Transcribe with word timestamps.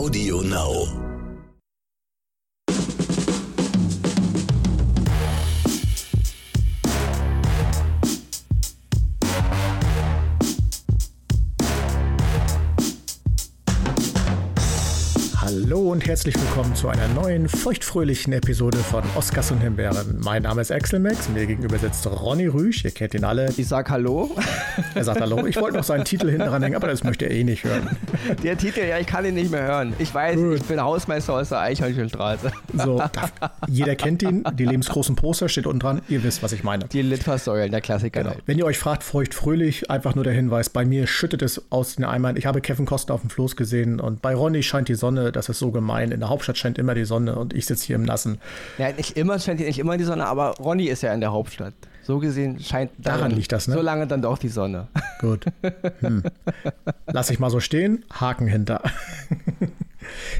Audio 0.00 0.40
Now. 0.40 1.09
Herzlich 16.10 16.34
willkommen 16.40 16.74
zu 16.74 16.88
einer 16.88 17.06
neuen 17.06 17.48
feuchtfröhlichen 17.48 18.32
Episode 18.32 18.78
von 18.78 19.04
Oscars 19.14 19.52
und 19.52 19.60
Himbeeren. 19.60 20.18
Mein 20.18 20.42
Name 20.42 20.60
ist 20.60 20.72
Axel 20.72 20.98
Max, 20.98 21.28
mir 21.28 21.46
gegenüber 21.46 21.78
sitzt 21.78 22.04
Ronny 22.04 22.48
Rüsch, 22.48 22.84
ihr 22.84 22.90
kennt 22.90 23.14
ihn 23.14 23.22
alle. 23.22 23.48
Ich 23.56 23.68
sag 23.68 23.88
Hallo. 23.90 24.36
Er 24.96 25.04
sagt 25.04 25.20
Hallo. 25.20 25.46
Ich 25.46 25.54
wollte 25.54 25.76
noch 25.76 25.84
seinen 25.84 26.04
Titel 26.04 26.28
hinten 26.28 26.48
dran 26.48 26.64
hängen, 26.64 26.74
aber 26.74 26.88
das 26.88 27.04
möchte 27.04 27.26
er 27.26 27.30
eh 27.30 27.44
nicht 27.44 27.62
hören. 27.62 27.96
Der 28.42 28.58
Titel, 28.58 28.80
ja, 28.80 28.98
ich 28.98 29.06
kann 29.06 29.24
ihn 29.24 29.34
nicht 29.34 29.52
mehr 29.52 29.62
hören. 29.62 29.92
Ich 30.00 30.12
weiß, 30.12 30.34
Gut. 30.34 30.56
ich 30.56 30.62
bin 30.64 30.80
Hausmeister 30.80 31.34
aus 31.34 31.50
der 31.50 31.60
Eichhörnchenstraße. 31.60 32.50
So, 32.74 33.00
jeder 33.68 33.94
kennt 33.94 34.24
ihn, 34.24 34.42
die 34.54 34.64
lebensgroßen 34.64 35.14
Poster 35.14 35.48
steht 35.48 35.68
unten 35.68 35.78
dran, 35.78 36.02
ihr 36.08 36.24
wisst, 36.24 36.42
was 36.42 36.50
ich 36.50 36.64
meine. 36.64 36.86
Die 36.86 37.02
Litfaßsäulen, 37.02 37.70
der 37.70 37.82
Klassiker. 37.82 38.24
Genau. 38.24 38.34
Wenn 38.46 38.58
ihr 38.58 38.66
euch 38.66 38.78
fragt, 38.78 39.04
feuchtfröhlich, 39.04 39.92
einfach 39.92 40.16
nur 40.16 40.24
der 40.24 40.32
Hinweis, 40.32 40.70
bei 40.70 40.84
mir 40.84 41.06
schüttet 41.06 41.42
es 41.42 41.70
aus 41.70 41.94
den 41.94 42.04
Eimern. 42.04 42.36
Ich 42.36 42.46
habe 42.46 42.60
Kevin 42.60 42.86
Costner 42.86 43.14
auf 43.14 43.20
dem 43.20 43.30
Floß 43.30 43.54
gesehen 43.54 44.00
und 44.00 44.22
bei 44.22 44.34
Ronny 44.34 44.64
scheint 44.64 44.88
die 44.88 44.96
Sonne, 44.96 45.30
das 45.30 45.48
ist 45.48 45.60
so 45.60 45.70
gemein. 45.70 45.99
In 46.00 46.20
der 46.20 46.28
Hauptstadt 46.28 46.58
scheint 46.58 46.78
immer 46.78 46.94
die 46.94 47.04
Sonne 47.04 47.36
und 47.36 47.52
ich 47.52 47.66
sitze 47.66 47.86
hier 47.86 47.96
im 47.96 48.04
Nassen. 48.04 48.38
Ja, 48.78 48.92
nicht 48.92 49.16
immer, 49.16 49.38
scheint 49.38 49.58
hier 49.58 49.68
nicht 49.68 49.78
immer 49.78 49.96
die 49.96 50.04
Sonne, 50.04 50.26
aber 50.26 50.54
Ronny 50.58 50.86
ist 50.86 51.02
ja 51.02 51.12
in 51.12 51.20
der 51.20 51.32
Hauptstadt. 51.32 51.74
So 52.02 52.18
gesehen 52.18 52.58
scheint 52.60 52.90
Daran 52.98 53.30
liegt 53.30 53.52
das, 53.52 53.68
ne? 53.68 53.74
So 53.74 53.82
lange 53.82 54.06
dann 54.06 54.22
doch 54.22 54.38
die 54.38 54.48
Sonne. 54.48 54.88
Gut. 55.20 55.44
Hm. 56.00 56.24
Lass 57.06 57.30
ich 57.30 57.38
mal 57.38 57.50
so 57.50 57.60
stehen. 57.60 58.04
Haken 58.12 58.46
hinter. 58.46 58.82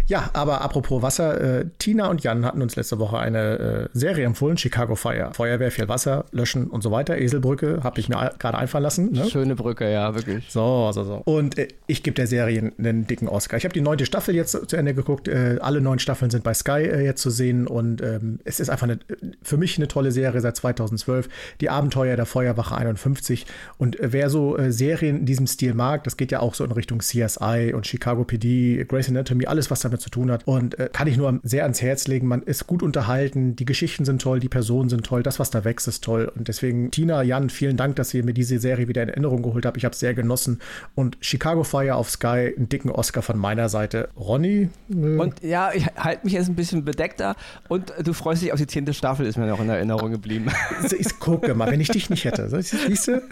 Ja, 0.06 0.30
aber 0.32 0.60
apropos 0.60 1.02
Wasser. 1.02 1.60
Äh, 1.60 1.66
Tina 1.78 2.08
und 2.08 2.22
Jan 2.22 2.44
hatten 2.44 2.62
uns 2.62 2.76
letzte 2.76 2.98
Woche 2.98 3.18
eine 3.18 3.88
äh, 3.94 3.98
Serie 3.98 4.24
empfohlen: 4.24 4.56
Chicago 4.56 4.94
Fire. 4.94 5.30
Feuerwehr, 5.32 5.70
viel 5.70 5.88
Wasser, 5.88 6.24
löschen 6.32 6.68
und 6.68 6.82
so 6.82 6.90
weiter. 6.90 7.18
Eselbrücke 7.18 7.80
habe 7.82 8.00
ich 8.00 8.08
mir 8.08 8.32
gerade 8.38 8.58
einfallen 8.58 8.82
lassen. 8.82 9.12
Ne? 9.12 9.28
Schöne 9.28 9.56
Brücke, 9.56 9.90
ja, 9.90 10.14
wirklich. 10.14 10.50
So, 10.50 10.90
so, 10.92 11.04
so. 11.04 11.22
Und 11.24 11.58
äh, 11.58 11.68
ich 11.86 12.02
gebe 12.02 12.14
der 12.14 12.26
Serie 12.26 12.72
einen 12.78 13.06
dicken 13.06 13.28
Oscar. 13.28 13.56
Ich 13.56 13.64
habe 13.64 13.72
die 13.72 13.80
neunte 13.80 14.06
Staffel 14.06 14.34
jetzt 14.34 14.68
zu 14.68 14.76
Ende 14.76 14.94
geguckt. 14.94 15.28
Äh, 15.28 15.58
alle 15.60 15.80
neun 15.80 15.98
Staffeln 15.98 16.30
sind 16.30 16.44
bei 16.44 16.54
Sky 16.54 16.82
äh, 16.82 17.04
jetzt 17.04 17.22
zu 17.22 17.30
sehen. 17.30 17.66
Und 17.66 18.02
ähm, 18.02 18.40
es 18.44 18.60
ist 18.60 18.70
einfach 18.70 18.84
eine, 18.84 18.98
für 19.42 19.56
mich 19.56 19.76
eine 19.78 19.88
tolle 19.88 20.12
Serie 20.12 20.40
seit 20.40 20.56
2012. 20.56 21.28
Die 21.60 21.70
Abenteuer 21.70 22.16
der 22.16 22.26
Feuerwache 22.26 22.76
51. 22.76 23.46
Und 23.78 23.98
äh, 24.00 24.12
wer 24.12 24.30
so 24.30 24.56
Serien 24.68 25.20
in 25.20 25.26
diesem 25.26 25.46
Stil 25.46 25.74
mag, 25.74 26.04
das 26.04 26.16
geht 26.16 26.32
ja 26.32 26.40
auch 26.40 26.54
so 26.54 26.64
in 26.64 26.72
Richtung 26.72 27.00
CSI 27.00 27.72
und 27.74 27.86
Chicago 27.86 28.24
PD, 28.24 28.84
Grey's 28.84 29.08
Anatomy, 29.08 29.46
alles, 29.60 29.70
was 29.70 29.80
damit 29.80 30.00
zu 30.00 30.08
tun 30.08 30.30
hat. 30.30 30.46
Und 30.46 30.78
äh, 30.78 30.88
kann 30.90 31.06
ich 31.06 31.18
nur 31.18 31.38
sehr 31.42 31.64
ans 31.64 31.82
Herz 31.82 32.08
legen. 32.08 32.26
Man 32.26 32.42
ist 32.42 32.66
gut 32.66 32.82
unterhalten. 32.82 33.56
Die 33.56 33.66
Geschichten 33.66 34.06
sind 34.06 34.22
toll, 34.22 34.40
die 34.40 34.48
Personen 34.48 34.88
sind 34.88 35.04
toll. 35.04 35.22
Das, 35.22 35.38
was 35.38 35.50
da 35.50 35.64
wächst, 35.64 35.86
ist 35.86 36.02
toll. 36.02 36.32
Und 36.34 36.48
deswegen, 36.48 36.90
Tina, 36.90 37.22
Jan, 37.22 37.50
vielen 37.50 37.76
Dank, 37.76 37.96
dass 37.96 38.14
ihr 38.14 38.24
mir 38.24 38.32
diese 38.32 38.58
Serie 38.58 38.88
wieder 38.88 39.02
in 39.02 39.10
Erinnerung 39.10 39.42
geholt 39.42 39.66
habt. 39.66 39.76
Ich 39.76 39.84
habe 39.84 39.92
es 39.92 40.00
sehr 40.00 40.14
genossen. 40.14 40.60
Und 40.94 41.18
Chicago 41.20 41.62
Fire 41.62 41.94
auf 41.94 42.08
Sky, 42.08 42.54
einen 42.56 42.70
dicken 42.70 42.90
Oscar 42.90 43.20
von 43.20 43.38
meiner 43.38 43.68
Seite. 43.68 44.08
Ronny? 44.16 44.70
Äh, 44.90 44.94
Und 44.94 45.42
ja, 45.42 45.72
ich 45.74 45.86
halte 45.96 46.24
mich 46.24 46.32
jetzt 46.32 46.48
ein 46.48 46.56
bisschen 46.56 46.84
bedeckter 46.84 47.36
und 47.68 47.92
du 48.02 48.14
freust 48.14 48.40
dich 48.40 48.52
auf 48.52 48.58
die 48.58 48.66
zehnte 48.66 48.94
Staffel, 48.94 49.26
ist 49.26 49.36
mir 49.36 49.46
noch 49.46 49.60
in 49.60 49.68
Erinnerung 49.68 50.10
geblieben. 50.10 50.46
ich 50.98 51.18
gucke 51.18 51.54
mal, 51.54 51.70
wenn 51.70 51.80
ich 51.80 51.88
dich 51.88 52.08
nicht 52.08 52.24
hätte. 52.24 52.48
Siehst 52.62 53.08
du? 53.08 53.22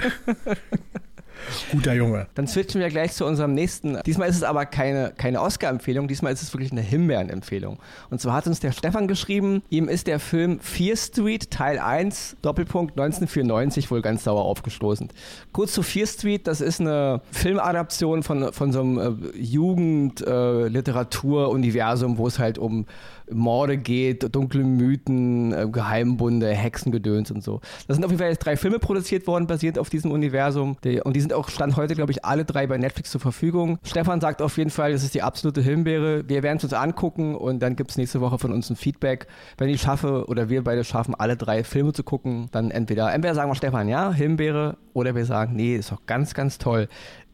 Guter 1.70 1.94
Junge. 1.94 2.26
Dann 2.34 2.46
switchen 2.46 2.80
wir 2.80 2.88
gleich 2.88 3.12
zu 3.12 3.24
unserem 3.24 3.54
nächsten. 3.54 3.98
Diesmal 4.06 4.28
ist 4.28 4.36
es 4.36 4.42
aber 4.42 4.66
keine, 4.66 5.12
keine 5.16 5.40
Oscar-Empfehlung, 5.40 6.08
diesmal 6.08 6.32
ist 6.32 6.42
es 6.42 6.52
wirklich 6.52 6.72
eine 6.72 6.80
Himbeeren-Empfehlung. 6.80 7.78
Und 8.10 8.20
zwar 8.20 8.34
hat 8.34 8.46
uns 8.46 8.60
der 8.60 8.72
Stefan 8.72 9.08
geschrieben, 9.08 9.62
ihm 9.70 9.88
ist 9.88 10.06
der 10.06 10.20
Film 10.20 10.60
Fear 10.60 10.96
Street 10.96 11.50
Teil 11.50 11.78
1, 11.78 12.36
Doppelpunkt 12.42 12.98
1994 12.98 13.90
wohl 13.90 14.02
ganz 14.02 14.24
sauer 14.24 14.44
aufgestoßen. 14.44 15.08
Kurz 15.52 15.72
zu 15.72 15.82
Fear 15.82 16.06
Street, 16.06 16.46
das 16.46 16.60
ist 16.60 16.80
eine 16.80 17.22
Filmadaption 17.30 18.22
von, 18.22 18.52
von 18.52 18.72
so 18.72 18.80
einem 18.80 18.98
äh, 18.98 19.12
Jugend-Literatur-Universum, 19.38 22.18
wo 22.18 22.26
es 22.26 22.38
halt 22.38 22.58
um 22.58 22.84
Morde 23.32 23.78
geht, 23.78 24.34
dunkle 24.34 24.64
Mythen, 24.64 25.52
äh, 25.52 25.66
Geheimbunde, 25.70 26.48
Hexengedöns 26.48 27.30
und 27.30 27.42
so. 27.42 27.60
Da 27.86 27.94
sind 27.94 28.04
auf 28.04 28.10
jeden 28.10 28.20
Fall 28.20 28.30
jetzt 28.30 28.44
drei 28.44 28.56
Filme 28.56 28.78
produziert 28.78 29.26
worden, 29.26 29.46
basierend 29.46 29.78
auf 29.78 29.90
diesem 29.90 30.10
Universum. 30.10 30.76
Und 31.04 31.16
die 31.16 31.20
sind 31.20 31.32
auch, 31.32 31.48
stand 31.48 31.76
heute, 31.76 31.94
glaube 31.94 32.12
ich, 32.12 32.24
alle 32.24 32.44
drei 32.44 32.66
bei 32.66 32.78
Netflix 32.78 33.10
zur 33.10 33.20
Verfügung. 33.20 33.78
Stefan 33.82 34.20
sagt 34.20 34.42
auf 34.42 34.56
jeden 34.56 34.70
Fall, 34.70 34.92
das 34.92 35.02
ist 35.02 35.14
die 35.14 35.22
absolute 35.22 35.60
Himbeere. 35.60 36.28
Wir 36.28 36.42
werden 36.42 36.58
es 36.58 36.64
uns 36.64 36.72
angucken 36.72 37.34
und 37.34 37.60
dann 37.60 37.76
gibt 37.76 37.90
es 37.90 37.96
nächste 37.96 38.20
Woche 38.20 38.38
von 38.38 38.52
uns 38.52 38.70
ein 38.70 38.76
Feedback. 38.76 39.26
Wenn 39.56 39.68
ich 39.68 39.80
schaffe 39.80 40.26
oder 40.26 40.48
wir 40.48 40.64
beide 40.64 40.84
schaffen, 40.84 41.14
alle 41.14 41.36
drei 41.36 41.64
Filme 41.64 41.92
zu 41.92 42.02
gucken, 42.02 42.48
dann 42.52 42.70
entweder, 42.70 43.12
entweder 43.12 43.34
sagen 43.34 43.50
wir 43.50 43.54
Stefan, 43.54 43.88
ja, 43.88 44.12
Himbeere, 44.12 44.76
oder 44.94 45.14
wir 45.14 45.24
sagen, 45.24 45.54
nee, 45.54 45.76
ist 45.76 45.92
doch 45.92 46.04
ganz, 46.06 46.34
ganz 46.34 46.58
toll. 46.58 46.88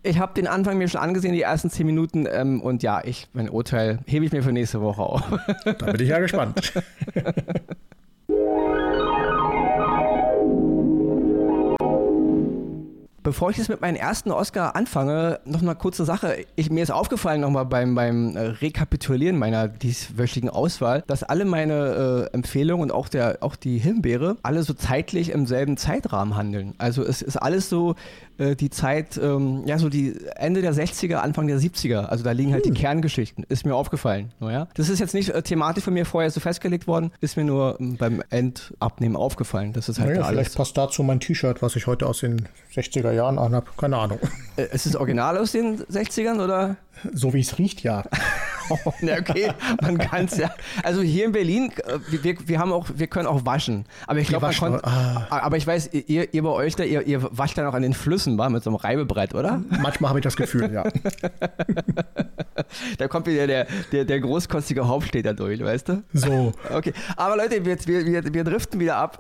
Ich 0.07 0.19
habe 0.19 0.35
den 0.35 0.47
Anfang 0.47 0.77
mir 0.77 0.87
schon 0.87 1.01
angesehen, 1.01 1.33
die 1.33 1.41
ersten 1.41 1.71
zehn 1.71 1.87
Minuten. 1.87 2.27
Ähm, 2.31 2.61
und 2.61 2.83
ja, 2.83 3.03
ich, 3.03 3.27
mein 3.33 3.49
Urteil 3.49 4.01
hebe 4.05 4.27
ich 4.27 4.33
mir 4.33 4.43
für 4.43 4.53
nächste 4.53 4.83
Woche 4.83 5.03
auf. 5.03 5.23
Da 5.65 5.93
bin 5.93 6.01
ich 6.01 6.09
ja 6.09 6.19
gespannt. 6.19 6.75
Bevor 13.25 13.49
ich 13.49 13.57
jetzt 13.57 13.71
mit 13.71 13.81
meinem 13.81 13.97
ersten 13.97 14.31
Oscar 14.31 14.77
anfange, 14.77 15.41
noch 15.47 15.62
eine 15.62 15.75
kurze 15.75 16.05
Sache. 16.05 16.45
Ich, 16.57 16.71
mir 16.71 16.83
ist 16.83 16.91
aufgefallen 16.91 17.41
nochmal 17.41 17.65
beim, 17.65 17.95
beim 17.95 18.37
äh, 18.37 18.41
Rekapitulieren 18.41 19.39
meiner 19.39 19.67
dieswöchigen 19.67 20.51
Auswahl, 20.51 21.03
dass 21.07 21.23
alle 21.23 21.47
meine 21.47 22.29
äh, 22.31 22.35
Empfehlungen 22.35 22.83
und 22.83 22.93
auch, 22.93 23.09
der, 23.09 23.39
auch 23.41 23.57
die 23.57 23.79
Himbeere 23.79 24.37
alle 24.43 24.62
so 24.62 24.75
zeitlich 24.75 25.31
im 25.31 25.47
selben 25.47 25.79
Zeitrahmen 25.79 26.37
handeln. 26.37 26.75
Also 26.77 27.03
es 27.03 27.23
ist 27.23 27.39
alles 27.39 27.71
so 27.71 27.95
äh, 28.37 28.57
die 28.57 28.69
Zeit, 28.69 29.17
ähm, 29.17 29.62
ja 29.65 29.79
so 29.79 29.89
die 29.89 30.15
Ende 30.37 30.61
der 30.61 30.75
60er, 30.75 31.17
Anfang 31.17 31.47
der 31.47 31.59
70er. 31.59 32.05
Also 32.05 32.25
da 32.25 32.33
liegen 32.33 32.53
halt 32.53 32.67
die 32.67 32.73
Kerngeschichten. 32.73 33.45
Ist 33.49 33.65
mir 33.65 33.75
aufgefallen. 33.75 34.33
Naja. 34.39 34.69
Das 34.75 34.91
ist 34.91 34.99
jetzt 34.99 35.15
nicht 35.15 35.31
äh, 35.31 35.41
thematisch 35.41 35.85
von 35.85 35.95
mir 35.95 36.05
vorher 36.05 36.31
so 36.31 36.41
festgelegt 36.41 36.87
worden, 36.87 37.11
ist 37.23 37.39
mir 37.39 37.45
nur 37.45 37.81
ähm, 37.81 37.97
beim 37.97 38.23
Endabnehmen 38.29 39.17
aufgefallen. 39.17 39.73
Das 39.73 39.89
ist 39.89 39.99
halt 39.99 40.11
Naja, 40.11 40.21
da 40.21 40.27
alles. 40.27 40.41
vielleicht 40.41 40.56
passt 40.59 40.77
dazu 40.77 41.03
mein 41.03 41.21
T-Shirt, 41.21 41.62
was 41.62 41.75
ich 41.77 41.87
heute 41.87 42.06
aus 42.06 42.21
den 42.21 42.49
60er 42.75 43.14
Jahren 43.15 43.39
anhabe. 43.39 43.67
Keine 43.77 43.97
Ahnung. 43.97 44.19
Äh, 44.57 44.73
ist 44.73 44.87
es 44.87 44.95
original 44.95 45.37
aus 45.37 45.53
den 45.53 45.83
60ern 45.85 46.43
oder? 46.43 46.77
So 47.12 47.32
wie 47.34 47.41
es 47.41 47.59
riecht, 47.59 47.82
ja. 47.82 48.05
Ja, 49.03 49.19
okay, 49.19 49.53
man 49.82 49.99
kann 49.99 50.25
es 50.25 50.38
ja. 50.38 50.50
Also 50.82 51.03
hier 51.03 51.27
in 51.27 51.32
Berlin, 51.32 51.71
äh, 51.87 51.99
wir, 52.22 52.37
wir 52.49 52.59
haben 52.59 52.72
auch, 52.72 52.87
wir 52.94 53.09
können 53.09 53.27
auch 53.27 53.44
waschen. 53.44 53.84
Aber 54.06 54.19
ich 54.21 54.28
glaube, 54.28 54.47
man 54.47 54.56
konnte. 54.56 54.84
ah. 54.84 55.27
Aber 55.28 55.59
ich 55.59 55.66
weiß, 55.66 55.91
ihr, 55.93 56.32
ihr 56.32 56.43
bei 56.43 56.49
euch 56.49 56.75
da, 56.75 56.82
ihr, 56.82 57.06
ihr 57.06 57.22
wascht 57.37 57.59
dann 57.59 57.66
auch 57.66 57.75
an 57.75 57.82
den 57.82 57.93
Flüssen, 57.93 58.38
war 58.38 58.49
mit 58.49 58.65
so 58.65 58.71
einem 58.71 58.77
Reibebrett, 58.77 59.34
oder? 59.34 59.62
Manchmal 59.82 60.09
habe 60.09 60.21
ich 60.21 60.22
das 60.22 60.37
Gefühl, 60.37 60.72
ja. 60.72 60.84
Da 62.99 63.09
kommt 63.09 63.26
wieder 63.26 63.47
der, 63.47 63.66
der, 63.93 64.05
der 64.05 64.21
großkostige 64.21 64.87
Hauptstädter 64.87 65.34
durch, 65.34 65.61
weißt 65.62 65.88
du? 65.88 66.03
So, 66.12 66.53
Okay, 66.71 66.93
aber 67.16 67.37
Leute, 67.37 67.65
wir, 67.65 67.76
wir, 67.87 68.06
wir, 68.06 68.34
wir 68.34 68.44
driften 68.44 68.81
wieder 68.81 68.97
ab. 68.97 69.19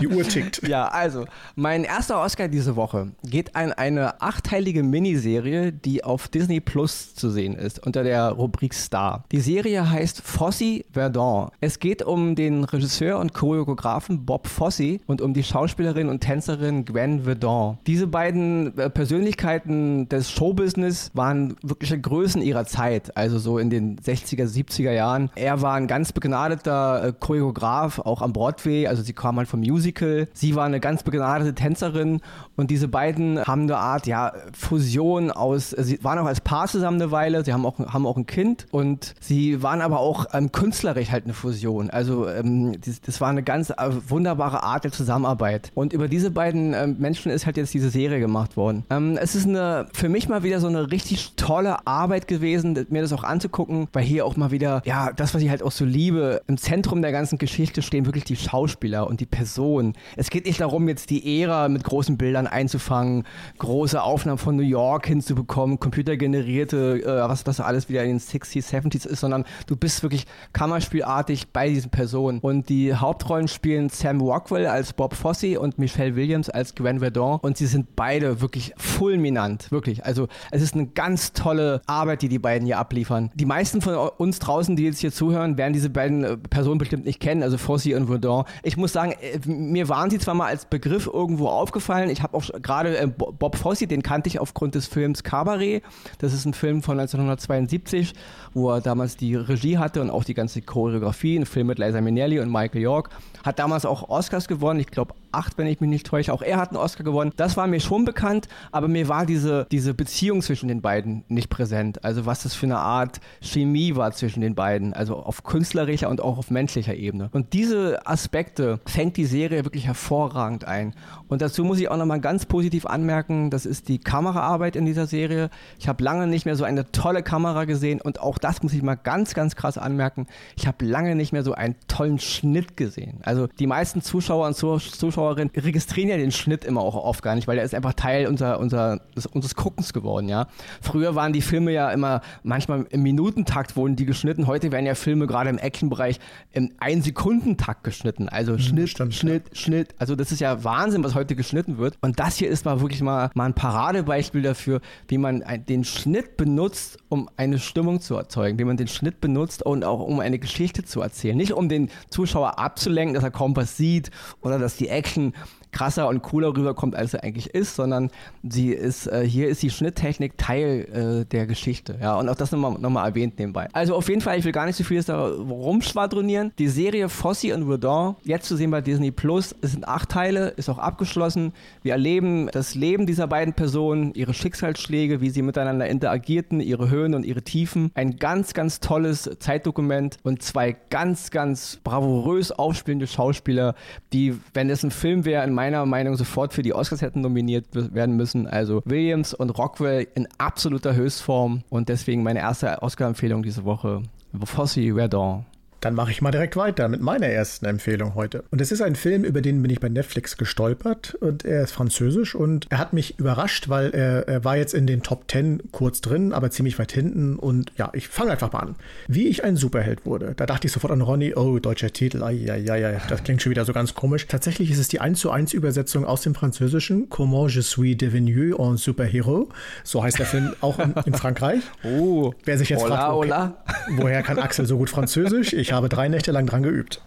die 0.00 0.08
Uhr 0.08 0.22
tickt. 0.24 0.66
Ja, 0.68 0.88
also, 0.88 1.26
mein 1.54 1.84
erster 1.84 2.20
Oscar 2.20 2.48
diese 2.48 2.76
Woche 2.76 3.12
geht 3.24 3.56
an 3.56 3.72
eine 3.72 4.20
achteilige 4.20 4.82
Miniserie, 4.82 5.72
die 5.72 6.04
auf 6.04 6.28
Disney 6.28 6.60
Plus 6.60 7.05
zu 7.14 7.30
sehen 7.30 7.54
ist, 7.54 7.86
unter 7.86 8.02
der 8.02 8.30
Rubrik 8.30 8.74
Star. 8.74 9.24
Die 9.32 9.40
Serie 9.40 9.88
heißt 9.88 10.20
Fosse 10.22 10.84
Verdon. 10.92 11.50
Es 11.60 11.78
geht 11.78 12.02
um 12.02 12.34
den 12.34 12.64
Regisseur 12.64 13.18
und 13.18 13.34
Choreografen 13.34 14.26
Bob 14.26 14.46
Fosse 14.46 14.98
und 15.06 15.20
um 15.20 15.34
die 15.34 15.42
Schauspielerin 15.42 16.08
und 16.08 16.20
Tänzerin 16.20 16.84
Gwen 16.84 17.24
Verdon. 17.24 17.78
Diese 17.86 18.06
beiden 18.06 18.76
äh, 18.78 18.90
Persönlichkeiten 18.90 20.08
des 20.08 20.30
Showbusiness 20.30 21.10
waren 21.14 21.56
wirkliche 21.62 22.00
Größen 22.00 22.42
ihrer 22.42 22.64
Zeit, 22.64 23.16
also 23.16 23.38
so 23.38 23.58
in 23.58 23.70
den 23.70 23.98
60er, 23.98 24.46
70er 24.46 24.92
Jahren. 24.92 25.30
Er 25.34 25.62
war 25.62 25.74
ein 25.74 25.86
ganz 25.86 26.12
begnadeter 26.12 27.08
äh, 27.08 27.12
Choreograf, 27.12 27.98
auch 28.00 28.22
am 28.22 28.32
Broadway, 28.32 28.86
also 28.86 29.02
sie 29.02 29.12
kam 29.12 29.36
halt 29.36 29.48
vom 29.48 29.60
Musical. 29.60 30.28
Sie 30.32 30.54
war 30.54 30.64
eine 30.64 30.80
ganz 30.80 31.02
begnadete 31.02 31.54
Tänzerin 31.54 32.20
und 32.56 32.70
diese 32.70 32.88
beiden 32.88 33.42
haben 33.44 33.62
eine 33.62 33.76
Art, 33.76 34.06
ja, 34.06 34.32
Fusion 34.56 35.30
aus, 35.30 35.72
äh, 35.72 35.82
sie 35.84 36.04
waren 36.04 36.18
auch 36.18 36.26
als 36.26 36.40
Paar 36.40 36.66
zusammen 36.66 36.95
eine 37.00 37.10
Weile, 37.10 37.44
sie 37.44 37.52
haben 37.52 37.64
auch, 37.64 37.78
haben 37.78 38.06
auch 38.06 38.16
ein 38.16 38.26
Kind 38.26 38.66
und 38.70 39.14
sie 39.20 39.62
waren 39.62 39.80
aber 39.80 40.00
auch 40.00 40.26
ähm, 40.32 40.52
künstlerisch 40.52 41.10
halt 41.10 41.24
eine 41.24 41.34
Fusion. 41.34 41.90
Also 41.90 42.28
ähm, 42.28 42.76
das, 42.84 43.00
das 43.00 43.20
war 43.20 43.28
eine 43.28 43.42
ganz 43.42 43.70
äh, 43.70 43.74
wunderbare 44.08 44.62
Art 44.62 44.84
der 44.84 44.92
Zusammenarbeit. 44.92 45.70
Und 45.74 45.92
über 45.92 46.08
diese 46.08 46.30
beiden 46.30 46.74
ähm, 46.74 46.96
Menschen 46.98 47.30
ist 47.30 47.46
halt 47.46 47.56
jetzt 47.56 47.74
diese 47.74 47.90
Serie 47.90 48.20
gemacht 48.20 48.56
worden. 48.56 48.84
Ähm, 48.90 49.18
es 49.20 49.34
ist 49.34 49.46
eine, 49.46 49.86
für 49.92 50.08
mich 50.08 50.28
mal 50.28 50.42
wieder 50.42 50.60
so 50.60 50.66
eine 50.66 50.90
richtig 50.90 51.34
tolle 51.36 51.86
Arbeit 51.86 52.28
gewesen, 52.28 52.86
mir 52.90 53.02
das 53.02 53.12
auch 53.12 53.24
anzugucken, 53.24 53.88
weil 53.92 54.04
hier 54.04 54.26
auch 54.26 54.36
mal 54.36 54.50
wieder, 54.50 54.82
ja, 54.84 55.12
das, 55.12 55.34
was 55.34 55.42
ich 55.42 55.50
halt 55.50 55.62
auch 55.62 55.72
so 55.72 55.84
liebe, 55.84 56.42
im 56.46 56.58
Zentrum 56.58 57.02
der 57.02 57.12
ganzen 57.12 57.38
Geschichte 57.38 57.82
stehen 57.82 58.06
wirklich 58.06 58.24
die 58.24 58.36
Schauspieler 58.36 59.06
und 59.06 59.20
die 59.20 59.26
Personen. 59.26 59.94
Es 60.16 60.30
geht 60.30 60.46
nicht 60.46 60.60
darum, 60.60 60.88
jetzt 60.88 61.10
die 61.10 61.42
Ära 61.42 61.68
mit 61.68 61.84
großen 61.84 62.16
Bildern 62.16 62.46
einzufangen, 62.46 63.24
große 63.58 64.02
Aufnahmen 64.02 64.38
von 64.38 64.56
New 64.56 64.62
York 64.62 65.06
hinzubekommen, 65.06 65.78
computergenerierte, 65.80 66.85
äh, 66.94 67.28
was 67.28 67.44
das 67.44 67.60
alles 67.60 67.88
wieder 67.88 68.02
in 68.04 68.10
den 68.10 68.20
60s, 68.20 68.70
70s 68.70 69.06
ist, 69.06 69.20
sondern 69.20 69.44
du 69.66 69.76
bist 69.76 70.02
wirklich 70.02 70.26
kammerspielartig 70.52 71.48
bei 71.52 71.68
diesen 71.68 71.90
Personen. 71.90 72.38
Und 72.40 72.68
die 72.68 72.94
Hauptrollen 72.94 73.48
spielen 73.48 73.88
Sam 73.88 74.20
Rockwell 74.20 74.66
als 74.66 74.92
Bob 74.92 75.14
Fosse 75.14 75.60
und 75.60 75.78
Michelle 75.78 76.16
Williams 76.16 76.50
als 76.50 76.74
Gwen 76.74 77.00
Verdon 77.00 77.38
und 77.42 77.56
sie 77.56 77.66
sind 77.66 77.96
beide 77.96 78.40
wirklich 78.40 78.72
fulminant, 78.76 79.70
wirklich. 79.70 80.04
Also 80.04 80.28
es 80.50 80.62
ist 80.62 80.74
eine 80.74 80.86
ganz 80.86 81.32
tolle 81.32 81.80
Arbeit, 81.86 82.22
die 82.22 82.28
die 82.28 82.38
beiden 82.38 82.66
hier 82.66 82.78
abliefern. 82.78 83.30
Die 83.34 83.46
meisten 83.46 83.80
von 83.80 83.94
uns 83.94 84.38
draußen, 84.38 84.76
die 84.76 84.84
jetzt 84.84 85.00
hier 85.00 85.12
zuhören, 85.12 85.58
werden 85.58 85.72
diese 85.72 85.90
beiden 85.90 86.24
äh, 86.24 86.36
Personen 86.36 86.78
bestimmt 86.78 87.04
nicht 87.04 87.20
kennen, 87.20 87.42
also 87.42 87.58
Fosse 87.58 87.96
und 87.96 88.06
Verdon. 88.06 88.44
Ich 88.62 88.76
muss 88.76 88.92
sagen, 88.92 89.12
äh, 89.20 89.38
mir 89.46 89.88
waren 89.88 90.10
sie 90.10 90.18
zwar 90.18 90.34
mal 90.34 90.46
als 90.46 90.64
Begriff 90.64 91.08
irgendwo 91.12 91.48
aufgefallen. 91.48 92.10
Ich 92.10 92.22
habe 92.22 92.36
auch 92.36 92.44
gerade 92.62 92.98
äh, 92.98 93.06
Bob 93.06 93.56
Fosse, 93.56 93.86
den 93.86 94.02
kannte 94.02 94.28
ich 94.28 94.38
aufgrund 94.38 94.74
des 94.74 94.86
Films 94.86 95.22
Cabaret. 95.22 95.82
Das 96.18 96.32
ist 96.32 96.44
ein 96.44 96.54
Film 96.54 96.75
von 96.82 96.98
1972, 96.98 98.12
wo 98.54 98.70
er 98.70 98.80
damals 98.80 99.16
die 99.16 99.34
Regie 99.34 99.78
hatte 99.78 100.00
und 100.00 100.10
auch 100.10 100.24
die 100.24 100.34
ganze 100.34 100.62
Choreografie. 100.62 101.38
Ein 101.38 101.46
Film 101.46 101.68
mit 101.68 101.78
Liza 101.78 102.00
Minnelli 102.00 102.40
und 102.40 102.50
Michael 102.50 102.82
York. 102.82 103.10
Hat 103.44 103.58
damals 103.58 103.86
auch 103.86 104.08
Oscars 104.08 104.48
gewonnen. 104.48 104.80
Ich 104.80 104.88
glaube 104.88 105.14
acht, 105.32 105.58
wenn 105.58 105.66
ich 105.66 105.80
mich 105.80 105.90
nicht 105.90 106.06
täusche. 106.06 106.32
Auch 106.32 106.42
er 106.42 106.56
hat 106.56 106.70
einen 106.70 106.78
Oscar 106.78 107.04
gewonnen. 107.04 107.32
Das 107.36 107.56
war 107.56 107.66
mir 107.66 107.80
schon 107.80 108.04
bekannt, 108.04 108.48
aber 108.72 108.88
mir 108.88 109.08
war 109.08 109.26
diese, 109.26 109.66
diese 109.70 109.94
Beziehung 109.94 110.42
zwischen 110.42 110.68
den 110.68 110.80
beiden 110.80 111.24
nicht 111.28 111.50
präsent. 111.50 112.04
Also 112.04 112.26
was 112.26 112.42
das 112.42 112.54
für 112.54 112.66
eine 112.66 112.78
Art 112.78 113.20
Chemie 113.40 113.96
war 113.96 114.12
zwischen 114.12 114.40
den 114.40 114.54
beiden. 114.54 114.92
Also 114.92 115.16
auf 115.16 115.44
künstlerischer 115.44 116.08
und 116.08 116.20
auch 116.20 116.38
auf 116.38 116.50
menschlicher 116.50 116.94
Ebene. 116.94 117.28
Und 117.32 117.52
diese 117.52 118.06
Aspekte 118.06 118.80
fängt 118.86 119.16
die 119.16 119.26
Serie 119.26 119.64
wirklich 119.64 119.86
hervorragend 119.86 120.64
ein. 120.64 120.94
Und 121.28 121.42
dazu 121.42 121.64
muss 121.64 121.78
ich 121.78 121.88
auch 121.88 121.96
nochmal 121.96 122.20
ganz 122.20 122.46
positiv 122.46 122.86
anmerken, 122.86 123.50
das 123.50 123.66
ist 123.66 123.88
die 123.88 123.98
Kameraarbeit 123.98 124.76
in 124.76 124.86
dieser 124.86 125.06
Serie. 125.06 125.50
Ich 125.78 125.88
habe 125.88 126.02
lange 126.02 126.26
nicht 126.26 126.46
mehr 126.46 126.56
so 126.56 126.64
eine 126.64 126.90
tolle 126.92 127.22
Kamera 127.22 127.64
gesehen 127.64 128.00
und 128.00 128.20
auch 128.20 128.38
das 128.38 128.62
muss 128.62 128.72
ich 128.72 128.82
mal 128.82 128.94
ganz, 128.94 129.34
ganz 129.34 129.56
krass 129.56 129.78
anmerken. 129.78 130.26
Ich 130.56 130.66
habe 130.66 130.84
lange 130.84 131.14
nicht 131.14 131.32
mehr 131.32 131.42
so 131.42 131.52
einen 131.52 131.74
tollen 131.88 132.18
Schnitt 132.18 132.76
gesehen. 132.76 133.18
Also 133.22 133.35
die 133.58 133.66
meisten 133.66 134.02
Zuschauer 134.02 134.46
und 134.46 134.54
Zuschauer 134.54 135.16
Zuschauerinnen 135.16 135.50
registrieren 135.56 136.10
ja 136.10 136.16
den 136.16 136.32
Schnitt 136.32 136.64
immer 136.64 136.80
auch 136.80 136.94
oft 136.94 137.22
gar 137.22 137.34
nicht, 137.34 137.46
weil 137.46 137.56
der 137.56 137.64
ist 137.64 137.74
einfach 137.74 137.94
Teil 137.94 138.26
unser, 138.26 138.58
unser, 138.58 139.00
unseres 139.32 139.54
Guckens 139.54 139.92
geworden, 139.92 140.28
ja. 140.28 140.46
Früher 140.80 141.14
waren 141.14 141.32
die 141.32 141.42
Filme 141.42 141.72
ja 141.72 141.90
immer, 141.90 142.20
manchmal 142.42 142.86
im 142.90 143.02
Minutentakt 143.02 143.76
wurden 143.76 143.96
die 143.96 144.06
geschnitten, 144.06 144.46
heute 144.46 144.72
werden 144.72 144.86
ja 144.86 144.94
Filme 144.94 145.26
gerade 145.26 145.50
im 145.50 145.58
Actionbereich 145.58 146.18
im 146.52 146.72
Ein-Sekundentakt 146.78 147.84
geschnitten. 147.84 148.28
Also 148.28 148.52
mhm, 148.52 148.58
Schnitt, 148.58 148.88
stimmt, 148.90 149.14
Schnitt, 149.14 149.44
ja. 149.48 149.56
Schnitt. 149.56 149.94
Also 149.98 150.16
das 150.16 150.32
ist 150.32 150.40
ja 150.40 150.64
Wahnsinn, 150.64 151.04
was 151.04 151.14
heute 151.14 151.34
geschnitten 151.36 151.78
wird. 151.78 151.96
Und 152.00 152.18
das 152.18 152.36
hier 152.36 152.48
ist 152.48 152.64
mal 152.64 152.80
wirklich 152.80 153.02
mal, 153.02 153.30
mal 153.34 153.46
ein 153.46 153.54
Paradebeispiel 153.54 154.42
dafür, 154.42 154.80
wie 155.08 155.18
man 155.18 155.42
den 155.68 155.84
Schnitt 155.84 156.36
benutzt, 156.36 156.98
um 157.08 157.28
eine 157.36 157.58
Stimmung 157.58 158.00
zu 158.00 158.16
erzeugen, 158.16 158.58
wie 158.58 158.64
man 158.64 158.76
den 158.76 158.88
Schnitt 158.88 159.20
benutzt 159.20 159.62
und 159.64 159.84
auch 159.84 160.00
um 160.00 160.20
eine 160.20 160.38
Geschichte 160.38 160.84
zu 160.84 161.00
erzählen. 161.00 161.36
Nicht 161.36 161.52
um 161.52 161.68
den 161.68 161.90
Zuschauer 162.10 162.58
abzulenken, 162.58 163.15
dass 163.16 163.24
er 163.24 163.30
was 163.56 163.76
sieht 163.76 164.10
oder 164.40 164.58
dass 164.58 164.76
die 164.76 164.88
Action 164.88 165.34
krasser 165.76 166.08
und 166.08 166.22
cooler 166.22 166.56
rüberkommt, 166.56 166.96
als 166.96 167.12
er 167.12 167.22
eigentlich 167.22 167.50
ist, 167.50 167.76
sondern 167.76 168.10
sie 168.42 168.70
ist, 168.70 169.08
äh, 169.08 169.28
hier 169.28 169.48
ist 169.48 169.62
die 169.62 169.68
Schnitttechnik 169.68 170.38
Teil 170.38 171.20
äh, 171.22 171.24
der 171.26 171.46
Geschichte. 171.46 171.98
Ja, 172.00 172.16
und 172.16 172.30
auch 172.30 172.34
das 172.34 172.50
nochmal 172.50 172.78
noch 172.78 172.88
mal 172.88 173.06
erwähnt 173.06 173.38
nebenbei. 173.38 173.68
Also 173.74 173.94
auf 173.94 174.08
jeden 174.08 174.22
Fall, 174.22 174.38
ich 174.38 174.44
will 174.46 174.52
gar 174.52 174.64
nicht 174.64 174.76
so 174.76 174.84
viel 174.84 175.02
da 175.02 175.26
rumschwadronieren. 175.28 176.52
Die 176.58 176.68
Serie 176.68 177.10
Fosse 177.10 177.54
und 177.54 177.70
Redon, 177.70 178.16
jetzt 178.24 178.46
zu 178.46 178.56
sehen 178.56 178.70
bei 178.70 178.80
Disney 178.80 179.10
Plus, 179.10 179.54
es 179.60 179.72
sind 179.72 179.86
acht 179.86 180.08
Teile, 180.08 180.48
ist 180.56 180.70
auch 180.70 180.78
abgeschlossen. 180.78 181.52
Wir 181.82 181.92
erleben 181.92 182.48
das 182.52 182.74
Leben 182.74 183.04
dieser 183.04 183.26
beiden 183.26 183.52
Personen, 183.52 184.14
ihre 184.14 184.32
Schicksalsschläge, 184.32 185.20
wie 185.20 185.28
sie 185.28 185.42
miteinander 185.42 185.86
interagierten, 185.86 186.60
ihre 186.60 186.88
Höhen 186.88 187.14
und 187.14 187.26
ihre 187.26 187.42
Tiefen. 187.42 187.90
Ein 187.94 188.16
ganz, 188.16 188.54
ganz 188.54 188.80
tolles 188.80 189.28
Zeitdokument 189.40 190.16
und 190.22 190.40
zwei 190.40 190.74
ganz, 190.88 191.30
ganz 191.30 191.80
bravourös 191.84 192.50
aufspielende 192.50 193.06
Schauspieler, 193.06 193.74
die, 194.14 194.34
wenn 194.54 194.70
es 194.70 194.82
ein 194.82 194.90
Film 194.90 195.26
wäre, 195.26 195.44
in 195.44 195.52
meinem 195.52 195.65
meiner 195.66 195.84
Meinung 195.84 196.16
sofort 196.16 196.54
für 196.54 196.62
die 196.62 196.74
Oscars 196.74 197.02
hätten 197.02 197.22
nominiert 197.22 197.66
werden 197.72 198.16
müssen. 198.16 198.46
Also 198.46 198.82
Williams 198.84 199.34
und 199.34 199.50
Rockwell 199.50 200.06
in 200.14 200.28
absoluter 200.38 200.94
Höchstform 200.94 201.62
und 201.70 201.88
deswegen 201.88 202.22
meine 202.22 202.38
erste 202.38 202.82
Oscar-Empfehlung 202.82 203.42
diese 203.42 203.64
Woche. 203.64 204.02
Fosse 204.44 204.94
Verdon. 204.94 205.44
Dann 205.86 205.94
mache 205.94 206.10
ich 206.10 206.20
mal 206.20 206.32
direkt 206.32 206.56
weiter 206.56 206.88
mit 206.88 207.00
meiner 207.00 207.28
ersten 207.28 207.64
Empfehlung 207.64 208.16
heute. 208.16 208.42
Und 208.50 208.60
es 208.60 208.72
ist 208.72 208.82
ein 208.82 208.96
Film, 208.96 209.22
über 209.22 209.40
den 209.40 209.62
bin 209.62 209.70
ich 209.70 209.78
bei 209.78 209.88
Netflix 209.88 210.36
gestolpert 210.36 211.14
und 211.20 211.44
er 211.44 211.62
ist 211.62 211.70
französisch 211.70 212.34
und 212.34 212.66
er 212.70 212.78
hat 212.78 212.92
mich 212.92 213.20
überrascht, 213.20 213.68
weil 213.68 213.90
er, 213.90 214.26
er 214.26 214.44
war 214.44 214.56
jetzt 214.56 214.74
in 214.74 214.88
den 214.88 215.04
Top 215.04 215.30
10 215.30 215.70
kurz 215.70 216.00
drin, 216.00 216.32
aber 216.32 216.50
ziemlich 216.50 216.76
weit 216.80 216.90
hinten 216.90 217.36
und 217.36 217.70
ja, 217.76 217.90
ich 217.92 218.08
fange 218.08 218.32
einfach 218.32 218.52
mal 218.52 218.58
an. 218.58 218.74
Wie 219.06 219.28
ich 219.28 219.44
ein 219.44 219.54
Superheld 219.54 220.04
wurde. 220.06 220.34
Da 220.36 220.44
dachte 220.44 220.66
ich 220.66 220.72
sofort 220.72 220.92
an 220.92 221.02
Ronny, 221.02 221.34
oh, 221.36 221.60
deutscher 221.60 221.92
Titel, 221.92 222.18
ja, 222.18 222.56
ja, 222.56 222.74
ja, 222.74 223.00
das 223.08 223.22
klingt 223.22 223.42
schon 223.42 223.50
wieder 223.50 223.64
so 223.64 223.72
ganz 223.72 223.94
komisch. 223.94 224.26
Tatsächlich 224.26 224.72
ist 224.72 224.78
es 224.78 224.88
die 224.88 225.00
1 225.00 225.20
zu 225.20 225.30
1 225.30 225.52
Übersetzung 225.52 226.04
aus 226.04 226.22
dem 226.22 226.34
Französischen, 226.34 227.08
Comment 227.10 227.48
je 227.48 227.62
suis 227.62 227.96
devenu 227.96 228.56
un 228.58 228.76
superhéros. 228.76 229.46
So 229.84 230.02
heißt 230.02 230.18
der 230.18 230.26
Film 230.26 230.54
auch 230.60 230.80
in, 230.80 230.94
in 231.04 231.14
Frankreich. 231.14 231.62
Oh, 231.84 232.34
wer 232.44 232.58
sich 232.58 232.70
jetzt 232.70 232.82
hola, 232.82 232.96
fragt, 232.96 233.12
okay, 233.12 233.28
hola. 233.28 233.64
woher 233.90 234.22
kann 234.22 234.38
Axel 234.38 234.66
so 234.66 234.78
gut 234.78 234.90
Französisch? 234.90 235.52
Ich 235.52 235.72
habe 235.76 235.88
drei 235.88 236.08
Nächte 236.08 236.32
lang 236.32 236.46
dran 236.46 236.62
geübt. 236.62 237.00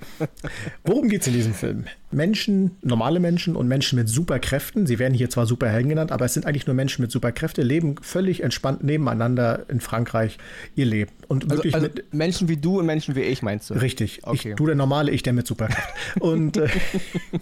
Worum 0.85 1.09
geht 1.09 1.21
es 1.21 1.27
in 1.27 1.33
diesem 1.33 1.53
Film? 1.53 1.85
Menschen, 2.11 2.71
normale 2.81 3.19
Menschen 3.19 3.55
und 3.55 3.67
Menschen 3.67 3.97
mit 3.97 4.09
Superkräften, 4.09 4.87
sie 4.87 4.97
werden 4.97 5.13
hier 5.13 5.29
zwar 5.29 5.45
Superhelden 5.45 5.89
genannt, 5.89 6.11
aber 6.11 6.25
es 6.25 6.33
sind 6.33 6.45
eigentlich 6.45 6.65
nur 6.65 6.75
Menschen 6.75 7.01
mit 7.01 7.11
Superkräfte, 7.11 7.61
leben 7.61 7.95
völlig 8.01 8.41
entspannt 8.41 8.83
nebeneinander 8.83 9.65
in 9.69 9.79
Frankreich 9.79 10.37
ihr 10.75 10.85
Leben. 10.85 11.11
Und 11.27 11.43
also, 11.43 11.55
wirklich 11.57 11.75
also 11.75 11.87
mit, 11.87 12.13
Menschen 12.13 12.47
wie 12.47 12.57
du 12.57 12.79
und 12.79 12.85
Menschen 12.85 13.15
wie 13.15 13.21
ich, 13.21 13.41
meinst 13.41 13.69
du? 13.69 13.75
Richtig. 13.75 14.21
Okay. 14.23 14.49
Ich, 14.49 14.55
du 14.55 14.65
der 14.65 14.75
Normale, 14.75 15.11
ich 15.11 15.23
der 15.23 15.33
mit 15.33 15.45
Superkraft. 15.45 15.93
und 16.19 16.57
äh, 16.57 16.69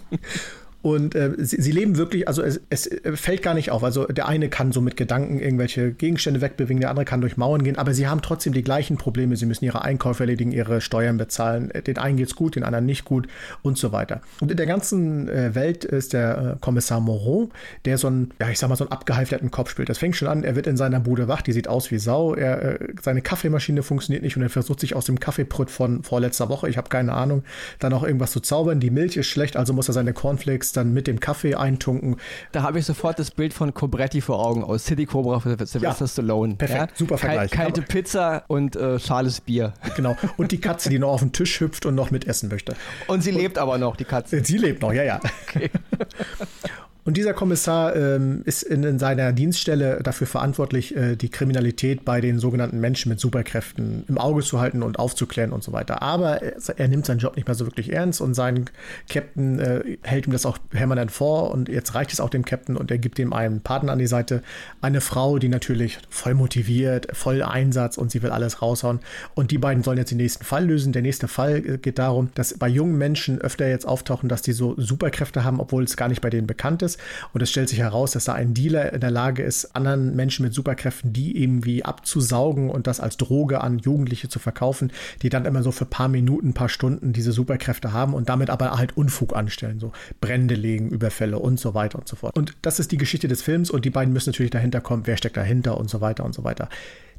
Und 0.88 1.14
äh, 1.14 1.32
sie, 1.36 1.60
sie, 1.60 1.70
leben 1.70 1.98
wirklich, 1.98 2.28
also 2.28 2.42
es, 2.42 2.60
es, 2.70 2.88
fällt 3.14 3.42
gar 3.42 3.52
nicht 3.52 3.70
auf. 3.70 3.84
Also 3.84 4.06
der 4.06 4.26
eine 4.26 4.48
kann 4.48 4.72
so 4.72 4.80
mit 4.80 4.96
Gedanken 4.96 5.38
irgendwelche 5.38 5.92
Gegenstände 5.92 6.40
wegbewegen, 6.40 6.80
der 6.80 6.88
andere 6.88 7.04
kann 7.04 7.20
durch 7.20 7.36
Mauern 7.36 7.62
gehen, 7.62 7.76
aber 7.76 7.92
sie 7.92 8.06
haben 8.06 8.22
trotzdem 8.22 8.54
die 8.54 8.64
gleichen 8.64 8.96
Probleme. 8.96 9.36
Sie 9.36 9.44
müssen 9.44 9.66
ihre 9.66 9.82
Einkäufe 9.82 10.22
erledigen, 10.22 10.50
ihre 10.50 10.80
Steuern 10.80 11.18
bezahlen. 11.18 11.70
Den 11.86 11.98
einen 11.98 12.16
geht's 12.16 12.34
gut, 12.34 12.56
den 12.56 12.64
anderen 12.64 12.86
nicht 12.86 13.04
gut 13.04 13.28
und 13.60 13.76
so 13.76 13.92
weiter. 13.92 14.22
Und 14.40 14.50
in 14.50 14.56
der 14.56 14.64
ganzen 14.64 15.28
äh, 15.28 15.54
Welt 15.54 15.84
ist 15.84 16.14
der 16.14 16.56
äh, 16.56 16.58
Kommissar 16.58 17.00
Moreau, 17.00 17.50
der 17.84 17.98
so 17.98 18.08
ein, 18.08 18.30
ja, 18.40 18.48
ich 18.48 18.58
sag 18.58 18.70
mal, 18.70 18.76
so 18.76 18.84
einen 18.84 18.92
abgehalfterten 18.92 19.50
Kopf 19.50 19.68
spielt. 19.68 19.90
Das 19.90 19.98
fängt 19.98 20.16
schon 20.16 20.28
an, 20.28 20.42
er 20.42 20.56
wird 20.56 20.66
in 20.66 20.78
seiner 20.78 21.00
Bude 21.00 21.28
wach, 21.28 21.42
die 21.42 21.52
sieht 21.52 21.68
aus 21.68 21.90
wie 21.90 21.98
Sau. 21.98 22.34
Er, 22.34 22.80
äh, 22.80 22.88
seine 23.02 23.20
Kaffeemaschine 23.20 23.82
funktioniert 23.82 24.22
nicht 24.22 24.38
und 24.38 24.42
er 24.42 24.48
versucht 24.48 24.80
sich 24.80 24.96
aus 24.96 25.04
dem 25.04 25.20
Kaffeeprütt 25.20 25.70
von 25.70 26.02
vorletzter 26.02 26.48
Woche, 26.48 26.70
ich 26.70 26.78
habe 26.78 26.88
keine 26.88 27.12
Ahnung, 27.12 27.42
dann 27.78 27.92
auch 27.92 28.04
irgendwas 28.04 28.32
zu 28.32 28.40
zaubern. 28.40 28.80
Die 28.80 28.90
Milch 28.90 29.18
ist 29.18 29.26
schlecht, 29.26 29.58
also 29.58 29.74
muss 29.74 29.88
er 29.88 29.92
seine 29.92 30.14
Cornflakes 30.14 30.72
dann 30.78 30.92
mit 30.92 31.06
dem 31.06 31.20
Kaffee 31.20 31.54
eintunken. 31.54 32.16
Da 32.52 32.62
habe 32.62 32.78
ich 32.78 32.86
sofort 32.86 33.18
das 33.18 33.30
Bild 33.30 33.52
von 33.52 33.74
Cobretti 33.74 34.20
vor 34.20 34.44
Augen 34.44 34.64
aus 34.64 34.84
City 34.84 35.06
Cobra 35.06 35.40
für 35.40 35.50
Sylvester 35.50 36.04
ja, 36.04 36.08
Stallone. 36.08 36.54
Perfekt, 36.54 36.90
ja? 36.92 36.96
super 36.96 37.18
Vergleich. 37.18 37.50
kalte 37.50 37.82
Pizza 37.82 38.44
und 38.46 38.76
äh, 38.76 38.98
schales 38.98 39.40
Bier. 39.40 39.74
Genau. 39.96 40.16
Und 40.36 40.52
die 40.52 40.60
Katze, 40.60 40.88
die 40.88 40.98
noch 40.98 41.10
auf 41.10 41.20
den 41.20 41.32
Tisch 41.32 41.60
hüpft 41.60 41.86
und 41.86 41.94
noch 41.94 42.10
mitessen 42.10 42.48
möchte. 42.48 42.74
Und 43.06 43.22
sie 43.22 43.32
und, 43.32 43.38
lebt 43.38 43.58
aber 43.58 43.78
noch, 43.78 43.96
die 43.96 44.04
Katze. 44.04 44.44
Sie 44.44 44.58
lebt 44.58 44.82
noch, 44.82 44.92
ja, 44.92 45.02
ja. 45.02 45.20
Okay. 45.48 45.70
Und 47.08 47.16
dieser 47.16 47.32
Kommissar 47.32 47.96
ähm, 47.96 48.42
ist 48.44 48.62
in, 48.62 48.84
in, 48.84 48.98
seiner 48.98 49.32
Dienststelle 49.32 50.00
dafür 50.02 50.26
verantwortlich, 50.26 50.94
äh, 50.94 51.16
die 51.16 51.30
Kriminalität 51.30 52.04
bei 52.04 52.20
den 52.20 52.38
sogenannten 52.38 52.80
Menschen 52.80 53.08
mit 53.08 53.18
Superkräften 53.18 54.04
im 54.08 54.18
Auge 54.18 54.42
zu 54.42 54.60
halten 54.60 54.82
und 54.82 54.98
aufzuklären 54.98 55.52
und 55.52 55.64
so 55.64 55.72
weiter. 55.72 56.02
Aber 56.02 56.42
er, 56.42 56.58
er 56.76 56.86
nimmt 56.86 57.06
seinen 57.06 57.20
Job 57.20 57.36
nicht 57.36 57.48
mehr 57.48 57.54
so 57.54 57.64
wirklich 57.64 57.94
ernst 57.94 58.20
und 58.20 58.34
sein 58.34 58.66
Captain 59.08 59.58
äh, 59.58 59.96
hält 60.02 60.26
ihm 60.26 60.34
das 60.34 60.44
auch 60.44 60.58
permanent 60.68 61.10
vor 61.10 61.50
und 61.50 61.70
jetzt 61.70 61.94
reicht 61.94 62.12
es 62.12 62.20
auch 62.20 62.28
dem 62.28 62.44
Captain 62.44 62.76
und 62.76 62.90
er 62.90 62.98
gibt 62.98 63.18
ihm 63.18 63.32
einen 63.32 63.62
Partner 63.62 63.92
an 63.92 63.98
die 63.98 64.06
Seite. 64.06 64.42
Eine 64.82 65.00
Frau, 65.00 65.38
die 65.38 65.48
natürlich 65.48 66.00
voll 66.10 66.34
motiviert, 66.34 67.08
voll 67.16 67.42
Einsatz 67.42 67.96
und 67.96 68.10
sie 68.10 68.22
will 68.22 68.32
alles 68.32 68.60
raushauen. 68.60 69.00
Und 69.34 69.50
die 69.50 69.56
beiden 69.56 69.82
sollen 69.82 69.96
jetzt 69.96 70.10
den 70.10 70.18
nächsten 70.18 70.44
Fall 70.44 70.66
lösen. 70.66 70.92
Der 70.92 71.00
nächste 71.00 71.26
Fall 71.26 71.56
äh, 71.56 71.78
geht 71.78 71.98
darum, 71.98 72.28
dass 72.34 72.52
bei 72.58 72.68
jungen 72.68 72.98
Menschen 72.98 73.40
öfter 73.40 73.66
jetzt 73.66 73.88
auftauchen, 73.88 74.28
dass 74.28 74.42
die 74.42 74.52
so 74.52 74.74
Superkräfte 74.76 75.42
haben, 75.42 75.58
obwohl 75.58 75.84
es 75.84 75.96
gar 75.96 76.08
nicht 76.08 76.20
bei 76.20 76.28
denen 76.28 76.46
bekannt 76.46 76.82
ist. 76.82 76.97
Und 77.32 77.42
es 77.42 77.50
stellt 77.50 77.68
sich 77.68 77.78
heraus, 77.78 78.12
dass 78.12 78.24
da 78.24 78.34
ein 78.34 78.54
Dealer 78.54 78.92
in 78.92 79.00
der 79.00 79.10
Lage 79.10 79.42
ist, 79.42 79.76
anderen 79.76 80.14
Menschen 80.16 80.44
mit 80.44 80.54
Superkräften 80.54 81.12
die 81.12 81.42
irgendwie 81.42 81.84
abzusaugen 81.84 82.70
und 82.70 82.86
das 82.86 83.00
als 83.00 83.16
Droge 83.16 83.60
an 83.60 83.78
Jugendliche 83.78 84.28
zu 84.28 84.38
verkaufen, 84.38 84.92
die 85.22 85.28
dann 85.28 85.44
immer 85.44 85.62
so 85.62 85.72
für 85.72 85.84
ein 85.84 85.90
paar 85.90 86.08
Minuten, 86.08 86.48
ein 86.48 86.54
paar 86.54 86.68
Stunden 86.68 87.12
diese 87.12 87.32
Superkräfte 87.32 87.92
haben 87.92 88.14
und 88.14 88.28
damit 88.28 88.50
aber 88.50 88.78
halt 88.78 88.96
Unfug 88.96 89.34
anstellen, 89.34 89.80
so 89.80 89.92
Brände 90.20 90.54
legen, 90.54 90.90
Überfälle 90.90 91.38
und 91.38 91.58
so 91.58 91.74
weiter 91.74 91.98
und 91.98 92.08
so 92.08 92.16
fort. 92.16 92.36
Und 92.36 92.56
das 92.62 92.80
ist 92.80 92.92
die 92.92 92.98
Geschichte 92.98 93.28
des 93.28 93.42
Films 93.42 93.70
und 93.70 93.84
die 93.84 93.90
beiden 93.90 94.12
müssen 94.12 94.30
natürlich 94.30 94.50
dahinter 94.50 94.80
kommen, 94.80 95.06
wer 95.06 95.16
steckt 95.16 95.36
dahinter 95.36 95.78
und 95.78 95.90
so 95.90 96.00
weiter 96.00 96.24
und 96.24 96.34
so 96.34 96.44
weiter. 96.44 96.68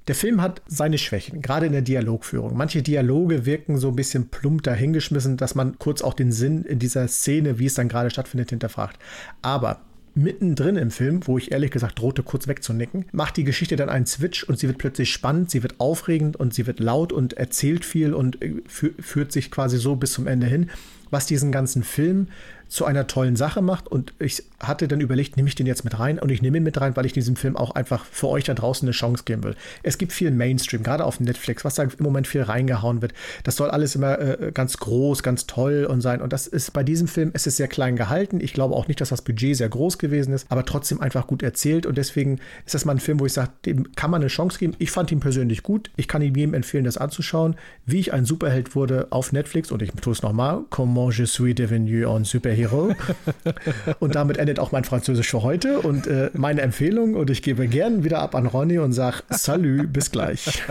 Der 0.10 0.16
Film 0.16 0.42
hat 0.42 0.64
seine 0.66 0.98
Schwächen, 0.98 1.44
gerade 1.44 1.68
in 1.68 1.72
der 1.72 1.84
Dialogführung. 1.84 2.58
Manche 2.58 2.82
Dialoge 2.82 3.46
wirken 3.46 3.78
so 3.78 3.90
ein 3.90 3.96
bisschen 3.96 4.30
plump 4.30 4.64
dahingeschmissen, 4.64 5.38
dass 5.38 5.54
man 5.54 5.78
kurz 5.78 6.02
auch 6.02 6.16
den 6.16 6.32
Sinn 6.32 6.64
in 6.64 6.80
dieser 6.80 7.08
Szene, 7.08 7.60
wie 7.60 7.68
es 7.68 7.76
dann 7.76 7.90
gerade 7.90 8.10
stattfindet, 8.10 8.50
hinterfragt. 8.50 8.98
Aber 9.44 9.82
mittendrin 10.16 10.78
im 10.78 10.90
Film, 10.90 11.28
wo 11.28 11.38
ich 11.38 11.52
ehrlich 11.52 11.70
gesagt 11.70 12.00
drohte, 12.00 12.24
kurz 12.24 12.48
wegzunicken, 12.48 13.06
macht 13.12 13.38
die 13.38 13.44
Geschichte 13.44 13.76
dann 13.76 13.90
einen 13.90 14.08
Switch 14.08 14.44
und 14.44 14.58
sie 14.58 14.66
wird 14.66 14.80
plötzlich 14.80 15.14
spannend, 15.14 15.52
sie 15.52 15.62
wird 15.62 15.80
aufregend 15.80 16.38
und 16.38 16.56
sie 16.56 16.66
wird 16.66 16.80
laut 16.80 17.14
und 17.14 17.34
erzählt 17.34 17.86
viel 17.86 18.16
und 18.16 18.42
äh, 18.42 18.56
führt 18.66 19.32
sich 19.32 19.52
quasi 19.52 19.78
so 19.78 19.96
bis 19.96 20.14
zum 20.14 20.26
Ende 20.26 20.48
hin, 20.48 20.72
was 21.12 21.28
diesen 21.28 21.52
ganzen 21.52 21.84
Film 21.84 22.30
zu 22.70 22.86
einer 22.86 23.08
tollen 23.08 23.36
Sache 23.36 23.62
macht. 23.62 23.88
Und 23.88 24.14
ich 24.20 24.44
hatte 24.60 24.88
dann 24.88 25.02
überlegt, 25.02 25.36
nehme 25.36 25.50
ich 25.50 25.56
den 25.56 25.66
jetzt 25.66 25.84
mit 25.84 26.00
rein? 26.00 26.20
Und 26.20 26.32
ich 26.32 26.42
nehme 26.42 26.58
ihn 26.58 26.64
mit 26.64 26.80
rein, 26.80 26.96
weil 26.96 27.06
ich 27.06 27.14
diesem 27.14 27.36
Film 27.36 27.58
auch 27.58 27.72
einfach 27.72 28.06
für 28.06 28.28
euch 28.28 28.44
da 28.44 28.54
draußen 28.54 28.88
eine 28.88 28.94
Chance 28.94 29.24
geben 29.26 29.44
will. 29.44 29.56
Es 29.84 29.98
gibt 29.98 30.14
viel 30.14 30.32
Mainstream, 30.32 30.84
gerade 30.84 31.04
auf 31.04 31.20
Netflix, 31.20 31.66
was 31.66 31.76
da 31.76 31.84
im 31.84 31.92
Moment 32.00 32.28
viel 32.28 32.44
reingehauen 32.44 33.02
wird. 33.02 33.14
Das 33.44 33.56
soll 33.56 33.72
alles 33.72 33.96
immer 33.96 34.20
äh, 34.20 34.52
ganz 34.54 34.78
groß, 34.78 35.24
ganz 35.24 35.48
toll 35.48 35.86
und 35.90 36.02
sein. 36.02 36.22
Und 36.22 36.32
das 36.32 36.46
ist 36.46 36.72
bei 36.72 36.84
diesem 36.84 37.08
Film, 37.08 37.32
es 37.34 37.48
ist 37.48 37.58
sehr 37.58 37.68
klein 37.68 37.96
gehalten. 37.96 38.40
Ich 38.40 38.54
glaube 38.54 38.76
auch 38.76 38.88
nicht, 38.88 39.02
dass 39.02 39.10
das 39.10 39.24
Budget 39.24 39.58
sehr 39.58 39.70
groß 39.70 39.98
gewesen 39.98 40.34
ist, 40.34 40.46
aber 40.50 40.64
trotzdem 40.64 41.02
einfach 41.02 41.26
gut 41.26 41.42
erzählt. 41.42 41.88
Und 41.88 41.98
deswegen 41.98 42.40
ist 42.66 42.76
das 42.76 42.86
mal 42.86 42.94
ein 42.94 43.00
Film, 43.00 43.20
wo 43.20 43.26
ich 43.26 43.34
sage, 43.34 43.50
dem 43.66 43.92
kann 43.96 44.12
man 44.12 44.22
eine 44.22 44.30
Chance 44.30 44.60
geben. 44.60 44.76
Ich 44.78 44.92
fand 44.92 45.12
ihn 45.12 45.20
persönlich 45.20 45.64
gut. 45.64 45.90
Ich 45.96 46.08
kann 46.08 46.22
ihm 46.22 46.36
jedem 46.36 46.54
empfehlen, 46.54 46.84
das 46.84 46.98
anzuschauen. 46.98 47.56
Wie 47.88 48.00
ich 48.00 48.14
ein 48.14 48.26
Superheld 48.26 48.76
wurde 48.76 49.08
auf 49.10 49.32
Netflix. 49.32 49.72
Und 49.72 49.82
ich 49.82 49.92
tue 49.92 50.14
es 50.14 50.22
nochmal. 50.22 50.62
Comment 50.70 51.12
je 51.12 51.26
suis 51.26 51.56
devenu 51.56 52.08
un 52.08 52.26
superhero. 52.60 52.94
und 54.00 54.16
damit 54.16 54.38
endet 54.38 54.60
auch 54.60 54.72
mein 54.72 54.84
Französisch 54.84 55.30
für 55.30 55.44
heute 55.44 55.80
und 55.80 56.08
äh, 56.08 56.32
meine 56.34 56.62
Empfehlung. 56.62 57.16
Und 57.16 57.30
ich 57.30 57.42
gebe 57.42 57.68
gern 57.68 58.04
wieder 58.04 58.20
ab 58.20 58.36
an 58.36 58.46
Ronny 58.46 58.80
und 58.80 58.94
sage 58.94 59.24
Salut, 59.30 59.92
bis 59.94 60.12
gleich. 60.12 60.64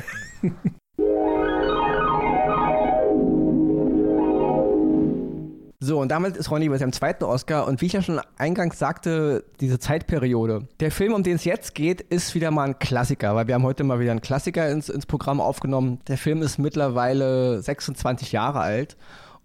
So, 5.80 6.00
und 6.00 6.09
damit 6.11 6.37
ist 6.37 6.50
Ronny 6.50 6.68
bei 6.68 6.76
seinem 6.76 6.92
zweiten 6.92 7.25
Oscar. 7.25 7.66
Und 7.66 7.80
wie 7.80 7.87
ich 7.87 7.92
ja 7.92 8.02
schon 8.02 8.21
eingangs 8.37 8.78
sagte, 8.78 9.45
diese 9.61 9.78
Zeitperiode. 9.78 10.66
Der 10.80 10.90
Film, 10.90 11.14
um 11.14 11.23
den 11.23 11.37
es 11.37 11.45
jetzt 11.45 11.75
geht, 11.75 12.00
ist 12.00 12.35
wieder 12.35 12.50
mal 12.50 12.64
ein 12.64 12.78
Klassiker, 12.78 13.35
weil 13.37 13.47
wir 13.47 13.54
haben 13.54 13.62
heute 13.62 13.85
mal 13.85 14.00
wieder 14.00 14.11
einen 14.11 14.21
Klassiker 14.21 14.68
ins, 14.68 14.88
ins 14.88 15.07
Programm 15.07 15.40
aufgenommen. 15.40 16.00
Der 16.09 16.18
Film 16.18 16.42
ist 16.42 16.59
mittlerweile 16.59 17.62
26 17.62 18.33
Jahre 18.33 18.61
alt 18.61 18.97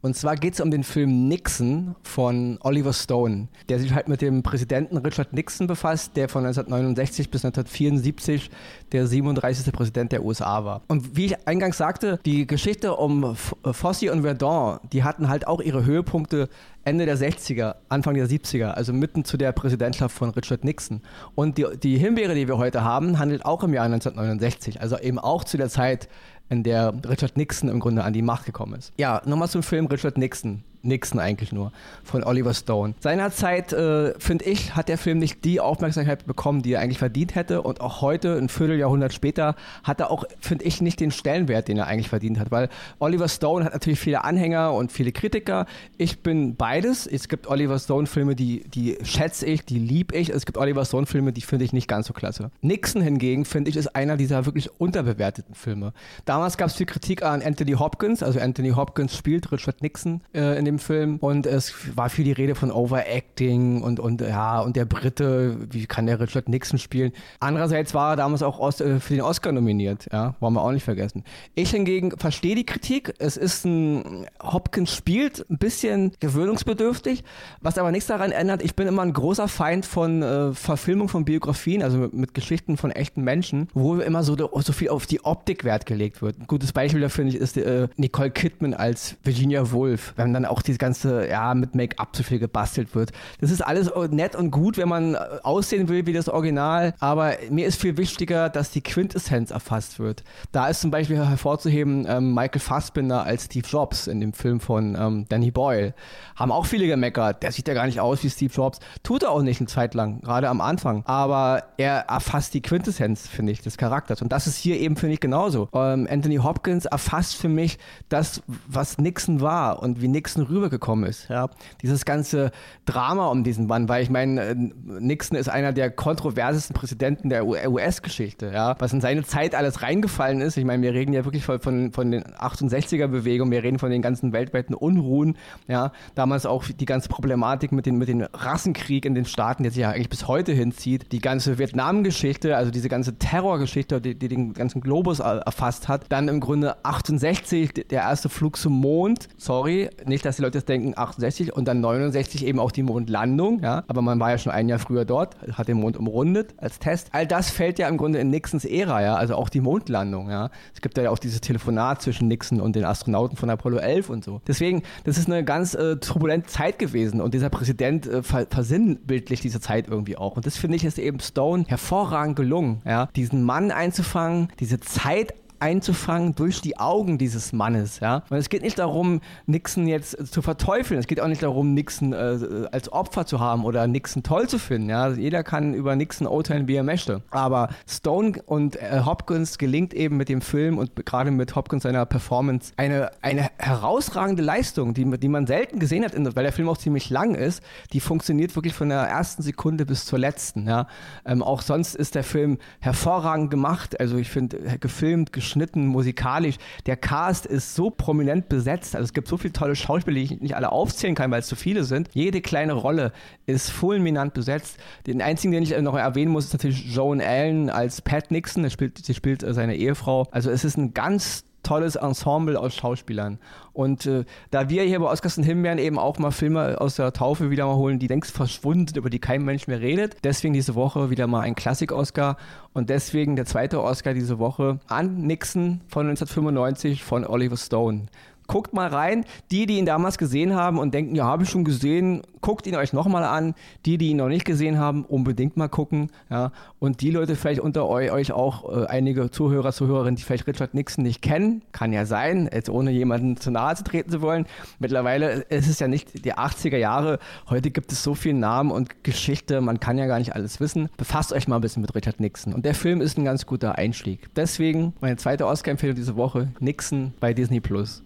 und 0.04 0.18
zwar 0.18 0.36
geht 0.36 0.56
es 0.56 0.60
um 0.60 0.70
den 0.70 0.84
Film 0.84 1.30
Nixon 1.30 1.96
von 2.04 2.58
Oliver 2.62 2.92
Stone, 2.92 3.48
der 3.70 3.80
sich 3.80 3.94
halt 3.94 4.10
mit 4.10 4.22
dem 4.22 4.44
Präsidenten 4.44 4.98
Richard 4.98 5.32
Nixon 5.32 5.66
befasst, 5.66 6.18
der 6.18 6.28
von 6.28 6.46
1969 6.46 7.32
bis 7.32 7.46
1974 7.46 8.52
der 8.92 9.08
37. 9.08 9.72
Präsident 9.72 10.12
der 10.12 10.26
USA 10.26 10.66
war. 10.66 10.82
Und 10.90 11.16
wie 11.16 11.28
ich 11.28 11.48
eingangs 11.48 11.78
sagte, 11.78 12.20
die 12.26 12.46
Geschichte 12.46 12.98
um 12.98 13.34
Fossey 13.36 14.10
und 14.10 14.24
Verdun, 14.24 14.80
die 14.92 15.06
hatten 15.06 15.30
halt 15.30 15.48
auch 15.48 15.62
ihre 15.62 15.86
Höhepunkte 15.86 16.50
Ende 16.86 17.06
der 17.06 17.18
60er, 17.18 17.76
Anfang 17.88 18.16
der 18.16 18.28
70er, 18.28 18.72
also 18.72 18.92
mitten 18.92 19.24
zu 19.24 19.38
der 19.38 19.54
Präsidentschaft 19.54 20.18
von 20.18 20.32
Richard 20.32 20.66
Nixon. 20.66 21.02
Und 21.34 21.58
die, 21.58 21.66
die 21.82 21.98
Himbeere, 21.98 22.36
die 22.36 22.50
wir 22.50 22.58
heute 22.58 22.84
haben, 22.84 23.20
handelt 23.20 23.46
auch 23.46 23.64
im 23.64 23.74
Jahr 23.74 23.86
1969, 23.86 24.82
also 24.82 24.98
eben 25.00 25.18
auch 25.18 25.46
zu 25.46 25.56
der 25.56 25.70
Zeit, 25.70 26.10
in 26.50 26.64
der 26.64 26.94
Richard 27.08 27.38
Nixon 27.38 27.70
im 27.70 27.80
Grunde 27.80 28.04
an 28.04 28.14
die 28.14 28.22
Macht 28.22 28.46
gekommen 28.46 28.76
ist. 28.76 28.94
Ja, 28.98 29.22
nochmal 29.26 29.50
zum 29.50 29.64
Film 29.64 29.86
Richard 29.88 30.18
Nixon. 30.18 30.64
Nixon 30.84 31.20
eigentlich 31.20 31.52
nur, 31.52 31.72
von 32.04 32.24
Oliver 32.24 32.54
Stone. 32.54 32.94
Seinerzeit, 33.00 33.72
äh, 33.74 34.14
finde 34.20 34.46
ich, 34.46 34.76
hat 34.76 34.90
der 34.90 34.98
Film 34.98 35.18
nicht 35.18 35.44
die 35.46 35.60
Aufmerksamkeit 35.60 36.26
bekommen, 36.26 36.62
die 36.62 36.74
er 36.74 36.82
eigentlich 36.82 37.00
verdient 37.00 37.36
hätte. 37.36 37.62
Und 37.62 37.82
auch 37.82 38.02
heute, 38.02 38.38
ein 38.38 38.50
Vierteljahrhundert 38.50 39.14
später, 39.14 39.56
hat 39.84 40.02
er 40.02 40.12
auch, 40.12 40.26
finde 40.40 40.66
ich, 40.66 40.82
nicht 40.82 41.00
den 41.00 41.12
Stellenwert, 41.12 41.70
den 41.70 41.78
er 41.78 41.88
eigentlich 41.88 42.10
verdient 42.10 42.38
hat. 42.38 42.52
Weil 42.52 42.70
Oliver 43.00 43.30
Stone 43.30 43.64
hat 43.64 43.74
natürlich 43.74 44.00
viele 44.00 44.24
Anhänger 44.24 44.74
und 44.74 44.92
viele 44.92 45.14
Kritiker. 45.14 45.66
Ich 45.98 46.20
bin 46.20 46.56
beides. 46.56 47.08
Es 47.08 47.30
gibt 47.30 47.48
Oliver 47.48 47.80
Stone-Filme, 47.80 48.36
die, 48.36 48.64
die 48.70 48.98
schätze 49.04 49.46
ich, 49.46 49.66
die 49.66 49.80
liebe 49.80 50.16
ich. 50.16 50.30
Es 50.30 50.46
gibt 50.46 50.58
Oliver 50.58 50.84
Stone-Filme, 50.84 51.32
die 51.32 51.42
finde 51.42 51.64
ich 51.64 51.72
nicht 51.72 51.88
ganz 51.88 52.08
so 52.08 52.14
klasse. 52.14 52.52
Nixon 52.62 53.02
hingegen, 53.02 53.46
finde 53.46 53.70
ich, 53.70 53.78
ist 53.78 53.96
einer 53.96 54.18
dieser 54.18 54.46
wirklich 54.46 54.70
unterbewerteten 54.80 55.56
Filme. 55.56 55.94
Damals 56.26 56.58
gab 56.58 56.68
es 56.68 56.76
viel 56.76 56.86
Kritik 56.86 57.24
an 57.24 57.42
Anthony 57.42 57.74
Hopkins. 57.74 58.22
Also 58.22 58.40
Anthony 58.40 58.72
Hopkins 58.72 59.16
spielt 59.16 59.50
Richard 59.52 59.82
Nixon 59.82 60.22
äh, 60.34 60.58
in 60.60 60.66
dem 60.66 60.73
dem 60.74 60.80
Film 60.80 61.18
und 61.18 61.46
es 61.46 61.74
war 61.96 62.10
viel 62.10 62.26
die 62.26 62.32
Rede 62.32 62.56
von 62.56 62.72
Overacting 62.72 63.82
und, 63.82 64.00
und 64.00 64.22
ja, 64.22 64.60
und 64.60 64.76
der 64.76 64.86
Brite, 64.86 65.58
wie 65.72 65.86
kann 65.86 66.06
der 66.06 66.20
Richard 66.20 66.50
Nixon 66.50 66.80
spielen? 66.80 67.12
Andererseits 67.40 67.94
war 67.94 68.14
er 68.14 68.16
damals 68.16 68.44
auch 68.44 68.60
äh, 68.80 69.00
für 69.00 69.14
den 69.14 69.22
Oscar 69.22 69.52
nominiert, 69.52 70.08
ja, 70.12 70.36
wollen 70.40 70.54
wir 70.54 70.62
auch 70.62 70.72
nicht 70.72 70.84
vergessen. 70.84 71.24
Ich 71.56 71.72
hingegen 71.72 72.12
verstehe 72.18 72.56
die 72.56 72.66
Kritik. 72.66 73.14
Es 73.20 73.38
ist 73.38 73.66
ein, 73.66 74.26
Hopkins 74.42 74.94
spielt 74.94 75.46
ein 75.50 75.58
bisschen 75.58 76.14
gewöhnungsbedürftig, 76.20 77.24
was 77.62 77.78
aber 77.78 77.92
nichts 77.92 78.08
daran 78.08 78.32
ändert. 78.32 78.64
Ich 78.64 78.76
bin 78.76 78.88
immer 78.88 79.04
ein 79.04 79.14
großer 79.14 79.48
Feind 79.48 79.86
von 79.86 80.24
äh, 80.24 80.54
Verfilmung 80.54 81.10
von 81.10 81.26
Biografien, 81.26 81.84
also 81.84 81.98
mit, 81.98 82.14
mit, 82.14 82.34
Geschichten 82.34 82.78
von 82.78 82.90
echten 82.90 83.22
Menschen, 83.22 83.68
wo 83.74 83.98
immer 83.98 84.24
so, 84.24 84.36
so 84.36 84.74
viel 84.74 84.90
auf 84.90 85.06
die 85.06 85.24
Optik 85.24 85.64
Wert 85.64 85.86
gelegt 85.86 86.22
wird. 86.22 86.40
Ein 86.40 86.48
gutes 86.48 86.72
Beispiel 86.72 87.02
dafür 87.02 87.26
ist 87.26 87.58
äh, 87.58 87.88
Nicole 87.96 88.32
Kidman 88.32 88.74
als 88.74 89.16
Virginia 89.24 89.72
Woolf. 89.72 90.14
Wenn 90.16 90.34
dann 90.34 90.46
auch 90.46 90.63
diese 90.64 90.78
ganze, 90.78 91.28
ja, 91.28 91.54
mit 91.54 91.76
Make-up 91.76 92.16
zu 92.16 92.24
viel 92.24 92.40
gebastelt 92.40 92.96
wird. 92.96 93.12
Das 93.40 93.52
ist 93.52 93.62
alles 93.62 93.92
nett 94.12 94.36
und 94.36 94.52
gut, 94.52 94.78
wenn 94.78 94.90
man 94.90 95.16
äh, 95.16 95.18
aussehen 95.44 95.90
will 95.90 96.06
wie 96.06 96.14
das 96.14 96.30
Original, 96.30 96.94
aber 97.00 97.34
mir 97.50 97.68
ist 97.68 97.80
viel 97.80 97.98
wichtiger, 97.98 98.50
dass 98.50 98.72
die 98.72 98.82
Quintessenz 98.82 99.52
erfasst 99.52 100.00
wird. 100.00 100.24
Da 100.52 100.68
ist 100.68 100.82
zum 100.82 100.92
Beispiel 100.92 101.18
hervorzuheben 101.18 102.06
ähm, 102.08 102.34
Michael 102.34 102.60
Fassbinder 102.60 103.24
als 103.24 103.46
Steve 103.46 103.68
Jobs 103.68 104.08
in 104.08 104.20
dem 104.20 104.34
Film 104.34 104.60
von 104.60 104.96
ähm, 105.00 105.26
Danny 105.30 105.52
Boyle. 105.52 105.94
Haben 106.36 106.52
auch 106.52 106.66
viele 106.66 106.88
gemeckert, 106.88 107.44
der 107.44 107.52
sieht 107.52 107.68
ja 107.68 107.74
gar 107.74 107.86
nicht 107.86 108.00
aus 108.00 108.24
wie 108.24 108.30
Steve 108.30 108.54
Jobs. 108.54 108.80
Tut 109.04 109.24
er 109.24 109.32
auch 109.32 109.42
nicht 109.42 109.60
eine 109.60 109.68
Zeit 109.68 109.94
lang, 109.94 110.22
gerade 110.22 110.50
am 110.50 110.62
Anfang. 110.62 111.04
Aber 111.06 111.64
er 111.78 112.06
erfasst 112.08 112.54
die 112.54 112.62
Quintessenz, 112.62 113.28
finde 113.28 113.52
ich, 113.52 113.62
des 113.62 113.78
Charakters. 113.78 114.22
Und 114.22 114.32
das 114.32 114.48
ist 114.48 114.58
hier 114.58 114.80
eben, 114.80 114.96
finde 114.96 115.14
ich, 115.14 115.20
genauso. 115.20 115.70
Ähm, 115.74 116.08
Anthony 116.10 116.38
Hopkins 116.38 116.86
erfasst 116.86 117.36
für 117.36 117.50
mich 117.50 117.78
das, 118.10 118.42
was 118.68 118.98
Nixon 118.98 119.42
war 119.42 119.82
und 119.82 120.02
wie 120.02 120.08
Nixon 120.08 120.44
rübergekommen 120.54 121.10
ist. 121.10 121.30
Ja? 121.30 121.50
Dieses 121.82 122.06
ganze 122.06 122.52
Drama 122.86 123.28
um 123.28 123.44
diesen 123.44 123.68
Mann, 123.68 123.90
weil 123.90 124.04
ich 124.04 124.10
meine, 124.10 124.42
äh, 124.42 124.56
Nixon 124.56 125.38
ist 125.38 125.50
einer 125.50 125.74
der 125.74 125.90
kontroversesten 125.90 126.76
Präsidenten 126.76 127.30
der 127.30 127.46
US-Geschichte, 127.46 128.52
ja? 128.54 128.76
was 128.80 128.94
in 128.94 129.02
seine 129.02 129.24
Zeit 129.24 129.56
alles 129.56 129.82
reingefallen 129.82 130.42
ist. 130.42 130.58
Ich 130.58 130.66
meine, 130.66 130.84
wir 130.84 130.94
reden 130.94 131.14
ja 131.14 131.26
wirklich 131.26 131.46
von, 131.46 131.92
von, 131.92 132.12
den 132.12 132.24
68er-Bewegungen, 132.24 133.52
wir 133.52 133.64
reden 133.64 133.80
von 133.80 133.90
den 133.90 134.02
ganzen 134.02 134.34
weltweiten 134.34 134.74
Unruhen, 134.74 135.38
ja? 135.68 135.92
damals 136.16 136.46
auch 136.46 136.66
die 136.66 136.86
ganze 136.86 137.10
Problematik 137.10 137.72
mit 137.72 137.86
dem 137.86 137.98
mit 137.98 138.10
den 138.10 138.24
Rassenkrieg 138.24 139.06
in 139.06 139.16
den 139.16 139.26
Staaten, 139.26 139.64
der 139.64 139.72
sich 139.72 139.82
ja 139.82 139.92
eigentlich 139.92 140.10
bis 140.10 140.28
heute 140.28 140.52
hinzieht, 140.52 141.12
die 141.12 141.20
ganze 141.20 141.58
Vietnam-Geschichte, 141.58 142.58
also 142.58 142.70
diese 142.72 142.90
ganze 142.90 143.18
Terrorgeschichte, 143.18 144.02
die, 144.02 144.16
die 144.16 144.28
den 144.28 144.54
ganzen 144.54 144.82
Globus 144.82 145.20
erfasst 145.20 145.88
hat. 145.88 146.06
Dann 146.10 146.28
im 146.28 146.40
Grunde 146.40 146.84
68 146.84 147.74
der 147.90 148.02
erste 148.02 148.30
Flug 148.30 148.58
zum 148.58 148.74
Mond. 148.74 149.30
Sorry, 149.38 149.90
nicht, 150.06 150.26
dass 150.26 150.33
die 150.38 150.42
Leute 150.42 150.60
jetzt 150.60 150.70
denken 150.70 150.94
68 150.96 151.54
und 151.54 151.68
dann 151.68 151.82
69 151.82 152.46
eben 152.46 152.60
auch 152.60 152.72
die 152.72 152.84
Mondlandung, 152.84 153.62
ja. 153.62 153.84
Aber 153.88 154.02
man 154.02 154.20
war 154.20 154.32
ja 154.32 154.38
schon 154.38 154.52
ein 154.52 154.70
Jahr 154.70 154.80
früher 154.80 155.06
dort, 155.06 155.36
hat 155.54 155.68
den 155.68 155.78
Mond 155.78 155.98
umrundet 155.98 156.54
als 156.58 156.80
Test. 156.80 157.10
All 157.12 157.28
das 157.28 157.50
fällt 157.50 157.80
ja 157.80 157.88
im 157.88 157.98
Grunde 157.98 158.20
in 158.20 158.30
Nixons 158.30 158.66
Ära, 158.66 159.02
ja. 159.02 159.16
Also 159.16 159.36
auch 159.36 159.50
die 159.50 159.62
Mondlandung, 159.62 160.30
ja. 160.30 160.50
Es 160.74 160.82
gibt 160.82 160.98
ja 160.98 161.10
auch 161.10 161.20
dieses 161.20 161.42
Telefonat 161.42 162.02
zwischen 162.02 162.28
Nixon 162.28 162.62
und 162.62 162.76
den 162.76 162.86
Astronauten 162.86 163.38
von 163.38 163.50
Apollo 163.50 163.78
11 163.78 164.10
und 164.10 164.24
so. 164.24 164.42
Deswegen, 164.48 164.84
das 165.04 165.18
ist 165.18 165.28
eine 165.28 165.44
ganz 165.44 165.74
äh, 165.74 165.98
turbulente 165.98 166.48
Zeit 166.48 166.80
gewesen 166.80 167.22
und 167.22 167.34
dieser 167.34 167.50
Präsident 167.50 168.08
äh, 168.08 168.24
ver 168.24 168.48
versinnbildlicht 168.50 169.44
diese 169.44 169.60
Zeit 169.60 169.88
irgendwie 169.88 170.18
auch. 170.18 170.36
Und 170.36 170.46
das 170.46 170.58
finde 170.58 170.76
ich 170.78 170.86
ist 170.86 171.00
eben 171.00 171.20
Stone 171.20 171.66
hervorragend 171.68 172.36
gelungen, 172.36 172.82
ja. 172.86 173.08
Diesen 173.16 173.44
Mann 173.44 173.72
einzufangen, 173.72 174.50
diese 174.60 174.80
Zeit 174.80 175.34
einzufangen 175.64 176.36
durch 176.36 176.60
die 176.60 176.78
Augen 176.78 177.18
dieses 177.18 177.54
Mannes. 177.54 178.02
Ja? 178.02 178.24
Und 178.30 178.38
es 178.38 178.50
geht 178.50 178.64
nicht 178.64 178.80
darum, 178.80 179.22
Nixon 179.46 179.88
jetzt 179.88 180.28
zu 180.34 180.42
verteufeln. 180.42 181.00
Es 181.00 181.08
geht 181.08 181.22
auch 181.22 181.30
nicht 181.30 181.42
darum, 181.42 181.74
Nixon 181.74 182.12
äh, 182.12 182.68
als 182.70 182.92
Opfer 182.92 183.26
zu 183.26 183.40
haben 183.40 183.64
oder 183.64 183.88
Nixon 183.88 184.24
toll 184.24 184.50
zu 184.50 184.60
finden. 184.60 184.90
Ja? 184.90 185.10
Jeder 185.12 185.42
kann 185.42 185.74
über 185.74 185.96
Nixon 185.96 186.28
urteilen, 186.28 186.68
wie 186.68 186.76
er 186.76 186.84
möchte. 186.84 187.22
Aber 187.32 187.70
Stone 187.88 188.42
und 188.46 188.76
äh, 188.76 189.04
Hopkins 189.06 189.58
gelingt 189.58 189.94
eben 189.94 190.18
mit 190.18 190.28
dem 190.28 190.42
Film 190.42 190.78
und 190.78 191.06
gerade 191.06 191.32
mit 191.32 191.56
Hopkins 191.56 191.84
seiner 191.84 192.06
Performance 192.06 192.74
eine, 192.76 193.12
eine 193.22 193.50
herausragende 193.58 194.44
Leistung, 194.44 194.94
die, 194.94 195.10
die 195.18 195.30
man 195.30 195.48
selten 195.48 195.80
gesehen 195.80 196.04
hat, 196.04 196.14
weil 196.36 196.44
der 196.44 196.52
Film 196.52 196.68
auch 196.68 196.78
ziemlich 196.78 197.10
lang 197.10 197.36
ist. 197.36 197.64
Die 197.94 198.02
funktioniert 198.02 198.54
wirklich 198.58 198.74
von 198.74 198.90
der 198.90 199.00
ersten 199.00 199.42
Sekunde 199.42 199.86
bis 199.86 200.06
zur 200.06 200.20
letzten. 200.20 200.68
Ja? 200.68 200.88
Ähm, 201.26 201.42
auch 201.42 201.62
sonst 201.62 201.96
ist 201.96 202.16
der 202.16 202.26
Film 202.26 202.58
hervorragend 202.82 203.50
gemacht. 203.50 203.98
Also 203.98 204.18
ich 204.18 204.30
finde, 204.30 204.58
gefilmt, 204.80 205.32
geschrieben, 205.32 205.53
geschnitten, 205.54 205.86
musikalisch. 205.86 206.56
Der 206.88 206.98
Cast 206.98 207.46
ist 207.46 207.76
so 207.76 207.90
prominent 207.90 208.50
besetzt. 208.50 208.96
Also 208.96 209.06
es 209.06 209.14
gibt 209.14 209.28
so 209.28 209.38
viele 209.38 209.54
tolle 209.54 209.76
Schauspieler, 209.76 210.16
die 210.16 210.24
ich 210.24 210.42
nicht 210.42 210.56
alle 210.56 210.72
aufzählen 210.72 211.16
kann, 211.16 211.30
weil 211.30 211.40
es 211.42 211.48
zu 211.48 211.56
viele 211.56 211.84
sind. 211.84 212.10
Jede 212.14 212.42
kleine 212.42 212.74
Rolle 212.74 213.12
ist 213.46 213.70
fulminant 213.70 214.34
besetzt. 214.34 214.78
Den 215.06 215.22
einzigen, 215.22 215.54
den 215.54 215.64
ich 215.64 215.78
noch 215.80 215.96
erwähnen 215.96 216.32
muss, 216.32 216.46
ist 216.46 216.54
natürlich 216.54 216.94
Joan 216.94 217.22
Allen 217.22 217.70
als 217.70 218.02
Pat 218.02 218.32
Nixon. 218.32 218.68
Spielt, 218.70 219.06
sie 219.06 219.14
spielt 219.14 219.44
äh, 219.44 219.54
seine 219.54 219.76
Ehefrau. 219.76 220.28
Also 220.32 220.50
es 220.50 220.64
ist 220.64 220.78
ein 220.78 220.94
ganz 220.94 221.46
tolles 221.64 221.96
Ensemble 221.96 222.60
aus 222.60 222.76
Schauspielern. 222.76 223.40
Und 223.74 224.06
äh, 224.06 224.26
da 224.52 224.70
wir 224.70 224.84
hier 224.84 225.00
bei 225.00 225.08
Oscars 225.08 225.38
und 225.38 225.44
Himbeeren 225.44 225.80
eben 225.80 225.98
auch 225.98 226.20
mal 226.20 226.32
Filme 226.32 226.80
aus 226.80 226.96
der 226.96 227.12
Taufe 227.14 227.50
wieder 227.50 227.66
mal 227.66 227.76
holen, 227.76 227.98
die 227.98 228.08
längst 228.08 228.36
verschwunden 228.36 228.88
sind, 228.88 228.98
über 228.98 229.10
die 229.10 229.20
kein 229.20 229.44
Mensch 229.44 229.68
mehr 229.68 229.82
redet, 229.82 230.18
deswegen 230.24 230.54
diese 230.54 230.76
Woche 230.76 231.10
wieder 231.10 231.26
mal 231.26 231.42
ein 231.42 231.56
Klassik-Oscar 231.56 232.38
und 232.74 232.90
deswegen 232.90 233.36
der 233.36 233.46
zweite 233.46 233.82
Oscar 233.82 234.14
diese 234.14 234.38
Woche 234.38 234.80
an 234.88 235.22
Nixon 235.22 235.82
von 235.88 236.08
1995 236.08 237.04
von 237.04 237.26
Oliver 237.26 237.58
Stone. 237.58 238.08
Guckt 238.48 238.74
mal 238.74 238.88
rein. 238.88 239.26
Die, 239.52 239.66
die 239.66 239.78
ihn 239.78 239.86
damals 239.86 240.18
gesehen 240.18 240.56
haben 240.56 240.80
und 240.80 240.94
denken, 240.94 241.16
ja, 241.16 241.26
habe 241.26 241.44
ich 241.44 241.50
schon 241.50 241.64
gesehen, 241.64 242.22
guckt 242.42 242.68
ihn 242.68 242.76
euch 242.76 242.94
nochmal 242.94 243.24
an. 243.24 243.56
Die, 243.86 243.98
die 243.98 244.10
ihn 244.10 244.18
noch 244.18 244.28
nicht 244.28 244.46
gesehen 244.46 244.78
haben, 244.78 245.06
unbedingt 245.06 245.58
mal 245.58 245.70
gucken. 245.70 246.10
Ja. 246.30 246.52
Und 246.80 247.02
die 247.02 247.12
Leute 247.12 247.36
vielleicht 247.36 247.62
unter 247.62 247.88
euch 247.88 248.32
auch, 248.32 248.70
äh, 248.70 248.86
einige 248.88 249.32
Zuhörer, 249.32 249.72
Zuhörerinnen, 249.72 250.16
die 250.16 250.24
vielleicht 250.24 250.48
Richard 250.48 250.74
Nixon 250.74 251.04
nicht 251.04 251.22
kennen, 251.22 251.64
kann 251.72 251.94
ja 251.94 252.06
sein, 252.06 252.50
jetzt 252.54 252.70
ohne 252.70 252.92
jemanden 252.92 253.38
zu 253.38 253.52
nahe 253.52 253.76
zu 253.76 253.84
treten 253.84 254.12
zu 254.12 254.22
wollen. 254.22 254.46
Mittlerweile 254.80 255.44
ist 255.50 255.70
es 255.70 255.80
ja 255.80 255.88
nicht 255.88 256.26
die 256.26 256.34
80er 256.34 256.78
Jahre. 256.78 257.20
Heute 257.50 257.72
gibt 257.72 257.92
es 257.92 258.04
so 258.04 258.14
viele 258.14 258.38
Namen 258.38 258.72
und 258.72 259.04
Geschichte, 259.04 259.62
man 259.62 259.80
kann 259.80 259.98
ja 259.98 260.06
gar 260.06 260.20
nicht 260.20 260.36
alles 260.36 260.60
wissen. 260.60 260.90
Befasst 260.98 261.34
euch 261.34 261.48
mal 261.48 261.56
ein 261.56 261.62
bisschen 261.62 261.82
mit 261.82 261.96
Richard 261.96 262.20
Nixon. 262.20 262.54
Und 262.54 262.66
der 262.66 262.76
Film 262.76 263.02
ist 263.02 263.18
ein 263.18 263.26
ganz 263.26 263.46
guter 263.46 263.78
Einstieg. 263.78 264.30
Deswegen 264.36 264.94
meine 265.02 265.18
zweite 265.18 265.48
Oscar-Empfehlung 265.48 265.96
diese 265.96 266.16
Woche, 266.16 266.50
Nixon 266.60 267.14
bei 267.20 267.34
Disney 267.34 267.60
Plus. 267.60 268.04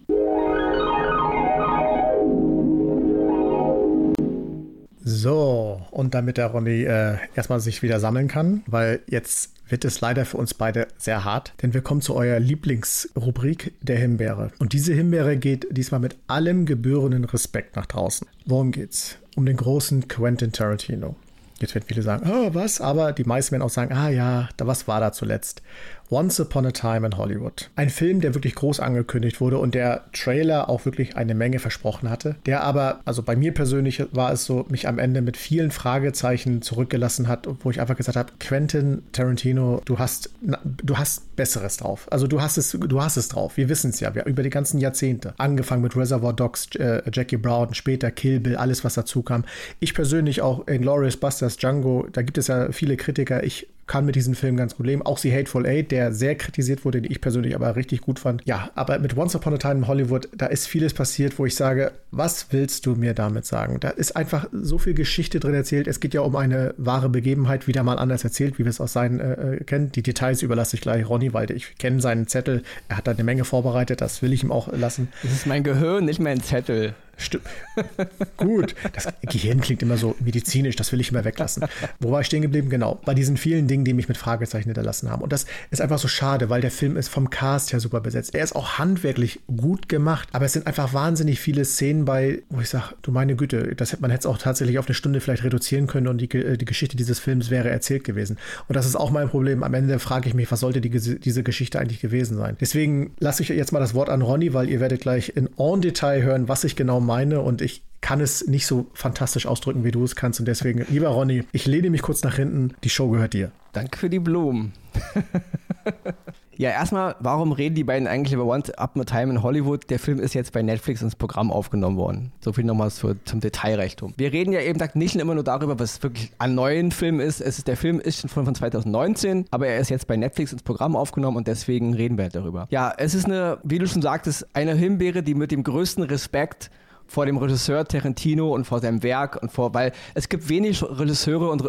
So, 5.10 5.80
und 5.90 6.12
damit 6.12 6.36
der 6.36 6.48
Ronny 6.48 6.82
äh, 6.82 7.16
erstmal 7.34 7.60
sich 7.60 7.82
wieder 7.82 7.98
sammeln 7.98 8.28
kann, 8.28 8.62
weil 8.66 9.00
jetzt 9.08 9.54
wird 9.66 9.86
es 9.86 10.02
leider 10.02 10.26
für 10.26 10.36
uns 10.36 10.52
beide 10.52 10.86
sehr 10.98 11.24
hart, 11.24 11.54
denn 11.62 11.72
wir 11.72 11.80
kommen 11.80 12.02
zu 12.02 12.14
eurer 12.14 12.38
Lieblingsrubrik 12.38 13.72
der 13.80 13.96
Himbeere. 13.96 14.50
Und 14.58 14.74
diese 14.74 14.92
Himbeere 14.92 15.38
geht 15.38 15.66
diesmal 15.70 16.00
mit 16.00 16.16
allem 16.26 16.66
gebührenden 16.66 17.24
Respekt 17.24 17.74
nach 17.74 17.86
draußen. 17.86 18.28
Worum 18.44 18.70
geht's? 18.70 19.16
Um 19.34 19.46
den 19.46 19.56
großen 19.56 20.08
Quentin 20.08 20.52
Tarantino. 20.52 21.16
Jetzt 21.58 21.74
werden 21.74 21.86
viele 21.88 22.02
sagen, 22.02 22.30
oh, 22.30 22.52
was? 22.52 22.82
Aber 22.82 23.12
die 23.12 23.24
meisten 23.24 23.52
werden 23.52 23.62
auch 23.62 23.70
sagen, 23.70 23.94
ah 23.94 24.10
ja, 24.10 24.50
da, 24.58 24.66
was 24.66 24.88
war 24.88 25.00
da 25.00 25.12
zuletzt? 25.12 25.62
Once 26.10 26.40
Upon 26.40 26.66
a 26.66 26.70
Time 26.70 27.06
in 27.06 27.16
Hollywood. 27.16 27.70
Ein 27.76 27.90
Film, 27.90 28.20
der 28.20 28.34
wirklich 28.34 28.54
groß 28.54 28.80
angekündigt 28.80 29.40
wurde 29.40 29.58
und 29.58 29.74
der 29.74 30.04
Trailer 30.12 30.68
auch 30.68 30.84
wirklich 30.84 31.16
eine 31.16 31.34
Menge 31.34 31.58
versprochen 31.58 32.08
hatte, 32.08 32.36
der 32.46 32.62
aber, 32.62 33.00
also 33.04 33.22
bei 33.22 33.36
mir 33.36 33.52
persönlich 33.52 34.02
war 34.12 34.32
es 34.32 34.44
so, 34.44 34.64
mich 34.70 34.88
am 34.88 34.98
Ende 34.98 35.20
mit 35.20 35.36
vielen 35.36 35.70
Fragezeichen 35.70 36.62
zurückgelassen 36.62 37.28
hat, 37.28 37.46
wo 37.62 37.70
ich 37.70 37.80
einfach 37.80 37.96
gesagt 37.96 38.16
habe, 38.16 38.32
Quentin 38.40 39.02
Tarantino, 39.12 39.82
du 39.84 39.98
hast, 39.98 40.30
du 40.40 40.96
hast 40.96 41.36
Besseres 41.36 41.76
drauf. 41.76 42.06
Also 42.10 42.26
du 42.26 42.40
hast 42.40 42.56
es, 42.56 42.72
du 42.72 43.02
hast 43.02 43.16
es 43.16 43.28
drauf. 43.28 43.56
Wir 43.56 43.68
wissen 43.68 43.90
es 43.90 44.00
ja, 44.00 44.14
wir, 44.14 44.24
über 44.26 44.42
die 44.42 44.50
ganzen 44.50 44.78
Jahrzehnte. 44.78 45.34
Angefangen 45.38 45.82
mit 45.82 45.96
Reservoir 45.96 46.32
Dogs, 46.32 46.74
äh, 46.76 47.02
Jackie 47.12 47.36
Brown, 47.36 47.74
später 47.74 48.10
Kill 48.10 48.40
Bill, 48.40 48.56
alles 48.56 48.82
was 48.84 48.94
dazu 48.94 49.22
kam. 49.22 49.44
Ich 49.78 49.94
persönlich 49.94 50.42
auch 50.42 50.66
in 50.66 50.82
Glorious 50.82 51.16
Busters, 51.16 51.56
Django, 51.56 52.06
da 52.12 52.22
gibt 52.22 52.38
es 52.38 52.48
ja 52.48 52.72
viele 52.72 52.96
Kritiker. 52.96 53.44
Ich 53.44 53.68
kann 53.88 54.04
mit 54.04 54.14
diesem 54.14 54.34
Film 54.34 54.56
ganz 54.56 54.76
gut 54.76 54.86
leben. 54.86 55.02
Auch 55.02 55.18
The 55.18 55.32
Hateful 55.34 55.66
Eight, 55.66 55.90
der 55.90 56.12
sehr 56.12 56.36
kritisiert 56.36 56.84
wurde, 56.84 57.02
den 57.02 57.10
ich 57.10 57.20
persönlich 57.20 57.56
aber 57.56 57.74
richtig 57.74 58.02
gut 58.02 58.20
fand. 58.20 58.42
Ja, 58.44 58.70
aber 58.74 58.98
mit 59.00 59.16
Once 59.16 59.34
Upon 59.34 59.54
a 59.54 59.58
Time 59.58 59.76
in 59.76 59.88
Hollywood, 59.88 60.28
da 60.36 60.46
ist 60.46 60.68
vieles 60.68 60.94
passiert, 60.94 61.38
wo 61.38 61.46
ich 61.46 61.56
sage, 61.56 61.90
was 62.10 62.46
willst 62.50 62.86
du 62.86 62.94
mir 62.94 63.14
damit 63.14 63.46
sagen? 63.46 63.80
Da 63.80 63.88
ist 63.88 64.14
einfach 64.14 64.46
so 64.52 64.78
viel 64.78 64.94
Geschichte 64.94 65.40
drin 65.40 65.54
erzählt. 65.54 65.88
Es 65.88 66.00
geht 66.00 66.14
ja 66.14 66.20
um 66.20 66.36
eine 66.36 66.74
wahre 66.76 67.08
Begebenheit, 67.08 67.66
wieder 67.66 67.82
mal 67.82 67.98
anders 67.98 68.22
erzählt, 68.22 68.58
wie 68.58 68.64
wir 68.64 68.70
es 68.70 68.80
aus 68.80 68.92
seinen 68.92 69.20
äh, 69.20 69.54
äh 69.54 69.64
kennen. 69.64 69.90
Die 69.92 70.02
Details 70.02 70.42
überlasse 70.42 70.76
ich 70.76 70.82
gleich 70.82 71.08
Ronny, 71.08 71.32
weil 71.32 71.50
ich 71.50 71.76
kenne 71.78 72.00
seinen 72.00 72.28
Zettel. 72.28 72.62
Er 72.88 72.98
hat 72.98 73.06
da 73.06 73.12
eine 73.12 73.24
Menge 73.24 73.44
vorbereitet, 73.44 74.00
das 74.00 74.22
will 74.22 74.32
ich 74.32 74.44
ihm 74.44 74.52
auch 74.52 74.70
lassen. 74.72 75.08
Das 75.22 75.32
ist 75.32 75.46
mein 75.46 75.64
Gehirn, 75.64 76.04
nicht 76.04 76.20
mein 76.20 76.42
Zettel. 76.42 76.94
Stimmt. 77.18 77.44
Gut. 78.36 78.76
Das 78.92 79.08
Gehirn 79.22 79.60
klingt 79.60 79.82
immer 79.82 79.96
so 79.96 80.14
medizinisch, 80.20 80.76
das 80.76 80.92
will 80.92 81.00
ich 81.00 81.10
immer 81.10 81.24
weglassen. 81.24 81.64
Wo 81.98 82.12
war 82.12 82.20
ich 82.20 82.28
stehen 82.28 82.42
geblieben? 82.42 82.70
Genau. 82.70 83.00
Bei 83.04 83.12
diesen 83.12 83.36
vielen 83.36 83.66
Dingen, 83.66 83.84
die 83.84 83.92
mich 83.92 84.08
mit 84.08 84.16
Fragezeichen 84.16 84.68
hinterlassen 84.68 85.10
haben. 85.10 85.22
Und 85.22 85.32
das 85.32 85.46
ist 85.70 85.80
einfach 85.80 85.98
so 85.98 86.06
schade, 86.06 86.48
weil 86.48 86.60
der 86.60 86.70
Film 86.70 86.96
ist 86.96 87.08
vom 87.08 87.28
Cast 87.28 87.72
her 87.72 87.80
super 87.80 88.00
besetzt. 88.00 88.34
Er 88.34 88.44
ist 88.44 88.54
auch 88.54 88.78
handwerklich 88.78 89.40
gut 89.48 89.88
gemacht, 89.88 90.28
aber 90.32 90.46
es 90.46 90.52
sind 90.52 90.66
einfach 90.68 90.94
wahnsinnig 90.94 91.40
viele 91.40 91.64
Szenen 91.64 92.04
bei, 92.04 92.42
wo 92.50 92.60
ich 92.60 92.68
sage, 92.68 92.94
du 93.02 93.10
meine 93.10 93.34
Güte, 93.34 93.74
das 93.74 93.92
hätte 93.92 94.02
man 94.02 94.12
jetzt 94.12 94.26
auch 94.26 94.38
tatsächlich 94.38 94.78
auf 94.78 94.86
eine 94.86 94.94
Stunde 94.94 95.20
vielleicht 95.20 95.42
reduzieren 95.42 95.88
können 95.88 96.06
und 96.06 96.18
die, 96.20 96.28
die 96.28 96.64
Geschichte 96.64 96.96
dieses 96.96 97.18
Films 97.18 97.50
wäre 97.50 97.68
erzählt 97.68 98.04
gewesen. 98.04 98.38
Und 98.68 98.76
das 98.76 98.86
ist 98.86 98.94
auch 98.94 99.10
mein 99.10 99.28
Problem. 99.28 99.64
Am 99.64 99.74
Ende 99.74 99.98
frage 99.98 100.28
ich 100.28 100.34
mich, 100.34 100.50
was 100.52 100.60
sollte 100.60 100.80
die, 100.80 100.90
diese 100.90 101.42
Geschichte 101.42 101.80
eigentlich 101.80 102.00
gewesen 102.00 102.36
sein? 102.36 102.56
Deswegen 102.60 103.10
lasse 103.18 103.42
ich 103.42 103.48
jetzt 103.48 103.72
mal 103.72 103.80
das 103.80 103.94
Wort 103.94 104.08
an 104.08 104.22
Ronny, 104.22 104.54
weil 104.54 104.70
ihr 104.70 104.78
werdet 104.78 105.00
gleich 105.00 105.32
in 105.34 105.48
en 105.58 105.80
Detail 105.80 106.22
hören, 106.22 106.48
was 106.48 106.62
ich 106.62 106.76
genau 106.76 107.00
meine 107.08 107.40
und 107.40 107.62
ich 107.62 107.82
kann 108.00 108.20
es 108.20 108.46
nicht 108.46 108.66
so 108.66 108.86
fantastisch 108.94 109.46
ausdrücken, 109.46 109.84
wie 109.84 109.90
du 109.90 110.04
es 110.04 110.14
kannst. 110.14 110.38
Und 110.38 110.46
deswegen, 110.46 110.86
lieber 110.88 111.08
Ronny, 111.08 111.44
ich 111.52 111.66
lehne 111.66 111.90
mich 111.90 112.02
kurz 112.02 112.22
nach 112.22 112.36
hinten. 112.36 112.74
Die 112.84 112.90
Show 112.90 113.10
gehört 113.10 113.34
dir. 113.34 113.50
Danke 113.72 113.98
für 113.98 114.08
die 114.08 114.20
Blumen. 114.20 114.72
ja, 116.56 116.70
erstmal, 116.70 117.16
warum 117.20 117.52
reden 117.52 117.74
die 117.74 117.84
beiden 117.84 118.06
eigentlich 118.06 118.32
über 118.32 118.46
Once 118.46 118.70
Up 118.70 118.96
a 118.96 119.04
Time 119.04 119.32
in 119.32 119.42
Hollywood? 119.42 119.90
Der 119.90 119.98
Film 119.98 120.20
ist 120.20 120.34
jetzt 120.34 120.52
bei 120.52 120.62
Netflix 120.62 121.02
ins 121.02 121.16
Programm 121.16 121.50
aufgenommen 121.50 121.96
worden. 121.96 122.32
So 122.40 122.52
viel 122.52 122.64
nochmal 122.64 122.90
zum 122.90 123.40
Detailreichtum. 123.40 124.14
Wir 124.16 124.32
reden 124.32 124.52
ja 124.52 124.60
eben 124.60 124.78
nicht 124.94 125.16
immer 125.16 125.34
nur 125.34 125.44
darüber, 125.44 125.78
was 125.78 126.02
wirklich 126.02 126.32
ein 126.38 126.54
neuer 126.54 126.90
Film 126.90 127.20
ist. 127.20 127.40
Es 127.40 127.58
ist. 127.58 127.68
Der 127.68 127.76
Film 127.76 128.00
ist 128.00 128.20
schon 128.20 128.30
von 128.30 128.54
2019, 128.54 129.46
aber 129.50 129.66
er 129.66 129.78
ist 129.78 129.90
jetzt 129.90 130.06
bei 130.06 130.16
Netflix 130.16 130.52
ins 130.52 130.62
Programm 130.62 130.94
aufgenommen 130.94 131.36
und 131.36 131.48
deswegen 131.48 131.94
reden 131.94 132.16
wir 132.16 132.24
halt 132.24 132.36
darüber. 132.36 132.68
Ja, 132.70 132.94
es 132.96 133.14
ist 133.14 133.26
eine, 133.26 133.58
wie 133.64 133.78
du 133.78 133.86
schon 133.86 134.02
sagtest, 134.02 134.46
eine 134.54 134.74
Himbeere, 134.74 135.22
die 135.22 135.34
mit 135.34 135.50
dem 135.50 135.64
größten 135.64 136.04
Respekt 136.04 136.70
vor 137.08 137.26
dem 137.26 137.38
Regisseur 137.38 137.84
Tarantino 137.86 138.54
und 138.54 138.64
vor 138.66 138.80
seinem 138.80 139.02
Werk 139.02 139.42
und 139.42 139.50
vor, 139.50 139.74
weil 139.74 139.92
es 140.14 140.28
gibt 140.28 140.48
wenig 140.48 140.82
Regisseure 140.82 141.50
und 141.50 141.62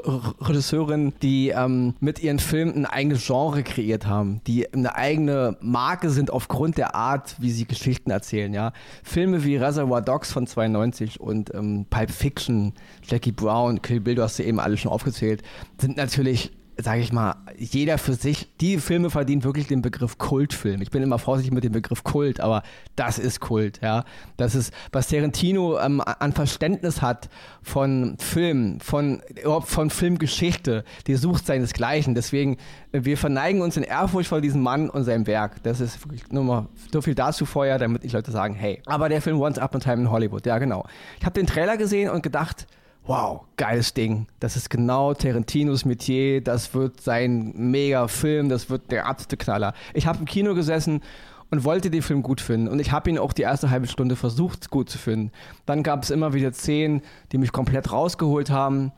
Regisseurinnen, 0.48 1.14
die 1.22 1.50
ähm, 1.50 1.96
mit 2.00 2.22
ihren 2.22 2.40
Filmen 2.40 2.76
ein 2.76 2.86
eigenes 2.86 3.26
Genre 3.26 3.64
kreiert 3.64 4.06
haben, 4.06 4.42
die 4.46 4.72
eine 4.72 4.96
eigene 4.96 5.58
Marke 5.62 6.10
sind 6.10 6.32
aufgrund 6.32 6.78
der 6.78 6.94
Art, 6.94 7.36
wie 7.40 7.52
sie 7.52 7.66
Geschichten 7.66 8.12
erzählen. 8.12 8.54
Ja, 8.54 8.74
Filme 9.04 9.44
wie 9.44 9.56
Reservoir 9.56 10.02
Dogs 10.02 10.32
von 10.32 10.46
92 10.46 11.20
und 11.20 11.54
ähm, 11.56 11.86
Pulp 11.90 12.12
Fiction, 12.12 12.74
Jackie 13.04 13.32
Brown, 13.32 13.82
Kill 13.82 14.02
Bill, 14.02 14.16
du 14.16 14.24
hast 14.24 14.36
sie 14.36 14.44
eben 14.44 14.60
alle 14.60 14.78
schon 14.78 14.92
aufgezählt, 14.92 15.42
sind 15.80 15.98
natürlich 15.98 16.52
sage 16.82 17.02
ich 17.02 17.12
mal, 17.12 17.36
jeder 17.58 17.98
für 17.98 18.14
sich, 18.14 18.48
die 18.60 18.78
Filme 18.78 19.10
verdienen 19.10 19.44
wirklich 19.44 19.68
den 19.68 19.82
Begriff 19.82 20.18
Kultfilm. 20.18 20.82
Ich 20.82 20.92
bin 20.92 21.04
immer 21.04 21.20
vorsichtig 21.20 21.54
mit 21.54 21.64
dem 21.64 21.74
Begriff 21.74 22.04
Kult, 22.04 22.40
aber 22.40 22.64
das 22.96 23.20
ist 23.20 23.40
Kult, 23.40 23.80
ja. 23.82 24.06
Das 24.38 24.56
ist, 24.56 24.74
was 24.92 25.08
Tarantino 25.08 25.80
ähm, 25.80 26.02
an 26.02 26.34
Verständnis 26.34 27.02
hat 27.02 27.30
von 27.62 28.18
Film, 28.20 28.80
von, 28.80 29.22
von 29.66 29.90
Filmgeschichte, 29.90 30.84
die 31.08 31.16
sucht 31.16 31.46
seinesgleichen. 31.46 32.16
Deswegen, 32.16 32.58
äh, 32.92 33.04
wir 33.04 33.18
verneigen 33.18 33.62
uns 33.62 33.78
in 33.78 33.84
Ehrfurcht 33.84 34.30
vor 34.30 34.42
diesem 34.42 34.62
Mann 34.62 34.90
und 34.90 35.04
seinem 35.04 35.28
Werk. 35.28 35.62
Das 35.64 35.82
ist 35.82 36.04
wirklich 36.06 36.30
nur 36.32 36.44
mal 36.44 36.68
so 36.92 37.02
viel 37.02 37.16
dazu 37.16 37.46
vorher, 37.46 37.78
damit 37.78 38.04
ich 38.04 38.14
Leute 38.14 38.32
sagen, 38.32 38.54
hey. 38.54 38.82
Aber 38.86 39.10
der 39.10 39.22
Film 39.22 39.40
Once 39.40 39.58
Up 39.58 39.76
a 39.76 39.80
Time 39.80 40.04
in 40.04 40.12
Hollywood, 40.12 40.46
ja 40.46 40.58
genau. 40.58 40.86
Ich 41.20 41.26
habe 41.26 41.34
den 41.34 41.48
Trailer 41.48 41.78
gesehen 41.78 42.10
und 42.10 42.24
gedacht, 42.24 42.68
wow, 43.10 43.42
geiles 43.58 43.96
Ding. 43.96 44.28
Das 44.40 44.56
ist 44.56 44.70
genau 44.70 45.16
Tarantinos 45.16 45.84
Metier. 45.84 46.42
Das 46.42 46.76
wird 46.76 47.02
sein 47.02 47.54
Mega-Film. 47.58 48.50
Das 48.50 48.70
wird 48.70 48.92
der 48.92 49.08
absolute 49.08 49.36
Knaller. 49.36 49.74
Ich 49.96 50.06
habe 50.06 50.20
im 50.20 50.26
Kino 50.26 50.54
gesessen 50.54 51.02
und 51.50 51.64
wollte 51.64 51.90
den 51.90 52.04
Film 52.04 52.22
gut 52.22 52.40
finden. 52.40 52.68
Und 52.68 52.80
ich 52.80 52.92
habe 52.92 53.10
ihn 53.10 53.18
auch 53.18 53.34
die 53.34 53.42
erste 53.42 53.72
halbe 53.72 53.88
Stunde 53.88 54.16
versucht, 54.16 54.70
gut 54.70 54.92
zu 54.92 55.00
finden. 55.00 55.32
Dann 55.66 55.82
gab 55.82 56.04
es 56.04 56.12
immer 56.12 56.34
wieder 56.34 56.54
Szenen, 56.54 57.02
die 57.32 57.40
mich 57.40 57.52
komplett 57.52 57.92
rausgeholt 57.92 58.52
haben. 58.52 58.92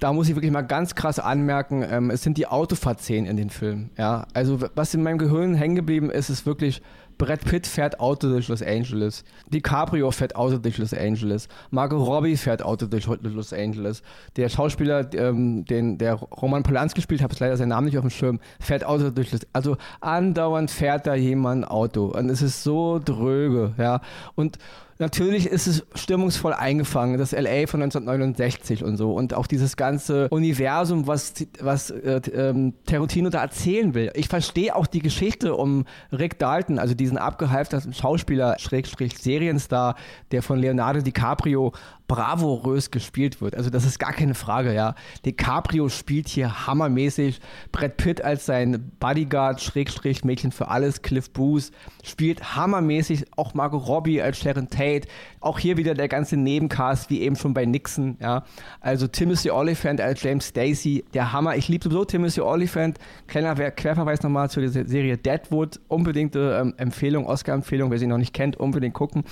Da 0.00 0.12
muss 0.12 0.28
ich 0.28 0.34
wirklich 0.34 0.50
mal 0.50 0.62
ganz 0.62 0.96
krass 0.96 1.20
anmerken, 1.20 1.84
ähm, 1.88 2.10
es 2.10 2.24
sind 2.24 2.38
die 2.38 2.48
Autofahrtszenen 2.48 3.26
in 3.26 3.36
den 3.36 3.50
Film. 3.50 3.90
Ja? 3.96 4.26
Also 4.34 4.58
was 4.74 4.92
in 4.92 5.04
meinem 5.04 5.18
Gehirn 5.18 5.54
hängen 5.54 5.76
geblieben 5.76 6.10
ist, 6.10 6.28
ist 6.28 6.44
wirklich 6.46 6.82
Brad 7.18 7.44
Pitt 7.44 7.66
fährt 7.66 8.00
Auto 8.00 8.28
durch 8.28 8.48
Los 8.48 8.62
Angeles. 8.62 9.24
DiCaprio 9.48 10.10
fährt 10.10 10.36
Auto 10.36 10.58
durch 10.58 10.78
Los 10.78 10.94
Angeles. 10.94 11.48
Margot 11.70 12.06
Robbie 12.06 12.36
fährt 12.36 12.62
Auto 12.62 12.86
durch 12.86 13.06
Los 13.06 13.52
Angeles. 13.52 14.02
Der 14.36 14.48
Schauspieler, 14.48 15.12
ähm, 15.14 15.64
den 15.64 15.98
der 15.98 16.14
Roman 16.14 16.62
Polanski 16.62 17.00
spielt, 17.00 17.22
habe 17.22 17.32
ich 17.32 17.40
leider 17.40 17.56
seinen 17.56 17.68
Namen 17.68 17.86
nicht 17.86 17.98
auf 17.98 18.04
dem 18.04 18.10
Schirm, 18.10 18.40
fährt 18.60 18.84
Auto 18.84 19.10
durch 19.10 19.32
Los 19.32 19.42
Angeles. 19.42 19.48
Also 19.52 19.76
andauernd 20.00 20.70
fährt 20.70 21.06
da 21.06 21.14
jemand 21.14 21.68
Auto. 21.68 22.06
Und 22.06 22.30
es 22.30 22.42
ist 22.42 22.62
so 22.62 23.00
dröge, 23.02 23.74
ja. 23.78 24.00
Und 24.34 24.58
natürlich 24.98 25.46
ist 25.46 25.66
es 25.66 25.84
stimmungsvoll 25.94 26.52
eingefangen, 26.52 27.18
das 27.18 27.32
LA 27.32 27.66
von 27.66 27.82
1969 27.82 28.84
und 28.84 28.96
so 28.96 29.12
und 29.12 29.34
auch 29.34 29.46
dieses 29.46 29.76
ganze 29.76 30.28
Universum, 30.28 31.06
was, 31.06 31.34
was 31.60 31.90
äh, 31.90 32.20
ähm, 32.34 32.74
Tarantino 32.86 33.30
da 33.30 33.42
erzählen 33.42 33.94
will. 33.94 34.10
Ich 34.14 34.28
verstehe 34.28 34.74
auch 34.74 34.86
die 34.86 35.00
Geschichte 35.00 35.54
um 35.54 35.84
Rick 36.12 36.38
Dalton, 36.38 36.78
also 36.78 36.94
diesen 36.94 37.18
abgehalfterten 37.18 37.92
Schauspieler, 37.92 38.58
Schrägstrich 38.58 39.18
Serienstar, 39.18 39.96
der 40.30 40.42
von 40.42 40.58
Leonardo 40.58 41.00
DiCaprio 41.00 41.72
bravourös 42.12 42.90
gespielt 42.90 43.40
wird. 43.40 43.56
Also 43.56 43.70
das 43.70 43.86
ist 43.86 43.98
gar 43.98 44.12
keine 44.12 44.34
Frage, 44.34 44.74
ja. 44.74 44.94
DiCaprio 45.24 45.88
spielt 45.88 46.28
hier 46.28 46.66
hammermäßig. 46.66 47.40
Brad 47.72 47.96
Pitt 47.96 48.22
als 48.22 48.44
sein 48.44 48.92
Bodyguard, 49.00 49.62
Schrägstrich, 49.62 50.22
Mädchen 50.22 50.52
für 50.52 50.68
alles, 50.68 51.00
Cliff 51.00 51.30
Booth, 51.30 51.70
spielt 52.04 52.54
hammermäßig. 52.54 53.24
Auch 53.36 53.54
Margot 53.54 53.88
Robbie 53.88 54.20
als 54.20 54.38
Sharon 54.38 54.68
Tate. 54.68 55.08
Auch 55.40 55.58
hier 55.58 55.78
wieder 55.78 55.94
der 55.94 56.08
ganze 56.08 56.36
Nebencast, 56.36 57.08
wie 57.08 57.22
eben 57.22 57.34
schon 57.34 57.54
bei 57.54 57.64
Nixon, 57.64 58.18
ja. 58.20 58.44
Also 58.80 59.06
Timothy 59.06 59.50
Oliphant 59.50 59.98
als 60.02 60.22
James 60.22 60.48
Stacy, 60.48 61.06
der 61.14 61.32
Hammer. 61.32 61.56
Ich 61.56 61.68
liebe 61.68 61.84
sowieso 61.84 62.04
Timothy 62.04 62.42
Oliphant. 62.42 62.98
Kleiner 63.26 63.54
Querverweis 63.54 64.22
nochmal 64.22 64.50
zu 64.50 64.60
der 64.60 64.68
Serie 64.68 65.16
Deadwood. 65.16 65.80
Unbedingte 65.88 66.58
ähm, 66.60 66.74
Empfehlung, 66.76 67.24
Oscar-Empfehlung, 67.24 67.90
wer 67.90 67.98
sie 67.98 68.06
noch 68.06 68.18
nicht 68.18 68.34
kennt, 68.34 68.58
unbedingt 68.58 68.92
gucken. 68.92 69.24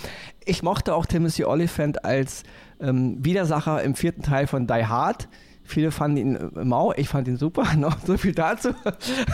Ich 0.46 0.62
mochte 0.62 0.94
auch 0.94 1.04
Timothy 1.04 1.44
Oliphant 1.44 2.06
als 2.06 2.42
ähm, 2.80 3.24
Widersacher 3.24 3.82
im 3.82 3.94
vierten 3.94 4.22
Teil 4.22 4.46
von 4.46 4.66
Die 4.66 4.86
Hard. 4.86 5.28
Viele 5.62 5.90
fanden 5.92 6.16
ihn 6.16 6.36
äh, 6.36 6.64
mau, 6.64 6.92
ich 6.96 7.08
fand 7.08 7.28
ihn 7.28 7.36
super, 7.36 7.74
noch 7.76 7.98
so 8.04 8.16
viel 8.16 8.32
dazu. 8.32 8.70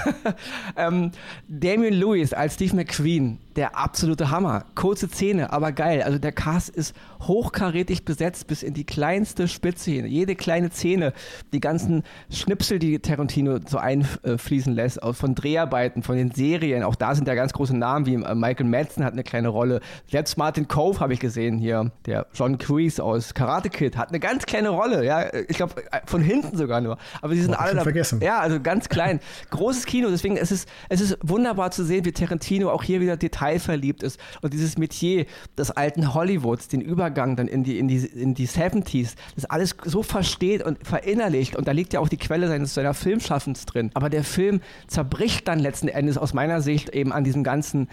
ähm, 0.76 1.10
Damien 1.48 1.94
Lewis 1.94 2.32
als 2.32 2.54
Steve 2.54 2.76
McQueen, 2.76 3.38
der 3.56 3.76
absolute 3.76 4.30
Hammer. 4.30 4.64
Kurze 4.74 5.08
Zähne, 5.08 5.52
aber 5.52 5.72
geil. 5.72 6.02
Also 6.02 6.18
der 6.18 6.32
Cast 6.32 6.68
ist 6.68 6.94
hochkarätig 7.22 8.04
besetzt 8.04 8.46
bis 8.46 8.62
in 8.62 8.74
die 8.74 8.84
kleinste 8.84 9.48
Spitze 9.48 9.90
hin. 9.90 10.06
Jede 10.06 10.36
kleine 10.36 10.70
Szene, 10.70 11.12
die 11.52 11.60
ganzen 11.60 12.02
Schnipsel, 12.30 12.78
die 12.78 12.98
Tarantino 12.98 13.58
so 13.66 13.78
einfließen 13.78 14.74
lässt, 14.74 15.00
von 15.12 15.34
Dreharbeiten, 15.34 16.02
von 16.02 16.16
den 16.16 16.30
Serien. 16.30 16.82
Auch 16.82 16.94
da 16.94 17.14
sind 17.14 17.26
ja 17.26 17.34
ganz 17.34 17.52
große 17.52 17.76
Namen 17.76 18.06
wie 18.06 18.14
äh, 18.14 18.34
Michael 18.34 18.66
Madsen 18.66 19.04
hat 19.04 19.14
eine 19.14 19.24
kleine 19.24 19.48
Rolle. 19.48 19.80
Selbst 20.10 20.36
Martin 20.36 20.68
Cove 20.68 21.00
habe 21.00 21.14
ich 21.14 21.20
gesehen 21.20 21.58
hier. 21.58 21.90
Der 22.04 22.26
John 22.34 22.58
Kreese 22.58 23.02
aus 23.02 23.34
Karate 23.34 23.70
Kid 23.70 23.96
hat 23.96 24.10
eine 24.10 24.20
ganz 24.20 24.46
kleine 24.46 24.68
Rolle. 24.68 25.04
Ja, 25.04 25.32
ich 25.48 25.56
glaube 25.56 25.82
äh, 25.90 26.00
von 26.04 26.20
hinten 26.22 26.56
sogar 26.56 26.80
nur. 26.80 26.98
Aber 27.22 27.34
sie 27.34 27.42
sind 27.42 27.54
alle 27.54 27.74
da, 27.74 27.82
vergessen. 27.82 28.20
Ja, 28.20 28.40
also 28.40 28.60
ganz 28.60 28.88
klein. 28.88 29.20
Großes 29.50 29.86
Kino. 29.86 30.10
Deswegen 30.10 30.36
ist 30.36 30.52
es, 30.52 30.66
es 30.88 31.00
ist 31.00 31.18
wunderbar 31.22 31.70
zu 31.70 31.84
sehen, 31.84 32.04
wie 32.04 32.12
Tarantino 32.12 32.70
auch 32.70 32.82
hier 32.82 33.00
wieder 33.00 33.16
detailverliebt 33.46 34.02
ist 34.02 34.20
und 34.42 34.52
dieses 34.52 34.78
Metier 34.78 35.26
des 35.56 35.70
alten 35.70 36.14
Hollywoods, 36.14 36.68
den 36.68 36.80
Übergang 36.80 37.36
dann 37.36 37.48
in 37.48 37.64
die, 37.64 37.78
in 37.78 37.88
die, 37.88 37.98
in 37.98 38.34
die 38.34 38.48
70s, 38.48 39.14
das 39.34 39.44
alles 39.44 39.76
so 39.84 40.02
versteht 40.02 40.62
und 40.62 40.84
verinnerlicht. 40.86 41.56
Und 41.56 41.68
da 41.68 41.72
liegt 41.72 41.92
ja 41.92 42.00
auch 42.00 42.08
die 42.08 42.16
Quelle 42.16 42.48
seines, 42.48 42.74
seiner 42.74 42.94
Filmschaffens 42.94 43.64
drin. 43.66 43.90
Aber 43.94 44.10
der 44.10 44.24
Film 44.24 44.60
zerbricht 44.86 45.48
dann 45.48 45.58
letzten 45.58 45.88
Endes 45.88 46.18
aus 46.18 46.34
meiner 46.34 46.60
Sicht 46.60 46.90
eben 46.90 47.12
an 47.12 47.24
diesem 47.24 47.44
ganzen 47.44 47.88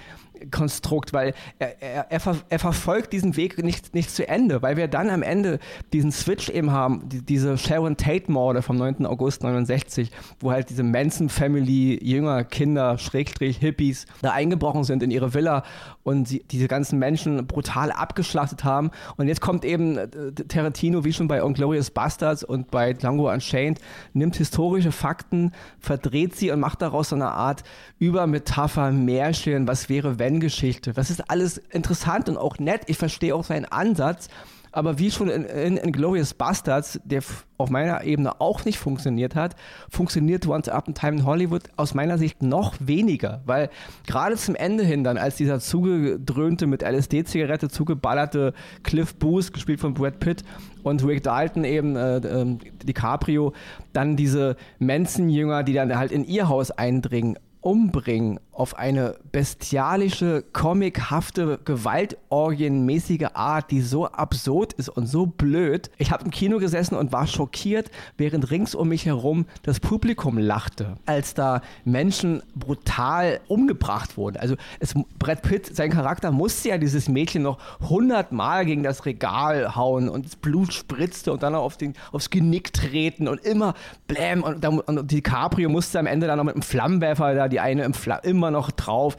Konstrukt, 0.51 1.13
weil 1.13 1.33
er, 1.59 1.81
er, 1.81 2.11
er, 2.11 2.19
ver, 2.19 2.37
er, 2.49 2.59
verfolgt 2.59 3.13
diesen 3.13 3.35
Weg 3.35 3.61
nicht, 3.63 3.93
nicht 3.93 4.11
zu 4.11 4.27
Ende, 4.27 4.61
weil 4.61 4.77
wir 4.77 4.87
dann 4.87 5.09
am 5.09 5.21
Ende 5.21 5.59
diesen 5.91 6.11
Switch 6.11 6.49
eben 6.49 6.71
haben, 6.71 7.07
die, 7.09 7.21
diese 7.21 7.57
Sharon 7.57 7.97
Tate-Morde 7.97 8.61
vom 8.61 8.77
9. 8.77 9.05
August 9.05 9.43
69, 9.43 10.11
wo 10.39 10.51
halt 10.51 10.69
diese 10.69 10.83
Manson-Family, 10.83 11.99
Jünger, 12.03 12.43
Kinder, 12.43 12.97
Schrägstrich, 12.97 13.57
Hippies 13.57 14.05
da 14.21 14.31
eingebrochen 14.31 14.83
sind 14.83 15.03
in 15.03 15.11
ihre 15.11 15.33
Villa 15.33 15.63
und 16.03 16.27
sie, 16.27 16.43
diese 16.51 16.67
ganzen 16.67 16.99
Menschen 16.99 17.47
brutal 17.47 17.91
abgeschlachtet 17.91 18.63
haben. 18.63 18.91
Und 19.17 19.27
jetzt 19.27 19.41
kommt 19.41 19.65
eben 19.65 19.97
äh, 19.97 20.09
Tarantino, 20.47 21.03
wie 21.05 21.13
schon 21.13 21.27
bei 21.27 21.43
Unglorious 21.43 21.91
Bastards 21.91 22.43
und 22.43 22.71
bei 22.71 22.93
Django 22.93 23.31
Unchained, 23.31 23.79
nimmt 24.13 24.35
historische 24.35 24.91
Fakten, 24.91 25.51
verdreht 25.79 26.35
sie 26.35 26.51
und 26.51 26.59
macht 26.59 26.81
daraus 26.81 27.09
so 27.09 27.15
eine 27.15 27.31
Art 27.31 27.63
Übermetapher, 27.99 28.91
Märchen, 28.91 29.67
was 29.67 29.89
wäre 29.89 30.19
wenn 30.19 30.32
Geschichte. 30.39 30.93
Das 30.93 31.09
ist 31.09 31.29
alles 31.29 31.57
interessant 31.57 32.29
und 32.29 32.37
auch 32.37 32.59
nett. 32.59 32.81
Ich 32.87 32.97
verstehe 32.97 33.35
auch 33.35 33.43
seinen 33.43 33.65
Ansatz. 33.65 34.29
Aber 34.73 34.97
wie 34.97 35.11
schon 35.11 35.29
in, 35.29 35.45
in, 35.45 35.77
in 35.77 35.91
Glorious 35.91 36.33
Bastards, 36.33 36.99
der 37.05 37.21
auf 37.57 37.69
meiner 37.69 38.03
Ebene 38.03 38.41
auch 38.41 38.65
nicht 38.65 38.79
funktioniert 38.79 39.35
hat, 39.35 39.55
funktioniert 39.87 40.47
Once 40.47 40.67
Up 40.67 40.87
in 40.87 40.95
Time 40.95 41.17
in 41.17 41.25
Hollywood 41.25 41.61
aus 41.77 41.93
meiner 41.93 42.17
Sicht 42.17 42.41
noch 42.41 42.73
weniger. 42.79 43.43
Weil 43.45 43.69
gerade 44.07 44.35
zum 44.35 44.55
Ende 44.55 44.83
hin 44.83 45.03
dann, 45.03 45.17
als 45.17 45.35
dieser 45.35 45.59
zugedröhnte, 45.59 46.65
mit 46.65 46.81
LSD-Zigarette 46.81 47.69
zugeballerte 47.69 48.53
Cliff 48.81 49.13
Booth, 49.13 49.53
gespielt 49.53 49.79
von 49.79 49.93
Brad 49.93 50.19
Pitt, 50.19 50.43
und 50.81 51.05
Rick 51.05 51.21
Dalton 51.21 51.63
eben, 51.65 51.95
äh, 51.95 52.17
äh, 52.17 52.57
DiCaprio, 52.83 53.53
dann 53.93 54.15
diese 54.15 54.57
Manson-Jünger, 54.79 55.61
die 55.63 55.73
dann 55.73 55.95
halt 55.95 56.11
in 56.11 56.25
ihr 56.25 56.49
Haus 56.49 56.71
eindringen 56.71 57.37
umbringen 57.63 58.39
auf 58.53 58.77
eine 58.77 59.15
bestialische, 59.31 60.43
comichafte, 60.53 61.59
gewaltorgienmäßige 61.65 63.27
Art, 63.33 63.71
die 63.71 63.81
so 63.81 64.07
absurd 64.07 64.73
ist 64.73 64.89
und 64.89 65.07
so 65.07 65.25
blöd. 65.25 65.89
Ich 65.97 66.11
habe 66.11 66.25
im 66.25 66.31
Kino 66.31 66.59
gesessen 66.59 66.95
und 66.95 67.11
war 67.11 67.27
schockiert, 67.27 67.89
während 68.17 68.51
rings 68.51 68.75
um 68.75 68.89
mich 68.89 69.05
herum 69.05 69.45
das 69.63 69.79
Publikum 69.79 70.37
lachte, 70.37 70.97
als 71.05 71.33
da 71.33 71.61
Menschen 71.83 72.43
brutal 72.55 73.39
umgebracht 73.47 74.17
wurden. 74.17 74.37
Also 74.37 74.55
es, 74.79 74.93
Brad 75.17 75.41
Pitt, 75.41 75.75
sein 75.75 75.91
Charakter 75.91 76.31
musste 76.31 76.69
ja 76.69 76.77
dieses 76.77 77.09
Mädchen 77.09 77.43
noch 77.43 77.57
hundertmal 77.81 78.65
gegen 78.65 78.83
das 78.83 79.05
Regal 79.05 79.75
hauen 79.75 80.09
und 80.09 80.25
das 80.25 80.35
Blut 80.35 80.73
spritzte 80.73 81.33
und 81.33 81.43
dann 81.43 81.55
auf 81.55 81.77
den, 81.77 81.93
aufs 82.11 82.29
Genick 82.29 82.73
treten 82.73 83.27
und 83.27 83.43
immer 83.43 83.73
bläm 84.07 84.43
und, 84.43 84.65
und 84.65 85.11
DiCaprio 85.11 85.69
musste 85.69 85.99
am 85.99 86.05
Ende 86.05 86.27
dann 86.27 86.37
noch 86.37 86.45
mit 86.45 86.55
einem 86.55 86.61
Flammenwerfer 86.61 87.33
da 87.33 87.47
die 87.47 87.59
eine 87.59 87.83
im 87.83 87.93
Fla 87.93 88.17
noch 88.51 88.71
drauf 88.71 89.17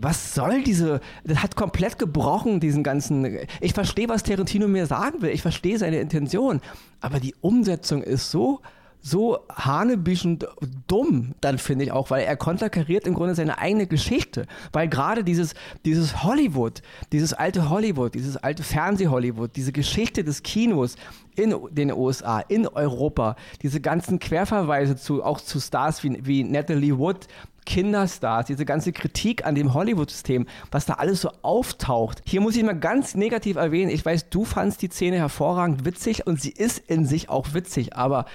was 0.00 0.34
soll 0.34 0.62
diese, 0.62 1.00
das 1.24 1.42
hat 1.42 1.56
komplett 1.56 1.98
gebrochen, 1.98 2.60
diesen 2.60 2.82
ganzen, 2.82 3.38
ich 3.60 3.74
verstehe, 3.74 4.08
was 4.08 4.22
Tarantino 4.22 4.68
mir 4.68 4.86
sagen 4.86 5.20
will, 5.20 5.30
ich 5.30 5.42
verstehe 5.42 5.78
seine 5.78 6.00
Intention, 6.00 6.60
aber 7.00 7.20
die 7.20 7.34
Umsetzung 7.40 8.02
ist 8.02 8.30
so, 8.30 8.60
so 9.04 9.40
hanebüchend 9.52 10.46
dumm, 10.86 11.34
dann 11.40 11.58
finde 11.58 11.84
ich 11.84 11.92
auch, 11.92 12.10
weil 12.10 12.24
er 12.24 12.36
konterkariert 12.36 13.04
im 13.06 13.14
Grunde 13.14 13.34
seine 13.34 13.58
eigene 13.58 13.88
Geschichte. 13.88 14.46
Weil 14.72 14.88
gerade 14.88 15.24
dieses, 15.24 15.54
dieses 15.84 16.22
Hollywood, 16.22 16.82
dieses 17.10 17.34
alte 17.34 17.68
Hollywood, 17.68 18.14
dieses 18.14 18.36
alte 18.36 18.62
Fernseh-Hollywood, 18.62 19.56
diese 19.56 19.72
Geschichte 19.72 20.22
des 20.22 20.44
Kinos 20.44 20.94
in 21.34 21.52
den 21.72 21.92
USA, 21.92 22.40
in 22.40 22.68
Europa, 22.68 23.34
diese 23.62 23.80
ganzen 23.80 24.20
Querverweise 24.20 24.94
zu, 24.94 25.24
auch 25.24 25.40
zu 25.40 25.58
Stars 25.58 26.04
wie, 26.04 26.24
wie 26.24 26.44
Natalie 26.44 26.96
Wood, 26.96 27.26
Kinderstars, 27.64 28.46
diese 28.46 28.64
ganze 28.64 28.92
Kritik 28.92 29.46
an 29.46 29.54
dem 29.54 29.74
Hollywood-System, 29.74 30.46
was 30.70 30.86
da 30.86 30.94
alles 30.94 31.20
so 31.20 31.30
auftaucht. 31.42 32.22
Hier 32.26 32.40
muss 32.40 32.56
ich 32.56 32.62
mal 32.62 32.78
ganz 32.78 33.14
negativ 33.14 33.56
erwähnen, 33.56 33.90
ich 33.90 34.04
weiß, 34.04 34.30
du 34.30 34.44
fandst 34.44 34.82
die 34.82 34.88
Szene 34.88 35.16
hervorragend 35.16 35.84
witzig 35.84 36.26
und 36.26 36.40
sie 36.40 36.50
ist 36.50 36.78
in 36.78 37.06
sich 37.06 37.28
auch 37.28 37.54
witzig, 37.54 37.96
aber 37.96 38.26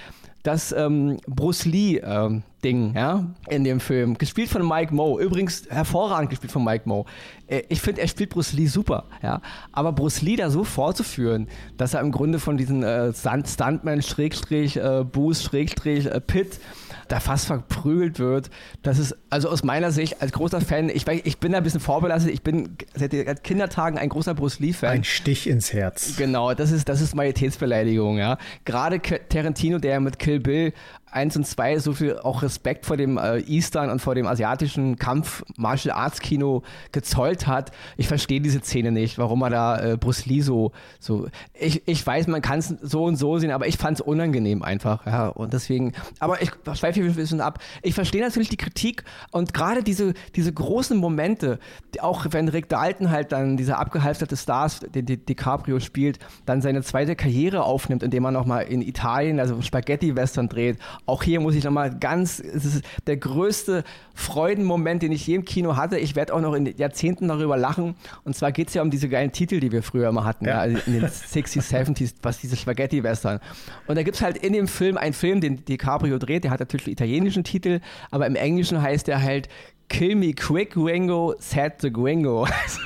das 0.43 0.71
ähm, 0.71 1.17
Bruce 1.27 1.65
Lee 1.65 1.97
ähm, 1.97 2.43
ja, 2.63 3.25
in 3.47 3.63
dem 3.63 3.79
Film, 3.79 4.17
gespielt 4.17 4.49
von 4.49 4.67
Mike 4.67 4.93
Moe, 4.93 5.21
übrigens 5.21 5.69
hervorragend 5.69 6.29
gespielt 6.29 6.51
von 6.51 6.65
Mike 6.65 6.83
Moe. 6.87 7.05
Äh, 7.47 7.63
ich 7.69 7.79
finde, 7.79 8.01
er 8.01 8.09
spielt 8.09 8.31
Bruce 8.31 8.51
Lee 8.53 8.67
super, 8.67 9.05
ja, 9.23 9.41
aber 9.71 9.93
Bruce 9.93 10.21
Lee 10.21 10.35
da 10.35 10.49
so 10.49 10.65
vorzuführen, 10.65 11.47
dass 11.77 11.93
er 11.93 12.01
im 12.01 12.11
Grunde 12.11 12.39
von 12.39 12.57
diesen 12.57 12.83
äh, 12.83 13.13
Stuntman 13.13 14.01
Schrägstrich, 14.01 14.75
äh, 14.75 15.05
Boost 15.09 15.43
Schrägstrich, 15.43 16.07
äh, 16.07 16.19
Pitt 16.19 16.59
da 17.07 17.19
fast 17.19 17.47
verprügelt 17.47 18.19
wird. 18.19 18.49
Das 18.83 18.99
ist, 18.99 19.15
also 19.29 19.49
aus 19.49 19.63
meiner 19.63 19.91
Sicht, 19.91 20.21
als 20.21 20.31
großer 20.31 20.61
Fan, 20.61 20.89
ich, 20.89 21.07
ich 21.07 21.37
bin 21.37 21.51
da 21.51 21.59
ein 21.59 21.63
bisschen 21.63 21.79
vorbelastet, 21.79 22.31
ich 22.31 22.41
bin 22.41 22.77
seit 22.95 23.43
Kindertagen 23.43 23.97
ein 23.97 24.09
großer 24.09 24.33
Bruce 24.33 24.59
Lee-Fan. 24.59 24.89
Ein 24.89 25.03
Stich 25.03 25.47
ins 25.47 25.73
Herz. 25.73 26.15
Genau, 26.17 26.53
das 26.53 26.71
ist, 26.71 26.89
das 26.89 27.01
ist 27.01 27.15
Majestätsbeleidigung, 27.15 28.17
ja. 28.17 28.37
Gerade 28.65 29.01
Tarantino, 29.01 29.79
der 29.79 29.99
mit 29.99 30.19
Kill 30.19 30.39
Bill 30.39 30.73
1 31.11 31.37
und 31.37 31.47
2 31.47 31.79
so 31.79 31.93
viel 31.93 32.17
auch 32.19 32.41
Respekt 32.41 32.85
vor 32.85 32.97
dem 32.97 33.17
äh, 33.17 33.39
Eastern 33.39 33.89
und 33.89 34.01
vor 34.01 34.15
dem 34.15 34.27
asiatischen 34.27 34.97
Kampf 34.97 35.43
Martial 35.55 35.95
Arts 35.95 36.19
Kino 36.19 36.63
gezollt 36.91 37.47
hat. 37.47 37.71
Ich 37.95 38.07
verstehe 38.07 38.41
diese 38.41 38.59
Szene 38.59 38.91
nicht, 38.91 39.17
warum 39.17 39.41
er 39.41 39.49
da 39.49 39.79
äh, 39.79 39.97
Bruce 39.97 40.25
Lee 40.25 40.41
so, 40.41 40.71
so 40.99 41.27
ich, 41.53 41.87
ich 41.87 42.05
weiß, 42.05 42.27
man 42.27 42.41
kann 42.41 42.59
es 42.59 42.73
so 42.81 43.05
und 43.05 43.15
so 43.15 43.37
sehen, 43.37 43.51
aber 43.51 43.67
ich 43.67 43.77
fand 43.77 43.99
es 43.99 44.05
unangenehm 44.05 44.63
einfach, 44.63 45.05
ja, 45.05 45.27
und 45.29 45.53
deswegen, 45.53 45.93
aber 46.19 46.41
ich 46.41 46.51
schweife 46.73 47.01
ein 47.01 47.13
bisschen 47.15 47.41
ab. 47.41 47.59
Ich 47.81 47.93
verstehe 47.93 48.21
natürlich 48.21 48.49
die 48.49 48.57
Kritik 48.57 49.03
und 49.31 49.53
gerade 49.53 49.83
diese, 49.83 50.13
diese 50.35 50.51
großen 50.51 50.97
Momente, 50.97 51.59
auch 51.99 52.25
wenn 52.31 52.49
Rick 52.49 52.69
Dalton 52.69 53.09
halt 53.09 53.31
dann 53.31 53.57
dieser 53.57 53.79
abgehalfterte 53.79 54.35
Stars, 54.35 54.81
den 54.81 55.05
DiCaprio 55.05 55.79
spielt, 55.79 56.19
dann 56.45 56.61
seine 56.61 56.81
zweite 56.81 57.15
Karriere 57.15 57.63
aufnimmt, 57.63 58.03
indem 58.03 58.25
er 58.25 58.31
nochmal 58.31 58.63
in 58.63 58.81
Italien, 58.81 59.39
also 59.39 59.61
Spaghetti-Western 59.61 60.49
dreht, 60.49 60.77
auch 61.05 61.23
hier 61.23 61.39
muss 61.39 61.55
ich 61.55 61.63
nochmal 61.63 61.97
ganz, 61.97 62.39
es 62.39 62.65
ist 62.65 62.83
der 63.05 63.17
größte 63.17 63.83
Freudenmoment, 64.13 65.03
den 65.03 65.11
ich 65.11 65.25
je 65.27 65.35
im 65.35 65.45
Kino 65.45 65.75
hatte. 65.75 65.97
Ich 65.97 66.15
werde 66.15 66.33
auch 66.33 66.41
noch 66.41 66.53
in 66.53 66.65
Jahrzehnten 66.77 67.27
darüber 67.27 67.57
lachen. 67.57 67.95
Und 68.23 68.35
zwar 68.35 68.51
geht 68.51 68.69
es 68.69 68.73
ja 68.73 68.81
um 68.81 68.91
diese 68.91 69.09
geilen 69.09 69.31
Titel, 69.31 69.59
die 69.59 69.71
wir 69.71 69.83
früher 69.83 70.09
immer 70.09 70.25
hatten, 70.25 70.45
ja. 70.45 70.51
Ja, 70.51 70.59
also 70.59 70.77
in 70.85 70.93
den 70.93 71.05
60s, 71.05 71.71
70s, 71.71 72.15
was 72.21 72.39
diese 72.39 72.55
Spaghetti-Western. 72.55 73.39
Und 73.87 73.95
da 73.95 74.03
gibt 74.03 74.15
es 74.15 74.21
halt 74.21 74.37
in 74.37 74.53
dem 74.53 74.67
Film 74.67 74.97
einen 74.97 75.13
Film, 75.13 75.41
den 75.41 75.63
DiCaprio 75.65 76.17
dreht, 76.17 76.43
der 76.43 76.51
hat 76.51 76.59
natürlich 76.59 76.87
einen 76.87 76.93
italienischen 76.93 77.43
Titel, 77.43 77.79
aber 78.11 78.25
im 78.25 78.35
Englischen 78.35 78.81
heißt 78.81 79.07
der 79.07 79.21
halt 79.21 79.49
Kill 79.89 80.15
me 80.15 80.33
quick, 80.33 80.75
Wingo, 80.75 81.35
said 81.39 81.81
the 81.81 81.91
Gringo. 81.91 82.43
also, 82.63 82.81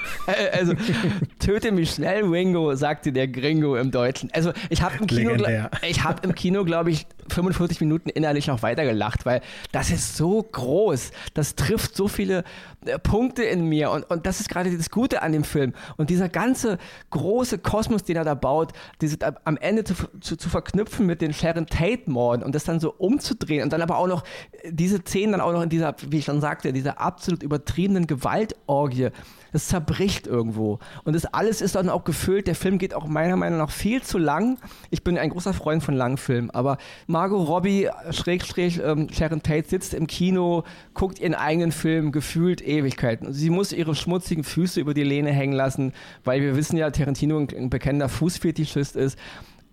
töte 1.40 1.72
mich 1.72 1.92
schnell, 1.92 2.30
Wingo, 2.32 2.76
sagte 2.76 3.12
der 3.12 3.28
Gringo 3.28 3.76
im 3.76 3.92
Deutschen. 3.92 4.30
Also, 4.34 4.52
ich 4.70 4.82
habe 4.82 4.96
im 5.00 5.08
Kino, 5.08 5.34
ich 5.82 6.02
im 6.24 6.36
Kino, 6.36 6.64
glaube 6.66 6.92
ich, 6.92 7.06
45 7.30 7.82
Minuten 7.82 8.10
innerlich 8.10 8.48
noch 8.48 8.62
weitergelacht, 8.62 9.26
weil 9.26 9.42
das 9.72 9.90
ist 9.90 10.18
so 10.18 10.44
groß. 10.44 11.12
Das 11.34 11.56
trifft 11.56 11.96
so 11.96 12.08
viele 12.08 12.44
äh, 12.86 13.00
Punkte 13.00 13.44
in 13.44 13.66
mir 13.66 13.92
und, 13.92 14.10
und 14.10 14.26
das 14.26 14.40
ist 14.40 14.50
gerade 14.50 14.76
das 14.76 14.90
Gute 14.90 15.22
an 15.22 15.32
dem 15.32 15.44
Film. 15.44 15.74
Und 15.98 16.10
dieser 16.10 16.30
ganze 16.30 16.78
große 17.10 17.58
Kosmos, 17.58 18.04
den 18.04 18.18
er 18.18 18.24
da 18.24 18.36
baut, 18.36 18.74
diese, 19.02 19.18
am 19.46 19.58
Ende 19.58 19.84
zu, 19.84 19.96
zu, 20.20 20.36
zu 20.36 20.50
verknüpfen 20.50 21.06
mit 21.06 21.22
den 21.22 21.34
Sharon 21.34 21.68
Tate-Morden 21.68 22.44
und 22.44 22.54
das 22.56 22.64
dann 22.64 22.80
so 22.80 22.94
umzudrehen 22.98 23.64
und 23.64 23.74
dann 23.74 23.82
aber 23.82 23.98
auch 23.98 24.08
noch 24.08 24.24
äh, 24.64 24.72
diese 24.72 25.00
Szenen 25.00 25.34
dann 25.34 25.42
auch 25.42 25.54
noch 25.54 25.62
in 25.62 25.70
dieser, 25.70 25.96
wie 26.10 26.20
ich 26.20 26.26
schon 26.26 26.42
sagte, 26.42 26.74
dieser 26.74 27.00
absolut 27.00 27.44
übertriebenen 27.44 28.08
Gewaltorgie 28.08 29.10
das 29.52 29.68
zerbricht 29.68 30.28
irgendwo. 30.28 30.80
Und 31.04 31.14
das 31.14 31.26
alles 31.26 31.62
ist 31.62 31.76
dann 31.76 31.90
auch 31.90 32.04
gefüllt. 32.04 32.48
Der 32.48 32.56
Film 32.56 32.78
geht 32.78 32.94
auch 32.94 33.08
meiner 33.08 33.36
Meinung 33.36 33.60
nach 33.60 33.72
viel 33.72 34.02
zu 34.02 34.18
lang. 34.18 34.58
Ich 34.90 35.04
bin 35.04 35.18
ein 35.18 35.30
großer 35.30 35.54
Freund 35.54 35.84
von 35.84 35.96
langen 35.96 36.18
Filmen, 36.18 36.50
aber 36.52 36.78
Margot 37.08 37.48
Robbie, 37.48 37.90
Schrägstrich, 38.12 38.82
ähm, 38.84 39.08
Sharon 39.12 39.44
Tate 39.44 39.68
sitzt 39.68 39.94
im 39.94 40.08
Kino, 40.08 40.64
guckt 40.94 41.20
ihren 41.20 41.36
eigenen 41.36 41.72
Film 41.72 42.12
gefühlt 42.12 42.62
Ewigkeiten. 42.62 43.34
Sie 43.34 43.50
muss 43.50 43.72
ihre 43.72 43.96
schmutzigen 43.96 44.44
Füße 44.44 44.80
über 44.80 44.94
die 44.94 45.04
Lehne 45.04 45.32
hängen 45.32 45.54
lassen, 45.54 45.94
weil 46.24 46.42
wir 46.42 46.56
wissen 46.56 46.78
ja, 46.78 46.90
Tarantino 46.92 47.38
ein, 47.38 47.48
ein 47.56 47.70
bekennender 47.70 48.10
Fußfetischist 48.10 48.96
ist 48.96 49.18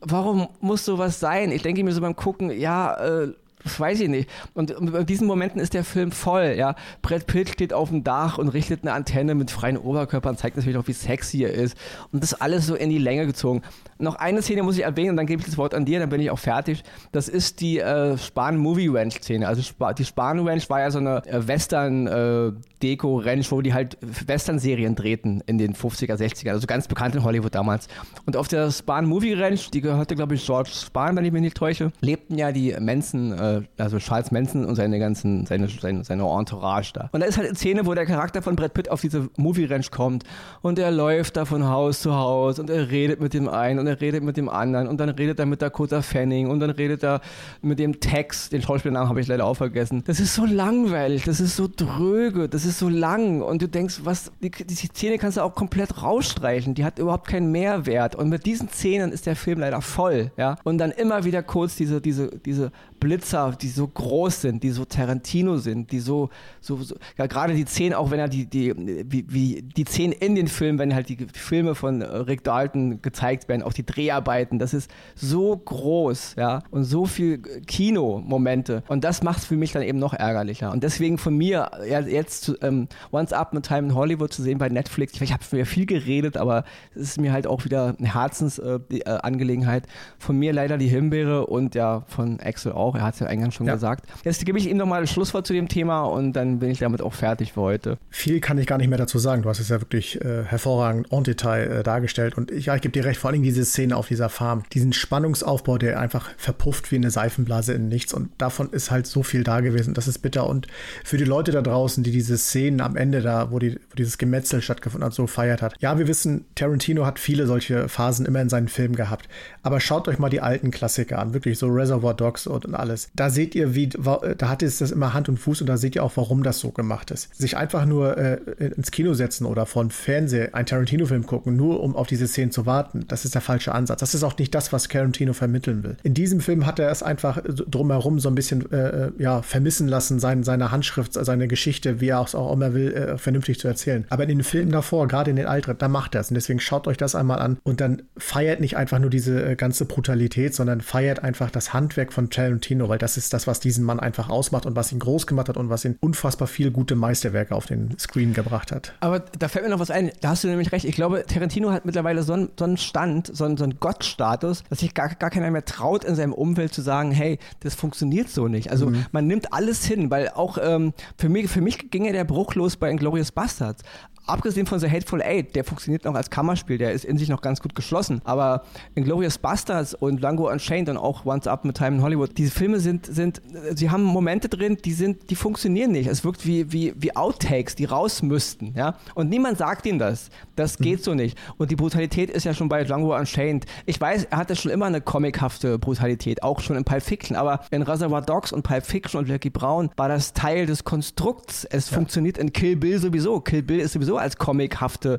warum 0.00 0.48
muss 0.60 0.84
sowas 0.84 1.20
sein? 1.20 1.50
Ich 1.50 1.62
denke 1.62 1.82
mir 1.84 1.92
so 1.92 2.00
beim 2.00 2.16
Gucken, 2.16 2.50
ja, 2.50 2.94
äh, 2.94 3.32
weiß 3.78 4.00
ich 4.00 4.08
nicht. 4.08 4.28
Und 4.54 4.70
in 4.70 5.06
diesen 5.06 5.26
Momenten 5.26 5.60
ist 5.60 5.74
der 5.74 5.84
Film 5.84 6.12
voll, 6.12 6.54
ja. 6.56 6.74
Brett 7.02 7.26
Pitt 7.26 7.50
steht 7.50 7.72
auf 7.72 7.88
dem 7.90 8.04
Dach 8.04 8.38
und 8.38 8.48
richtet 8.48 8.82
eine 8.82 8.92
Antenne 8.92 9.34
mit 9.34 9.50
freien 9.50 9.76
Oberkörpern, 9.76 10.36
zeigt 10.36 10.56
natürlich 10.56 10.78
auch, 10.78 10.86
wie 10.88 10.92
sexy 10.92 11.44
er 11.44 11.52
ist. 11.52 11.76
Und 12.12 12.22
das 12.22 12.34
alles 12.34 12.66
so 12.66 12.74
in 12.74 12.90
die 12.90 12.98
Länge 12.98 13.26
gezogen. 13.26 13.62
Noch 13.98 14.14
eine 14.14 14.42
Szene 14.42 14.62
muss 14.62 14.76
ich 14.76 14.84
erwähnen 14.84 15.10
und 15.10 15.16
dann 15.16 15.26
gebe 15.26 15.40
ich 15.40 15.46
das 15.46 15.58
Wort 15.58 15.74
an 15.74 15.84
dir, 15.84 15.98
dann 15.98 16.08
bin 16.08 16.20
ich 16.20 16.30
auch 16.30 16.38
fertig. 16.38 16.84
Das 17.10 17.28
ist 17.28 17.60
die 17.60 17.80
äh, 17.80 18.16
Spahn 18.16 18.56
Movie 18.56 18.88
Ranch 18.88 19.14
Szene. 19.20 19.48
Also 19.48 19.60
Sp 19.60 19.90
die 19.98 20.04
Spahn 20.04 20.46
Ranch 20.46 20.70
war 20.70 20.80
ja 20.80 20.90
so 20.90 20.98
eine 20.98 21.26
äh, 21.26 21.46
Western 21.46 22.06
äh, 22.06 22.52
wo 22.80 23.60
die 23.60 23.74
halt 23.74 23.98
Western 24.26 24.58
Serien 24.60 24.94
drehten 24.94 25.42
in 25.46 25.58
den 25.58 25.74
50er, 25.74 26.14
60er, 26.14 26.50
also 26.50 26.66
ganz 26.66 26.86
bekannt 26.86 27.16
in 27.16 27.24
Hollywood 27.24 27.54
damals. 27.54 27.88
Und 28.24 28.36
auf 28.36 28.46
der 28.46 28.70
Spahn 28.70 29.06
Movie 29.06 29.34
Ranch, 29.34 29.70
die 29.70 29.80
gehörte 29.80 30.14
glaube 30.14 30.36
ich 30.36 30.46
George 30.46 30.70
Spahn, 30.72 31.16
wenn 31.16 31.24
ich 31.24 31.32
mich 31.32 31.42
nicht 31.42 31.56
täusche, 31.56 31.90
lebten 32.00 32.38
ja 32.38 32.52
die 32.52 32.76
Manson, 32.78 33.32
äh, 33.32 33.57
also 33.76 33.98
Charles 33.98 34.30
Manson 34.30 34.64
und 34.64 34.74
seine 34.74 34.98
ganzen, 34.98 35.46
seine, 35.46 35.68
seine, 35.68 36.04
seine 36.04 36.22
Entourage 36.24 36.92
da. 36.92 37.08
Und 37.12 37.20
da 37.20 37.26
ist 37.26 37.36
halt 37.36 37.48
eine 37.48 37.56
Szene, 37.56 37.86
wo 37.86 37.94
der 37.94 38.06
Charakter 38.06 38.42
von 38.42 38.56
Brad 38.56 38.74
Pitt 38.74 38.90
auf 38.90 39.00
diese 39.00 39.28
Movie 39.36 39.64
Ranch 39.64 39.90
kommt 39.90 40.24
und 40.62 40.78
er 40.78 40.90
läuft 40.90 41.36
da 41.36 41.44
von 41.44 41.68
Haus 41.68 42.00
zu 42.00 42.14
Haus 42.14 42.58
und 42.58 42.70
er 42.70 42.90
redet 42.90 43.20
mit 43.20 43.34
dem 43.34 43.48
einen 43.48 43.78
und 43.78 43.86
er 43.86 44.00
redet 44.00 44.22
mit 44.22 44.36
dem 44.36 44.48
anderen 44.48 44.88
und 44.88 44.98
dann 44.98 45.08
redet 45.10 45.38
er 45.38 45.46
mit 45.46 45.62
Dakota 45.62 46.02
Fanning 46.02 46.48
und 46.48 46.60
dann 46.60 46.70
redet 46.70 47.02
er 47.02 47.20
mit 47.62 47.78
dem 47.78 48.00
Tex, 48.00 48.48
den 48.48 48.62
Schauspielnamen 48.62 49.08
habe 49.08 49.20
ich 49.20 49.26
leider 49.28 49.44
auch 49.44 49.56
vergessen. 49.56 50.02
Das 50.06 50.20
ist 50.20 50.34
so 50.34 50.44
langweilig, 50.44 51.24
das 51.24 51.40
ist 51.40 51.56
so 51.56 51.68
dröge, 51.74 52.48
das 52.48 52.64
ist 52.64 52.78
so 52.78 52.88
lang 52.88 53.42
und 53.42 53.62
du 53.62 53.68
denkst, 53.68 54.00
was, 54.04 54.32
die, 54.42 54.50
die 54.50 54.74
Szene 54.74 55.18
kannst 55.18 55.36
du 55.36 55.42
auch 55.42 55.54
komplett 55.54 56.02
rausstreichen, 56.02 56.74
die 56.74 56.84
hat 56.84 56.98
überhaupt 56.98 57.28
keinen 57.28 57.50
Mehrwert 57.52 58.14
und 58.14 58.28
mit 58.28 58.46
diesen 58.46 58.68
Szenen 58.68 59.12
ist 59.12 59.26
der 59.26 59.36
Film 59.36 59.60
leider 59.60 59.80
voll, 59.80 60.32
ja. 60.36 60.56
Und 60.64 60.78
dann 60.78 60.90
immer 60.90 61.24
wieder 61.24 61.42
kurz 61.42 61.76
diese, 61.76 62.00
diese, 62.00 62.28
diese 62.44 62.72
Blitzer, 63.00 63.56
die 63.60 63.68
so 63.68 63.86
groß 63.86 64.42
sind, 64.42 64.62
die 64.62 64.70
so 64.70 64.84
Tarantino 64.84 65.58
sind, 65.58 65.92
die 65.92 66.00
so, 66.00 66.30
so, 66.60 66.76
so 66.82 66.96
ja, 67.16 67.26
gerade 67.26 67.54
die 67.54 67.64
Szenen, 67.64 67.94
auch 67.94 68.10
wenn 68.10 68.20
er 68.20 68.28
die, 68.28 68.46
die, 68.46 68.74
wie, 68.76 69.24
wie 69.28 69.62
die 69.62 69.84
Szenen 69.84 70.12
in 70.12 70.34
den 70.34 70.48
Filmen, 70.48 70.78
wenn 70.78 70.94
halt 70.94 71.08
die 71.08 71.18
Filme 71.32 71.74
von 71.74 72.02
Rick 72.02 72.44
Dalton 72.44 73.02
gezeigt 73.02 73.48
werden, 73.48 73.62
auch 73.62 73.72
die 73.72 73.84
Dreharbeiten, 73.84 74.58
das 74.58 74.74
ist 74.74 74.90
so 75.14 75.56
groß, 75.56 76.34
ja, 76.36 76.62
und 76.70 76.84
so 76.84 77.06
viel 77.06 77.38
Kinomomente. 77.38 78.82
Und 78.88 79.04
das 79.04 79.22
macht 79.22 79.38
es 79.38 79.44
für 79.44 79.56
mich 79.56 79.72
dann 79.72 79.82
eben 79.82 79.98
noch 79.98 80.14
ärgerlicher. 80.14 80.72
Und 80.72 80.82
deswegen 80.82 81.18
von 81.18 81.36
mir, 81.36 81.70
ja, 81.88 82.00
jetzt 82.00 82.52
ähm, 82.62 82.88
Once 83.12 83.32
Up 83.32 83.54
a 83.54 83.60
Time 83.60 83.88
in 83.88 83.94
Hollywood 83.94 84.32
zu 84.32 84.42
sehen 84.42 84.58
bei 84.58 84.68
Netflix, 84.68 85.14
ich, 85.14 85.22
ich 85.22 85.32
habe 85.32 85.42
mir 85.52 85.66
viel 85.66 85.86
geredet, 85.86 86.36
aber 86.36 86.64
es 86.94 87.02
ist 87.02 87.20
mir 87.20 87.32
halt 87.32 87.46
auch 87.46 87.64
wieder 87.64 87.94
eine 87.98 88.14
Herzensangelegenheit. 88.14 89.86
Äh, 89.86 89.88
äh, 89.88 90.18
von 90.18 90.38
mir 90.38 90.52
leider 90.52 90.78
die 90.78 90.88
Himbeere 90.88 91.46
und 91.46 91.74
ja, 91.74 92.02
von 92.06 92.40
Axel 92.40 92.72
auch. 92.72 92.87
Er 92.96 93.02
hat 93.02 93.14
es 93.14 93.20
ja 93.20 93.26
eingangs 93.26 93.54
schon 93.54 93.66
ja. 93.66 93.74
gesagt. 93.74 94.06
Jetzt 94.24 94.44
gebe 94.44 94.58
ich 94.58 94.68
ihm 94.68 94.76
nochmal 94.76 95.00
das 95.00 95.10
Schlusswort 95.10 95.46
zu 95.46 95.52
dem 95.52 95.68
Thema 95.68 96.02
und 96.02 96.32
dann 96.32 96.58
bin 96.58 96.70
ich 96.70 96.78
damit 96.78 97.02
auch 97.02 97.14
fertig 97.14 97.52
für 97.52 97.60
heute. 97.60 97.98
Viel 98.10 98.40
kann 98.40 98.58
ich 98.58 98.66
gar 98.66 98.78
nicht 98.78 98.88
mehr 98.88 98.98
dazu 98.98 99.18
sagen. 99.18 99.42
Du 99.42 99.48
hast 99.48 99.60
es 99.60 99.68
ja 99.68 99.80
wirklich 99.80 100.20
äh, 100.20 100.44
hervorragend 100.44 101.10
en 101.12 101.24
Detail 101.24 101.70
äh, 101.70 101.82
dargestellt. 101.82 102.36
Und 102.36 102.50
ich, 102.50 102.66
ja, 102.66 102.74
ich 102.74 102.82
gebe 102.82 102.92
dir 102.92 103.04
recht, 103.04 103.20
vor 103.20 103.30
allem 103.30 103.42
diese 103.42 103.64
Szene 103.64 103.96
auf 103.96 104.08
dieser 104.08 104.28
Farm. 104.28 104.62
Diesen 104.72 104.92
Spannungsaufbau, 104.92 105.78
der 105.78 106.00
einfach 106.00 106.30
verpufft 106.36 106.90
wie 106.92 106.96
eine 106.96 107.10
Seifenblase 107.10 107.72
in 107.72 107.88
nichts. 107.88 108.14
Und 108.14 108.30
davon 108.38 108.70
ist 108.70 108.90
halt 108.90 109.06
so 109.06 109.22
viel 109.22 109.44
da 109.44 109.60
gewesen. 109.60 109.94
Das 109.94 110.08
ist 110.08 110.18
bitter. 110.18 110.46
Und 110.46 110.66
für 111.04 111.16
die 111.16 111.24
Leute 111.24 111.52
da 111.52 111.62
draußen, 111.62 112.04
die 112.04 112.10
diese 112.10 112.38
Szenen 112.38 112.80
am 112.80 112.96
Ende 112.96 113.20
da, 113.22 113.50
wo, 113.50 113.58
die, 113.58 113.74
wo 113.74 113.96
dieses 113.96 114.18
Gemetzel 114.18 114.62
stattgefunden 114.62 115.06
hat, 115.06 115.14
so 115.14 115.26
feiert 115.26 115.62
hat. 115.62 115.74
Ja, 115.80 115.98
wir 115.98 116.08
wissen, 116.08 116.44
Tarantino 116.54 117.06
hat 117.06 117.18
viele 117.18 117.46
solche 117.46 117.88
Phasen 117.88 118.26
immer 118.26 118.40
in 118.40 118.48
seinen 118.48 118.68
Filmen 118.68 118.96
gehabt. 118.96 119.28
Aber 119.62 119.80
schaut 119.80 120.08
euch 120.08 120.18
mal 120.18 120.30
die 120.30 120.40
alten 120.40 120.70
Klassiker 120.70 121.18
an. 121.18 121.34
Wirklich 121.34 121.58
so 121.58 121.68
Reservoir 121.68 122.14
Dogs 122.14 122.46
und 122.46 122.74
alles. 122.78 123.10
Da 123.14 123.30
seht 123.30 123.54
ihr, 123.54 123.74
wie, 123.74 123.88
da 123.88 124.48
hat 124.48 124.62
es 124.62 124.78
das 124.78 124.90
immer 124.90 125.14
Hand 125.14 125.28
und 125.28 125.38
Fuß 125.38 125.60
und 125.60 125.66
da 125.66 125.76
seht 125.76 125.96
ihr 125.96 126.04
auch, 126.04 126.16
warum 126.16 126.42
das 126.42 126.58
so 126.60 126.70
gemacht 126.70 127.10
ist. 127.10 127.34
Sich 127.34 127.56
einfach 127.56 127.86
nur 127.86 128.16
äh, 128.16 128.38
ins 128.76 128.90
Kino 128.90 129.14
setzen 129.14 129.46
oder 129.46 129.66
von 129.66 129.90
Fernseher 129.90 130.54
einen 130.54 130.66
Tarantino-Film 130.66 131.26
gucken, 131.26 131.56
nur 131.56 131.82
um 131.82 131.96
auf 131.96 132.06
diese 132.06 132.28
Szenen 132.28 132.50
zu 132.50 132.66
warten, 132.66 133.04
das 133.08 133.24
ist 133.24 133.34
der 133.34 133.42
falsche 133.42 133.74
Ansatz. 133.74 134.00
Das 134.00 134.14
ist 134.14 134.22
auch 134.22 134.36
nicht 134.38 134.54
das, 134.54 134.72
was 134.72 134.88
Tarantino 134.88 135.32
vermitteln 135.32 135.82
will. 135.82 135.96
In 136.02 136.14
diesem 136.14 136.40
Film 136.40 136.66
hat 136.66 136.78
er 136.78 136.90
es 136.90 137.02
einfach 137.02 137.42
drumherum 137.44 138.18
so 138.18 138.28
ein 138.28 138.34
bisschen 138.34 138.70
äh, 138.72 139.06
äh, 139.06 139.12
ja, 139.18 139.42
vermissen 139.42 139.88
lassen, 139.88 140.18
sein, 140.18 140.42
seine 140.42 140.70
Handschrift, 140.70 141.12
seine 141.14 141.48
Geschichte, 141.48 142.00
wie 142.00 142.08
er 142.08 142.22
es 142.22 142.34
auch 142.34 142.52
immer 142.52 142.74
will, 142.74 142.92
äh, 142.92 143.18
vernünftig 143.18 143.58
zu 143.58 143.68
erzählen. 143.68 144.06
Aber 144.10 144.24
in 144.24 144.28
den 144.28 144.42
Filmen 144.42 144.72
davor, 144.72 145.08
gerade 145.08 145.30
in 145.30 145.36
den 145.36 145.46
Alten, 145.46 145.76
da 145.78 145.88
macht 145.88 146.14
er 146.14 146.20
es. 146.20 146.30
Und 146.30 146.34
deswegen 146.34 146.60
schaut 146.60 146.86
euch 146.86 146.96
das 146.96 147.14
einmal 147.14 147.38
an 147.38 147.58
und 147.62 147.80
dann 147.80 148.02
feiert 148.16 148.60
nicht 148.60 148.76
einfach 148.76 148.98
nur 148.98 149.10
diese 149.10 149.44
äh, 149.44 149.56
ganze 149.56 149.84
Brutalität, 149.84 150.54
sondern 150.54 150.80
feiert 150.80 151.22
einfach 151.22 151.50
das 151.50 151.72
Handwerk 151.72 152.12
von 152.12 152.30
Tarantino, 152.30 152.67
weil 152.88 152.98
das 152.98 153.16
ist 153.16 153.32
das, 153.32 153.46
was 153.46 153.60
diesen 153.60 153.84
Mann 153.84 154.00
einfach 154.00 154.28
ausmacht 154.28 154.66
und 154.66 154.76
was 154.76 154.92
ihn 154.92 154.98
groß 154.98 155.26
gemacht 155.26 155.48
hat 155.48 155.56
und 155.56 155.70
was 155.70 155.84
ihn 155.84 155.96
unfassbar 156.00 156.48
viele 156.48 156.70
gute 156.70 156.94
Meisterwerke 156.94 157.54
auf 157.54 157.66
den 157.66 157.98
Screen 157.98 158.32
gebracht 158.32 158.72
hat. 158.72 158.94
Aber 159.00 159.20
da 159.20 159.48
fällt 159.48 159.64
mir 159.64 159.70
noch 159.70 159.80
was 159.80 159.90
ein, 159.90 160.10
da 160.20 160.30
hast 160.30 160.44
du 160.44 160.48
nämlich 160.48 160.72
recht. 160.72 160.84
Ich 160.84 160.94
glaube, 160.94 161.24
Tarantino 161.26 161.70
hat 161.72 161.84
mittlerweile 161.84 162.22
so 162.22 162.32
einen, 162.32 162.50
so 162.58 162.64
einen 162.64 162.76
Stand, 162.76 163.30
so 163.34 163.44
einen, 163.44 163.56
so 163.56 163.64
einen 163.64 163.80
Gottstatus, 163.80 164.64
dass 164.68 164.80
sich 164.80 164.94
gar, 164.94 165.08
gar 165.14 165.30
keiner 165.30 165.50
mehr 165.50 165.64
traut, 165.64 166.04
in 166.04 166.14
seinem 166.14 166.32
Umfeld 166.32 166.72
zu 166.72 166.82
sagen, 166.82 167.10
hey, 167.10 167.38
das 167.60 167.74
funktioniert 167.74 168.28
so 168.28 168.48
nicht. 168.48 168.70
Also 168.70 168.90
mhm. 168.90 169.06
man 169.12 169.26
nimmt 169.26 169.52
alles 169.52 169.84
hin, 169.84 170.10
weil 170.10 170.28
auch 170.28 170.58
ähm, 170.60 170.92
für, 171.16 171.28
mich, 171.28 171.48
für 171.48 171.60
mich 171.60 171.90
ging 171.90 172.04
ja 172.04 172.12
der 172.12 172.24
Bruch 172.24 172.54
los 172.54 172.76
bei 172.76 172.90
Inglourious 172.90 173.32
Bastards 173.32 173.82
abgesehen 174.28 174.66
von 174.66 174.78
The 174.78 174.90
Hateful 174.90 175.22
Eight, 175.22 175.56
der 175.56 175.64
funktioniert 175.64 176.04
noch 176.04 176.14
als 176.14 176.30
Kammerspiel, 176.30 176.78
der 176.78 176.92
ist 176.92 177.04
in 177.04 177.18
sich 177.18 177.28
noch 177.28 177.40
ganz 177.40 177.60
gut 177.60 177.74
geschlossen. 177.74 178.20
Aber 178.24 178.62
Inglourious 178.94 179.38
Bastards 179.38 179.94
und 179.94 180.20
Django 180.20 180.50
Unchained 180.50 180.88
und 180.88 180.96
auch 180.96 181.24
Once 181.24 181.46
Up 181.46 181.64
mit 181.64 181.76
Time 181.76 181.96
in 181.96 182.02
Hollywood, 182.02 182.36
diese 182.36 182.50
Filme 182.50 182.80
sind, 182.80 183.06
sind, 183.06 183.40
sie 183.74 183.90
haben 183.90 184.02
Momente 184.02 184.48
drin, 184.48 184.78
die 184.84 184.92
sind, 184.92 185.30
die 185.30 185.34
funktionieren 185.34 185.92
nicht. 185.92 186.08
Es 186.08 186.24
wirkt 186.24 186.46
wie, 186.46 186.72
wie, 186.72 186.94
wie 186.96 187.16
Outtakes, 187.16 187.74
die 187.74 187.84
raus 187.84 188.22
müssten, 188.22 188.74
ja. 188.76 188.96
Und 189.14 189.30
niemand 189.30 189.58
sagt 189.58 189.86
ihnen 189.86 189.98
das. 189.98 190.30
Das 190.56 190.78
mhm. 190.78 190.84
geht 190.84 191.04
so 191.04 191.14
nicht. 191.14 191.38
Und 191.56 191.70
die 191.70 191.76
Brutalität 191.76 192.30
ist 192.30 192.44
ja 192.44 192.54
schon 192.54 192.68
bei 192.68 192.84
Django 192.84 193.16
Unchained. 193.16 193.66
Ich 193.86 194.00
weiß, 194.00 194.24
er 194.30 194.38
hatte 194.38 194.56
schon 194.56 194.70
immer 194.70 194.86
eine 194.86 195.00
comichafte 195.00 195.78
Brutalität, 195.78 196.42
auch 196.42 196.60
schon 196.60 196.76
in 196.76 196.84
Pulp 196.84 197.02
Fiction, 197.02 197.36
aber 197.36 197.60
in 197.70 197.82
Reservoir 197.82 198.22
Dogs 198.22 198.52
und 198.52 198.62
Pulp 198.62 198.84
Fiction 198.84 199.18
und 199.18 199.28
Jackie 199.28 199.50
Brown 199.50 199.90
war 199.96 200.08
das 200.08 200.32
Teil 200.32 200.66
des 200.66 200.84
Konstrukts. 200.84 201.64
Es 201.64 201.90
ja. 201.90 201.96
funktioniert 201.96 202.38
in 202.38 202.52
Kill 202.52 202.76
Bill 202.76 202.98
sowieso. 202.98 203.40
Kill 203.40 203.62
Bill 203.62 203.80
ist 203.80 203.92
sowieso 203.92 204.17
als 204.18 204.36
comichafte 204.36 205.18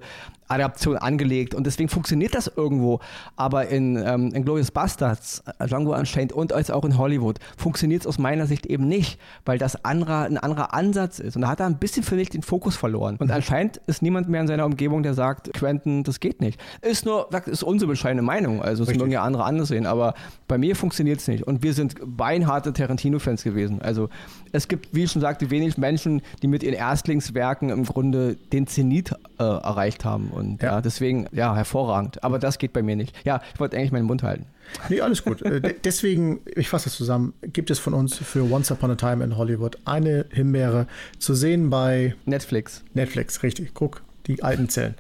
Adaption 0.50 0.98
angelegt 0.98 1.56
und 1.56 1.66
deswegen 1.66 1.90
funktioniert 1.90 2.36
das 2.36 2.52
irgendwo. 2.54 3.00
Aber 3.36 3.68
in, 3.68 3.96
ähm, 3.96 4.32
in 4.34 4.44
Glorious 4.44 4.72
Bastards, 4.72 5.44
Django 5.66 5.96
Unchained 5.96 6.34
und 6.34 6.52
als 6.52 6.72
auch 6.72 6.84
in 6.84 6.98
Hollywood 6.98 7.40
funktioniert 7.58 8.02
es 8.02 8.08
aus 8.08 8.18
meiner 8.18 8.48
Sicht 8.48 8.66
eben 8.66 8.88
nicht, 8.88 9.20
weil 9.46 9.58
das 9.58 9.86
anderer, 9.86 10.24
ein 10.24 10.38
anderer 10.38 10.74
Ansatz 10.74 11.20
ist. 11.20 11.36
Und 11.36 11.44
da 11.44 11.50
hat 11.50 11.60
er 11.60 11.68
ein 11.68 11.78
bisschen, 11.78 12.04
finde 12.04 12.24
ich, 12.24 12.30
den 12.30 12.42
Fokus 12.42 12.76
verloren. 12.76 13.18
Und 13.20 13.32
anscheinend 13.32 13.78
ist 13.88 14.02
niemand 14.02 14.28
mehr 14.28 14.42
in 14.42 14.48
seiner 14.48 14.66
Umgebung, 14.66 15.04
der 15.04 15.14
sagt, 15.14 15.54
Quentin, 15.54 16.04
das 16.04 16.20
geht 16.20 16.42
nicht. 16.42 16.60
Ist 16.82 17.06
nur, 17.06 17.30
ist 17.46 17.64
unsere 17.64 17.90
bescheidene 17.90 18.24
Meinung. 18.24 18.62
Also 18.62 18.84
es 18.84 18.96
mögen 18.96 19.12
ja 19.12 19.24
andere 19.24 19.44
anders 19.44 19.70
sehen. 19.70 19.86
Aber 19.86 20.16
bei 20.48 20.58
mir 20.58 20.76
funktioniert 20.76 21.20
es 21.20 21.28
nicht. 21.28 21.44
Und 21.44 21.64
wir 21.64 21.74
sind 21.74 21.96
beinharte 22.04 22.74
Tarantino-Fans 22.74 23.44
gewesen. 23.44 23.82
Also 23.82 24.10
es 24.52 24.68
gibt, 24.68 24.94
wie 24.96 25.04
ich 25.04 25.12
schon 25.12 25.22
sagte, 25.22 25.52
wenig 25.52 25.78
Menschen, 25.78 26.22
die 26.42 26.48
mit 26.48 26.64
ihren 26.64 26.76
Erstlingswerken 26.76 27.70
im 27.70 27.86
Grunde 27.86 28.36
den 28.52 28.66
Zenit 28.66 29.14
äh, 29.40 29.44
erreicht 29.44 30.06
haben. 30.06 30.30
Und 30.30 30.62
ja. 30.62 30.74
ja. 30.74 30.82
deswegen, 30.82 31.28
ja, 31.32 31.56
hervorragend. 31.56 32.24
Aber 32.24 32.40
das 32.40 32.58
geht 32.58 32.74
bei 32.74 32.82
mir 32.82 32.96
nicht. 32.96 33.16
Ja, 33.26 33.42
ich 33.54 33.60
wollte 33.60 33.78
eigentlich 33.78 33.92
meinen 33.92 34.06
Mund 34.06 34.24
halten. 34.24 34.46
Nee, 34.90 35.02
alles 35.02 35.24
gut. 35.24 35.42
Äh, 35.42 35.76
deswegen, 35.84 36.42
ich 36.46 36.70
fasse 36.70 36.90
es 36.90 36.96
zusammen, 36.96 37.34
gibt 37.42 37.72
es 37.72 37.80
von 37.80 37.94
uns 37.94 38.18
für 38.18 38.44
Once 38.52 38.72
Upon 38.72 38.92
a 38.92 38.96
Time 38.96 39.24
in 39.24 39.38
Hollywood 39.38 39.78
eine 39.86 40.26
Himbeere 40.32 40.88
zu 41.18 41.34
sehen 41.34 41.70
bei 41.70 42.16
Netflix. 42.26 42.84
Netflix, 42.94 43.42
richtig. 43.42 43.74
Guck, 43.74 44.04
die 44.28 44.44
alten 44.44 44.70
Zellen. 44.70 44.96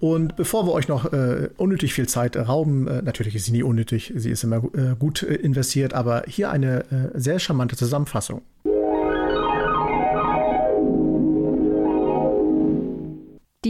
Und 0.00 0.36
bevor 0.36 0.66
wir 0.66 0.72
euch 0.72 0.88
noch 0.88 1.12
äh, 1.12 1.48
unnötig 1.56 1.94
viel 1.94 2.08
Zeit 2.08 2.36
rauben, 2.36 2.88
äh, 2.88 3.02
natürlich 3.02 3.34
ist 3.36 3.46
sie 3.46 3.52
nie 3.52 3.62
unnötig, 3.62 4.12
sie 4.16 4.30
ist 4.30 4.44
immer 4.44 4.56
äh, 4.74 4.96
gut 4.98 5.22
äh, 5.22 5.34
investiert, 5.34 5.94
aber 5.94 6.24
hier 6.26 6.50
eine 6.50 6.80
äh, 6.90 7.10
sehr 7.14 7.38
charmante 7.38 7.76
Zusammenfassung. 7.76 8.42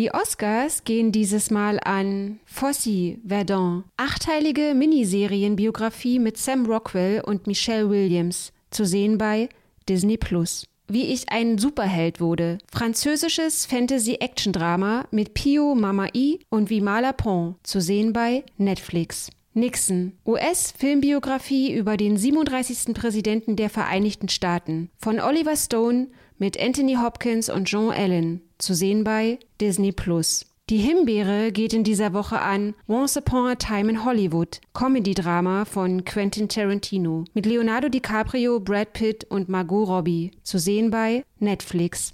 Die 0.05 0.13
Oscars 0.13 0.85
gehen 0.85 1.13
dieses 1.13 1.51
Mal 1.51 1.81
an 1.83 2.39
Fossey 2.45 3.21
Verdon, 3.27 3.85
achteilige 3.97 4.75
Miniserienbiografie 4.75 6.19
mit 6.19 6.37
Sam 6.37 6.67
Rockwell 6.67 7.23
und 7.23 7.47
Michelle 7.47 7.89
Williams, 7.89 8.53
zu 8.69 8.85
sehen 8.85 9.17
bei 9.17 9.49
Disney 9.89 10.19
Plus. 10.19 10.67
Wie 10.89 11.05
ich 11.05 11.31
ein 11.31 11.57
Superheld 11.57 12.21
wurde. 12.21 12.59
Französisches 12.71 13.65
Fantasy-Action-Drama 13.65 15.07
mit 15.11 15.33
Pio 15.33 15.75
Mamai 15.75 16.39
und 16.51 16.69
Vimala 16.69 17.15
Pont, 17.15 17.57
zu 17.63 17.81
sehen 17.81 18.13
bei 18.13 18.45
Netflix. 18.59 19.31
Nixon, 19.55 20.13
US-Filmbiografie 20.27 21.73
über 21.73 21.97
den 21.97 22.19
37. 22.19 22.93
Präsidenten 22.93 23.57
der 23.57 23.71
Vereinigten 23.71 24.29
Staaten 24.29 24.91
von 24.99 25.19
Oliver 25.19 25.57
Stone 25.57 26.09
mit 26.45 26.61
Anthony 26.61 26.97
Hopkins 26.97 27.49
und 27.49 27.71
John 27.71 27.91
Allen, 27.91 28.43
zu 28.59 28.75
sehen 28.75 29.03
bei 29.03 29.39
Disney 29.63 29.93
Plus. 29.93 30.45
Die 30.69 30.77
Himbeere 30.77 31.53
geht 31.53 31.73
in 31.73 31.85
dieser 31.85 32.13
Woche 32.13 32.39
an 32.39 32.75
Once 32.87 33.17
Upon 33.17 33.47
a 33.47 33.55
Time 33.55 33.91
in 33.91 34.05
Hollywood, 34.05 34.61
Comedy-Drama 34.75 35.65
von 35.65 36.05
Quentin 36.05 36.47
Tarantino 36.47 37.25
mit 37.33 37.47
Leonardo 37.47 37.89
DiCaprio, 37.89 38.61
Brad 38.61 38.93
Pitt 38.93 39.25
und 39.25 39.49
Margot 39.49 39.89
Robbie, 39.89 40.33
zu 40.43 40.59
sehen 40.59 40.91
bei 40.91 41.25
Netflix. 41.39 42.13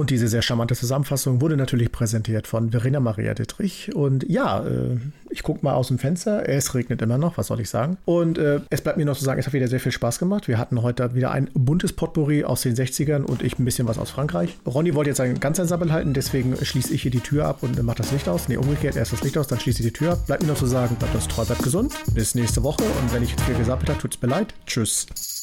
Und 0.00 0.08
diese 0.08 0.28
sehr 0.28 0.40
charmante 0.40 0.74
Zusammenfassung 0.74 1.42
wurde 1.42 1.58
natürlich 1.58 1.92
präsentiert 1.92 2.46
von 2.46 2.70
Verena 2.70 3.00
Maria 3.00 3.34
Dittrich. 3.34 3.94
Und 3.94 4.24
ja, 4.30 4.60
äh, 4.60 4.96
ich 5.28 5.42
gucke 5.42 5.62
mal 5.62 5.74
aus 5.74 5.88
dem 5.88 5.98
Fenster. 5.98 6.48
Es 6.48 6.74
regnet 6.74 7.02
immer 7.02 7.18
noch, 7.18 7.36
was 7.36 7.48
soll 7.48 7.60
ich 7.60 7.68
sagen? 7.68 7.98
Und 8.06 8.38
äh, 8.38 8.60
es 8.70 8.80
bleibt 8.80 8.96
mir 8.96 9.04
noch 9.04 9.18
zu 9.18 9.24
sagen, 9.24 9.38
es 9.38 9.46
hat 9.46 9.52
wieder 9.52 9.68
sehr 9.68 9.78
viel 9.78 9.92
Spaß 9.92 10.18
gemacht. 10.18 10.48
Wir 10.48 10.56
hatten 10.56 10.80
heute 10.80 11.14
wieder 11.14 11.32
ein 11.32 11.50
buntes 11.52 11.92
Potpourri 11.92 12.44
aus 12.44 12.62
den 12.62 12.74
60ern 12.74 13.24
und 13.24 13.42
ich 13.42 13.58
ein 13.58 13.66
bisschen 13.66 13.86
was 13.88 13.98
aus 13.98 14.08
Frankreich. 14.08 14.56
Ronny 14.64 14.94
wollte 14.94 15.10
jetzt 15.10 15.20
einen 15.20 15.38
ganz 15.38 15.60
ein 15.60 15.66
Sabbel 15.66 15.92
halten, 15.92 16.14
deswegen 16.14 16.56
schließe 16.56 16.94
ich 16.94 17.02
hier 17.02 17.10
die 17.10 17.20
Tür 17.20 17.44
ab 17.44 17.58
und 17.60 17.82
mache 17.82 17.98
das 17.98 18.10
Licht 18.10 18.26
aus. 18.26 18.48
Nee, 18.48 18.56
umgekehrt, 18.56 18.96
erst 18.96 19.12
das 19.12 19.22
Licht 19.22 19.36
aus, 19.36 19.48
dann 19.48 19.60
schließe 19.60 19.82
ich 19.82 19.88
die 19.88 19.92
Tür 19.92 20.12
ab. 20.12 20.26
Bleibt 20.26 20.42
mir 20.42 20.48
noch 20.48 20.56
zu 20.56 20.64
sagen, 20.64 20.96
bleibt 20.96 21.14
uns 21.14 21.28
treu, 21.28 21.44
bleibt 21.44 21.62
gesund. 21.62 21.92
Bis 22.14 22.34
nächste 22.34 22.62
Woche 22.62 22.84
und 22.84 23.12
wenn 23.12 23.22
ich 23.22 23.34
viel 23.34 23.54
gesabbelt 23.54 23.90
habe, 23.90 24.00
tut 24.00 24.14
es 24.14 24.22
mir 24.22 24.28
leid. 24.28 24.54
Tschüss. 24.64 25.39